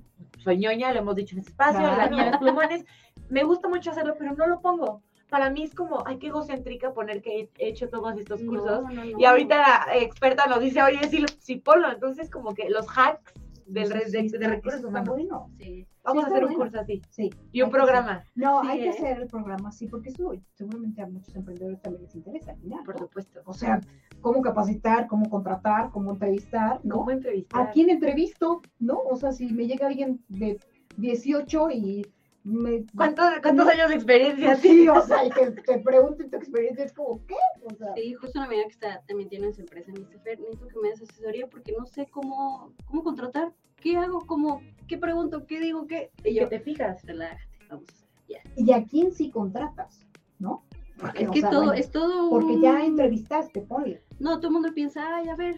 soy 0.44 0.58
ñoña, 0.58 0.92
lo 0.92 1.00
hemos 1.00 1.16
dicho 1.16 1.36
en 1.36 1.40
este 1.40 1.52
espacio, 1.52 1.80
la 1.82 1.96
Claro. 1.96 2.10
niña 2.12 2.26
de 2.26 2.32
los 2.32 2.40
plumones. 2.42 2.86
Me 3.30 3.44
gusta 3.44 3.70
mucho 3.70 3.92
hacerlo, 3.92 4.16
pero 4.20 4.34
no 4.34 4.48
lo 4.48 4.60
pongo. 4.60 5.02
Para 5.30 5.50
mí 5.50 5.64
es 5.64 5.74
como, 5.74 6.04
ay, 6.06 6.18
qué 6.18 6.28
egocéntrica 6.28 6.94
poner 6.94 7.22
que 7.22 7.50
he 7.58 7.68
hecho 7.70 7.90
todos 7.90 8.18
estos 8.18 8.42
cursos. 8.44 8.84
No, 8.84 8.90
no, 8.92 9.06
no. 9.06 9.20
Y 9.20 9.26
ahorita 9.26 9.58
la 9.88 9.98
experta 9.98 10.46
nos 10.48 10.60
dice, 10.60 10.82
oye, 10.84 11.08
sí, 11.10 11.26
sí 11.40 11.56
ponlo. 11.58 11.92
Entonces, 11.92 12.30
como 12.30 12.54
que 12.54 12.70
los 12.70 12.86
hacks 12.96 13.34
del 13.66 13.90
re- 13.90 14.10
de, 14.10 14.30
de 14.38 14.48
recursos 14.48 14.84
humanos. 14.84 15.16
Sí. 15.58 15.88
Vamos 16.06 16.24
Sí, 16.26 16.32
a 16.32 16.34
hacer 16.36 16.46
un 16.46 16.54
curso 16.54 16.80
así. 16.80 17.02
Sí. 17.10 17.30
Y 17.52 17.62
un 17.62 17.70
programa. 17.72 18.12
hacer- 18.18 18.32
No, 18.36 18.62
Sí, 18.62 18.68
hay 18.70 18.80
que 18.80 18.86
¿eh? 18.86 18.90
hacer 18.90 19.22
el 19.22 19.28
programa 19.28 19.70
así, 19.70 19.88
porque 19.88 20.10
eso 20.10 20.32
seguramente 20.54 21.02
a 21.02 21.08
muchos 21.08 21.36
emprendedores 21.36 21.82
también 21.82 22.04
les 22.04 22.16
interesa 22.16 22.52
al 22.52 22.58
final. 22.60 22.84
Por 22.86 22.96
¿no? 22.96 23.08
supuesto. 23.08 23.42
O 23.46 23.54
sea, 23.54 23.82
cómo 24.22 24.42
capacitar, 24.42 25.08
cómo 25.08 25.30
contratar, 25.30 25.90
cómo 25.92 26.12
entrevistar, 26.12 26.80
¿no? 26.84 26.98
¿Cómo 26.98 27.12
entrevistar? 27.12 27.62
¿A 27.68 27.72
quién 27.72 27.90
entrevisto? 27.90 28.62
¿No? 28.80 29.00
O 29.00 29.16
sea, 29.16 29.32
si 29.32 29.48
me 29.52 29.66
llega 29.68 29.88
alguien 29.88 30.24
de 30.30 30.60
18 30.98 31.70
y 31.72 32.06
me... 32.46 32.86
¿Cuántos, 32.96 33.26
cuántos 33.42 33.68
años 33.68 33.90
de 33.90 33.96
experiencia? 33.96 34.56
Sí, 34.56 34.88
o 34.88 35.02
sea, 35.02 35.26
y 35.26 35.32
que 35.32 35.52
te 35.52 35.80
pregunten 35.80 36.30
tu 36.30 36.38
experiencia, 36.38 36.86
es 36.86 36.94
como, 36.94 37.26
¿qué? 37.26 37.36
O 37.66 37.76
sea, 37.76 37.94
Sí, 37.96 38.14
justo 38.14 38.40
una 38.40 38.46
amiga 38.46 38.64
que 38.64 38.70
está, 38.70 39.02
también 39.08 39.30
tiene 39.30 39.52
su 39.52 39.62
empresa 39.62 39.92
me 39.92 40.00
dice, 40.00 40.20
Fer, 40.20 40.40
necesito 40.40 40.68
que 40.68 40.80
me 40.80 40.90
des 40.90 41.02
asesoría 41.02 41.48
porque 41.48 41.74
no 41.78 41.86
sé 41.88 42.08
cómo, 42.08 42.72
cómo 42.86 43.04
contratar, 43.04 43.52
qué 43.82 43.98
hago, 43.98 44.26
cómo, 44.28 44.62
qué 44.88 44.98
pregunto, 44.98 45.46
qué 45.48 45.60
digo, 45.60 45.88
qué. 45.88 46.12
Y 46.24 46.30
¿Y 46.30 46.36
yo, 46.36 46.44
que 46.48 46.58
te 46.58 46.64
fijas? 46.64 47.04
relájate, 47.04 47.58
vamos. 47.70 47.88
Ya. 48.30 48.40
¿y 48.56 48.72
a 48.72 48.84
quién 48.86 49.12
sí 49.12 49.32
contratas? 49.32 50.06
¿No? 50.40 50.64
Porque, 51.00 51.24
Es 51.24 51.30
o 51.30 51.32
que 51.32 51.42
sea, 51.42 51.50
todo, 51.50 51.66
bueno, 51.66 51.74
es 51.74 51.92
todo 51.92 52.30
Porque 52.30 52.60
ya 52.60 52.86
entrevistaste, 52.86 53.62
ponle. 53.62 54.02
No, 54.20 54.38
todo 54.38 54.48
el 54.48 54.54
mundo 54.54 54.74
piensa, 54.74 55.18
ay, 55.18 55.30
a 55.30 55.36
ver, 55.36 55.58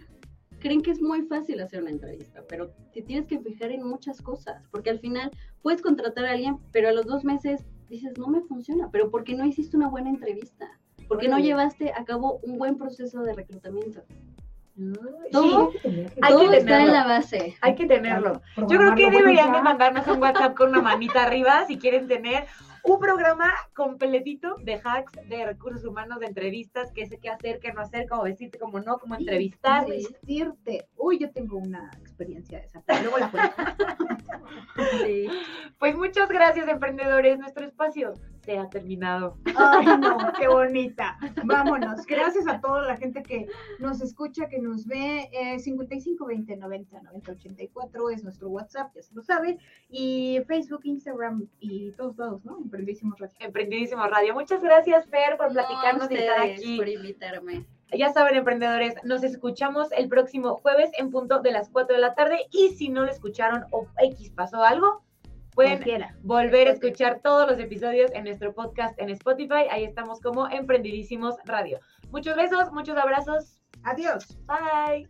creen 0.67 0.81
que 0.81 0.91
es 0.91 1.01
muy 1.01 1.21
fácil 1.23 1.61
hacer 1.61 1.81
una 1.81 1.91
entrevista, 1.91 2.43
pero 2.49 2.69
te 2.93 3.01
tienes 3.01 3.25
que 3.25 3.39
fijar 3.39 3.71
en 3.71 3.87
muchas 3.87 4.21
cosas, 4.21 4.61
porque 4.69 4.89
al 4.89 4.99
final 4.99 5.31
puedes 5.61 5.81
contratar 5.81 6.25
a 6.25 6.31
alguien, 6.31 6.57
pero 6.73 6.89
a 6.89 6.91
los 6.91 7.05
dos 7.05 7.23
meses 7.23 7.63
dices, 7.89 8.17
no 8.17 8.27
me 8.27 8.41
funciona, 8.41 8.89
pero 8.91 9.09
porque 9.09 9.33
no 9.33 9.45
hiciste 9.45 9.77
una 9.77 9.87
buena 9.87 10.09
entrevista, 10.09 10.67
porque 11.07 11.29
no 11.29 11.39
llevaste 11.39 11.93
a 11.93 12.03
cabo 12.03 12.41
un 12.43 12.57
buen 12.57 12.77
proceso 12.77 13.21
de 13.21 13.33
reclutamiento. 13.33 14.03
Todo, 15.31 15.71
sí, 15.81 16.05
Hay 16.21 16.33
todo 16.33 16.51
que 16.51 16.57
está 16.57 16.81
en 16.81 16.91
la 16.91 17.05
base. 17.05 17.55
hay 17.61 17.73
que 17.73 17.87
tenerlo. 17.87 18.41
Yo 18.57 18.77
creo 18.77 18.93
que 18.93 19.09
deberían 19.09 19.53
de 19.53 19.61
mandarnos 19.61 20.05
un 20.07 20.21
WhatsApp 20.21 20.55
con 20.55 20.69
una 20.69 20.81
manita 20.81 21.23
arriba 21.23 21.65
si 21.65 21.77
quieren 21.77 22.07
tener 22.07 22.45
un 22.87 22.99
programa 22.99 23.51
completito 23.75 24.55
de 24.63 24.79
hacks, 24.81 25.11
de 25.27 25.45
recursos 25.45 25.83
humanos, 25.83 26.19
de 26.19 26.27
entrevistas, 26.27 26.91
qué 26.93 27.05
sé 27.05 27.19
qué 27.19 27.29
hacer, 27.29 27.59
qué 27.59 27.73
no 27.73 27.81
hacer, 27.81 28.07
cómo 28.07 28.23
vestirte, 28.23 28.57
cómo 28.57 28.79
no, 28.79 28.97
cómo 28.97 29.15
entrevistar. 29.15 29.85
Vestirte. 29.87 30.87
Uy, 30.95 31.19
yo 31.19 31.29
tengo 31.31 31.57
una 31.57 31.91
experiencia 31.99 32.59
de 32.59 32.65
esa, 32.65 32.81
pero 32.85 33.01
luego 33.01 33.17
la 33.17 33.31
cuento. 33.31 33.55
Sí. 35.05 35.27
Pues 35.79 35.95
muchas 35.95 36.29
gracias, 36.29 36.67
emprendedores. 36.67 37.39
Nuestro 37.39 37.65
espacio 37.65 38.13
se 38.47 38.57
ha 38.57 38.69
terminado. 38.69 39.35
Ay, 39.57 39.85
no, 39.99 40.17
qué 40.39 40.47
bonita. 40.47 41.17
Vámonos. 41.43 42.05
Gracias 42.05 42.47
a 42.47 42.61
toda 42.61 42.83
la 42.83 42.95
gente 42.95 43.21
que 43.21 43.45
nos 43.79 43.99
escucha, 44.01 44.47
que 44.47 44.59
nos 44.59 44.87
ve. 44.87 45.29
Eh, 45.33 45.59
55 45.59 46.25
20 46.25 46.55
90 46.55 47.01
90 47.01 47.31
84 47.33 48.09
es 48.09 48.23
nuestro 48.23 48.47
WhatsApp, 48.47 48.93
ya 48.95 49.01
se 49.03 49.13
lo 49.13 49.21
saben. 49.21 49.59
Y 49.89 50.39
Facebook, 50.47 50.79
Instagram 50.85 51.45
y 51.59 51.91
todos 51.91 52.17
lados, 52.17 52.45
¿no? 52.45 52.57
Emprendísimos 52.57 53.19
Radio. 53.19 53.35
Emprendidísimo 53.41 54.07
Radio. 54.07 54.33
Muchas 54.33 54.63
gracias, 54.63 55.05
Fer, 55.09 55.35
por 55.35 55.47
No, 55.47 55.53
platicarnos 55.53 56.09
y 56.09 56.15
estar 56.15 56.39
aquí. 56.41 56.77
por 56.77 56.87
invitarme. 56.87 57.65
Ya 57.97 58.13
saben, 58.13 58.35
emprendedores, 58.35 58.95
nos 59.03 59.23
escuchamos 59.23 59.91
el 59.91 60.07
próximo 60.07 60.55
jueves 60.55 60.89
en 60.97 61.09
punto 61.11 61.41
de 61.41 61.51
las 61.51 61.69
4 61.69 61.95
de 61.95 62.01
la 62.01 62.15
tarde. 62.15 62.39
Y 62.51 62.69
si 62.75 62.87
no 62.87 63.03
lo 63.03 63.11
escucharon 63.11 63.65
o 63.71 63.87
X 64.01 64.31
pasó 64.31 64.63
algo, 64.63 65.03
pueden 65.57 65.77
Cualquiera. 65.77 66.15
volver 66.21 66.67
a 66.67 66.71
escuchar 66.71 67.19
todos 67.23 67.49
los 67.49 67.59
episodios 67.59 68.11
en 68.13 68.25
nuestro 68.25 68.53
podcast 68.53 68.93
en 68.99 69.09
Spotify. 69.09 69.65
Ahí 69.71 69.83
estamos 69.83 70.21
como 70.21 70.47
Emprendidísimos 70.47 71.33
Radio. 71.45 71.79
Muchos 72.11 72.35
besos, 72.35 72.71
muchos 72.71 72.95
abrazos. 72.95 73.57
Adiós. 73.83 74.37
Bye. 74.45 75.09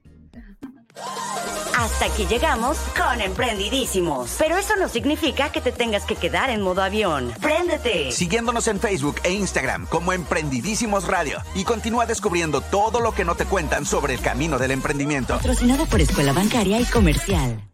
Hasta 1.78 2.06
aquí 2.06 2.26
llegamos 2.28 2.78
con 2.98 3.20
Emprendidísimos. 3.20 4.38
Pero 4.40 4.56
eso 4.56 4.78
no 4.78 4.88
significa 4.88 5.52
que 5.52 5.60
te 5.60 5.74
tengas 5.74 6.06
que 6.06 6.16
quedar 6.16 6.50
en 6.50 6.62
modo 6.62 6.82
avión. 6.82 7.34
¡Préndete! 7.42 8.14
Siguiéndonos 8.14 8.70
en 8.70 8.80
Facebook 8.80 9.18
e 9.26 9.34
Instagram 9.34 9.86
como 9.88 10.14
Emprendidísimos 10.14 11.08
Radio 11.08 11.40
y 11.56 11.66
continúa 11.66 12.06
descubriendo 12.06 12.62
todo 12.62 13.02
lo 13.02 13.12
que 13.12 13.26
no 13.26 13.36
te 13.36 13.44
cuentan 13.44 13.86
sobre 13.86 14.14
el 14.14 14.22
camino 14.22 14.58
del 14.58 14.72
emprendimiento. 14.72 15.34
Patrocinado 15.36 15.86
por 15.88 16.00
Escuela 16.00 16.32
Bancaria 16.32 16.80
y 16.80 16.86
Comercial. 16.86 17.67